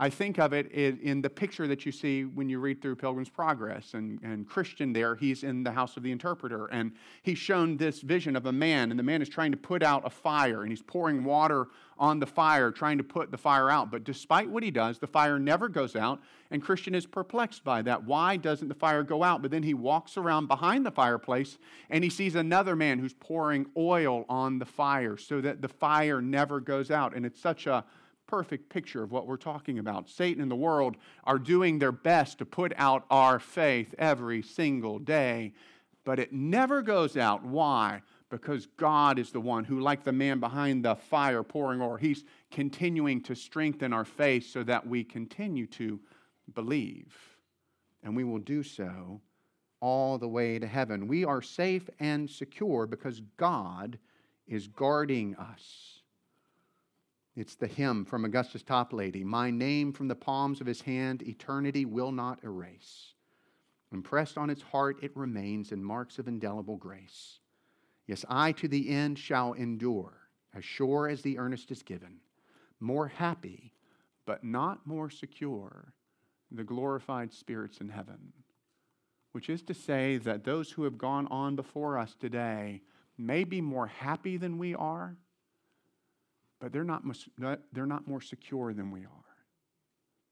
I 0.00 0.10
think 0.10 0.38
of 0.38 0.52
it 0.52 0.70
in 0.70 1.22
the 1.22 1.30
picture 1.30 1.66
that 1.66 1.84
you 1.84 1.90
see 1.90 2.24
when 2.24 2.48
you 2.48 2.60
read 2.60 2.80
through 2.80 2.96
Pilgrim's 2.96 3.28
Progress. 3.28 3.94
And, 3.94 4.20
and 4.22 4.46
Christian 4.46 4.92
there, 4.92 5.16
he's 5.16 5.42
in 5.42 5.64
the 5.64 5.72
house 5.72 5.96
of 5.96 6.04
the 6.04 6.12
interpreter. 6.12 6.66
And 6.66 6.92
he's 7.22 7.38
shown 7.38 7.76
this 7.76 8.00
vision 8.00 8.36
of 8.36 8.46
a 8.46 8.52
man, 8.52 8.90
and 8.90 8.98
the 8.98 9.02
man 9.02 9.22
is 9.22 9.28
trying 9.28 9.50
to 9.50 9.56
put 9.56 9.82
out 9.82 10.06
a 10.06 10.10
fire, 10.10 10.62
and 10.62 10.70
he's 10.70 10.82
pouring 10.82 11.24
water 11.24 11.66
on 11.98 12.20
the 12.20 12.26
fire, 12.26 12.70
trying 12.70 12.98
to 12.98 13.04
put 13.04 13.32
the 13.32 13.36
fire 13.36 13.68
out. 13.70 13.90
But 13.90 14.04
despite 14.04 14.48
what 14.48 14.62
he 14.62 14.70
does, 14.70 15.00
the 15.00 15.08
fire 15.08 15.38
never 15.38 15.68
goes 15.68 15.96
out. 15.96 16.20
And 16.50 16.62
Christian 16.62 16.94
is 16.94 17.04
perplexed 17.04 17.64
by 17.64 17.82
that. 17.82 18.04
Why 18.04 18.36
doesn't 18.36 18.68
the 18.68 18.74
fire 18.74 19.02
go 19.02 19.24
out? 19.24 19.42
But 19.42 19.50
then 19.50 19.64
he 19.64 19.74
walks 19.74 20.16
around 20.16 20.46
behind 20.46 20.86
the 20.86 20.90
fireplace 20.90 21.58
and 21.90 22.02
he 22.02 22.08
sees 22.08 22.36
another 22.36 22.74
man 22.74 22.98
who's 23.00 23.14
pouring 23.14 23.66
oil 23.76 24.24
on 24.28 24.58
the 24.58 24.64
fire 24.64 25.16
so 25.16 25.40
that 25.40 25.60
the 25.60 25.68
fire 25.68 26.22
never 26.22 26.60
goes 26.60 26.90
out. 26.90 27.14
And 27.14 27.26
it's 27.26 27.40
such 27.40 27.66
a 27.66 27.84
perfect 28.28 28.68
picture 28.68 29.02
of 29.02 29.10
what 29.10 29.26
we're 29.26 29.36
talking 29.36 29.80
about. 29.80 30.08
Satan 30.08 30.40
and 30.40 30.50
the 30.50 30.56
world 30.56 30.96
are 31.24 31.38
doing 31.38 31.78
their 31.80 31.90
best 31.90 32.38
to 32.38 32.44
put 32.44 32.72
out 32.76 33.04
our 33.10 33.40
faith 33.40 33.94
every 33.98 34.42
single 34.42 35.00
day, 35.00 35.52
but 36.04 36.20
it 36.20 36.32
never 36.32 36.82
goes 36.82 37.16
out. 37.16 37.44
Why? 37.44 38.02
Because 38.30 38.66
God 38.76 39.18
is 39.18 39.32
the 39.32 39.40
one 39.40 39.64
who, 39.64 39.80
like 39.80 40.04
the 40.04 40.12
man 40.12 40.38
behind 40.38 40.84
the 40.84 40.94
fire 40.94 41.42
pouring 41.42 41.80
oil, 41.80 41.96
he's 41.96 42.24
continuing 42.50 43.22
to 43.22 43.34
strengthen 43.34 43.92
our 43.92 44.04
faith 44.04 44.48
so 44.48 44.62
that 44.62 44.86
we 44.86 45.02
continue 45.02 45.66
to 45.66 45.98
believe. 46.54 47.16
And 48.04 48.14
we 48.14 48.24
will 48.24 48.38
do 48.38 48.62
so 48.62 49.20
all 49.80 50.18
the 50.18 50.28
way 50.28 50.58
to 50.58 50.66
heaven. 50.66 51.08
We 51.08 51.24
are 51.24 51.40
safe 51.40 51.88
and 51.98 52.28
secure 52.28 52.86
because 52.86 53.22
God 53.36 53.98
is 54.46 54.66
guarding 54.66 55.34
us. 55.36 55.97
It's 57.38 57.54
the 57.54 57.68
hymn 57.68 58.04
from 58.04 58.24
Augustus 58.24 58.64
Toplady 58.64 59.22
My 59.22 59.48
name 59.48 59.92
from 59.92 60.08
the 60.08 60.16
palms 60.16 60.60
of 60.60 60.66
his 60.66 60.80
hand, 60.80 61.22
eternity 61.22 61.84
will 61.84 62.10
not 62.10 62.42
erase. 62.42 63.14
Impressed 63.92 64.36
on 64.36 64.50
its 64.50 64.60
heart, 64.60 64.98
it 65.04 65.16
remains 65.16 65.70
in 65.70 65.84
marks 65.84 66.18
of 66.18 66.26
indelible 66.26 66.76
grace. 66.76 67.38
Yes, 68.08 68.24
I 68.28 68.50
to 68.50 68.66
the 68.66 68.88
end 68.88 69.20
shall 69.20 69.52
endure, 69.52 70.14
as 70.52 70.64
sure 70.64 71.06
as 71.08 71.22
the 71.22 71.38
earnest 71.38 71.70
is 71.70 71.84
given, 71.84 72.16
more 72.80 73.06
happy, 73.06 73.72
but 74.26 74.42
not 74.42 74.84
more 74.84 75.08
secure, 75.08 75.94
the 76.50 76.64
glorified 76.64 77.32
spirits 77.32 77.78
in 77.80 77.88
heaven. 77.88 78.32
Which 79.30 79.48
is 79.48 79.62
to 79.62 79.74
say 79.74 80.16
that 80.16 80.42
those 80.42 80.72
who 80.72 80.82
have 80.82 80.98
gone 80.98 81.28
on 81.28 81.54
before 81.54 81.98
us 81.98 82.16
today 82.18 82.82
may 83.16 83.44
be 83.44 83.60
more 83.60 83.86
happy 83.86 84.38
than 84.38 84.58
we 84.58 84.74
are 84.74 85.16
but 86.60 86.72
they're 86.72 86.84
not, 86.84 87.02
they're 87.72 87.86
not 87.86 88.06
more 88.08 88.20
secure 88.20 88.72
than 88.72 88.90
we 88.90 89.00
are 89.00 89.28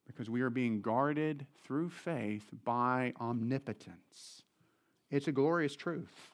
because 0.06 0.30
we 0.30 0.40
are 0.40 0.50
being 0.50 0.80
guarded 0.80 1.46
through 1.64 1.90
faith 1.90 2.44
by 2.64 3.12
omnipotence. 3.20 4.42
It's 5.10 5.28
a 5.28 5.32
glorious 5.32 5.76
truth. 5.76 6.32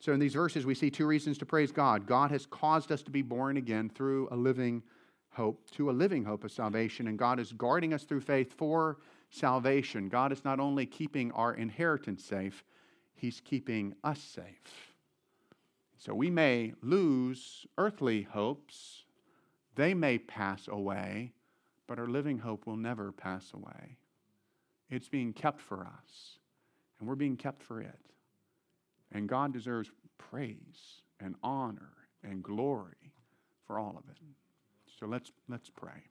So, 0.00 0.12
in 0.12 0.20
these 0.20 0.34
verses, 0.34 0.66
we 0.66 0.74
see 0.74 0.90
two 0.90 1.06
reasons 1.06 1.38
to 1.38 1.46
praise 1.46 1.72
God. 1.72 2.06
God 2.06 2.30
has 2.30 2.46
caused 2.46 2.92
us 2.92 3.02
to 3.02 3.10
be 3.10 3.22
born 3.22 3.56
again 3.56 3.88
through 3.88 4.28
a 4.30 4.36
living 4.36 4.82
hope, 5.30 5.70
to 5.72 5.90
a 5.90 5.92
living 5.92 6.24
hope 6.24 6.44
of 6.44 6.52
salvation, 6.52 7.06
and 7.08 7.18
God 7.18 7.40
is 7.40 7.52
guarding 7.52 7.94
us 7.94 8.04
through 8.04 8.20
faith 8.20 8.52
for 8.52 8.98
salvation. 9.30 10.08
God 10.08 10.32
is 10.32 10.44
not 10.44 10.60
only 10.60 10.84
keeping 10.84 11.32
our 11.32 11.54
inheritance 11.54 12.22
safe, 12.24 12.64
He's 13.14 13.40
keeping 13.40 13.94
us 14.04 14.20
safe. 14.20 14.93
So 16.04 16.14
we 16.14 16.28
may 16.28 16.74
lose 16.82 17.66
earthly 17.78 18.22
hopes, 18.22 19.04
they 19.74 19.94
may 19.94 20.18
pass 20.18 20.68
away, 20.68 21.32
but 21.86 21.98
our 21.98 22.06
living 22.06 22.38
hope 22.38 22.66
will 22.66 22.76
never 22.76 23.10
pass 23.10 23.52
away. 23.54 23.96
It's 24.90 25.08
being 25.08 25.32
kept 25.32 25.62
for 25.62 25.80
us, 25.80 26.38
and 26.98 27.08
we're 27.08 27.14
being 27.14 27.38
kept 27.38 27.62
for 27.62 27.80
it. 27.80 27.98
And 29.12 29.26
God 29.30 29.54
deserves 29.54 29.90
praise 30.18 31.00
and 31.20 31.36
honor 31.42 31.94
and 32.22 32.42
glory 32.42 33.14
for 33.66 33.78
all 33.78 33.96
of 33.96 34.04
it. 34.10 34.18
So 35.00 35.06
let's, 35.06 35.32
let's 35.48 35.70
pray. 35.70 36.02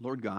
Lord 0.00 0.20
God, 0.20 0.36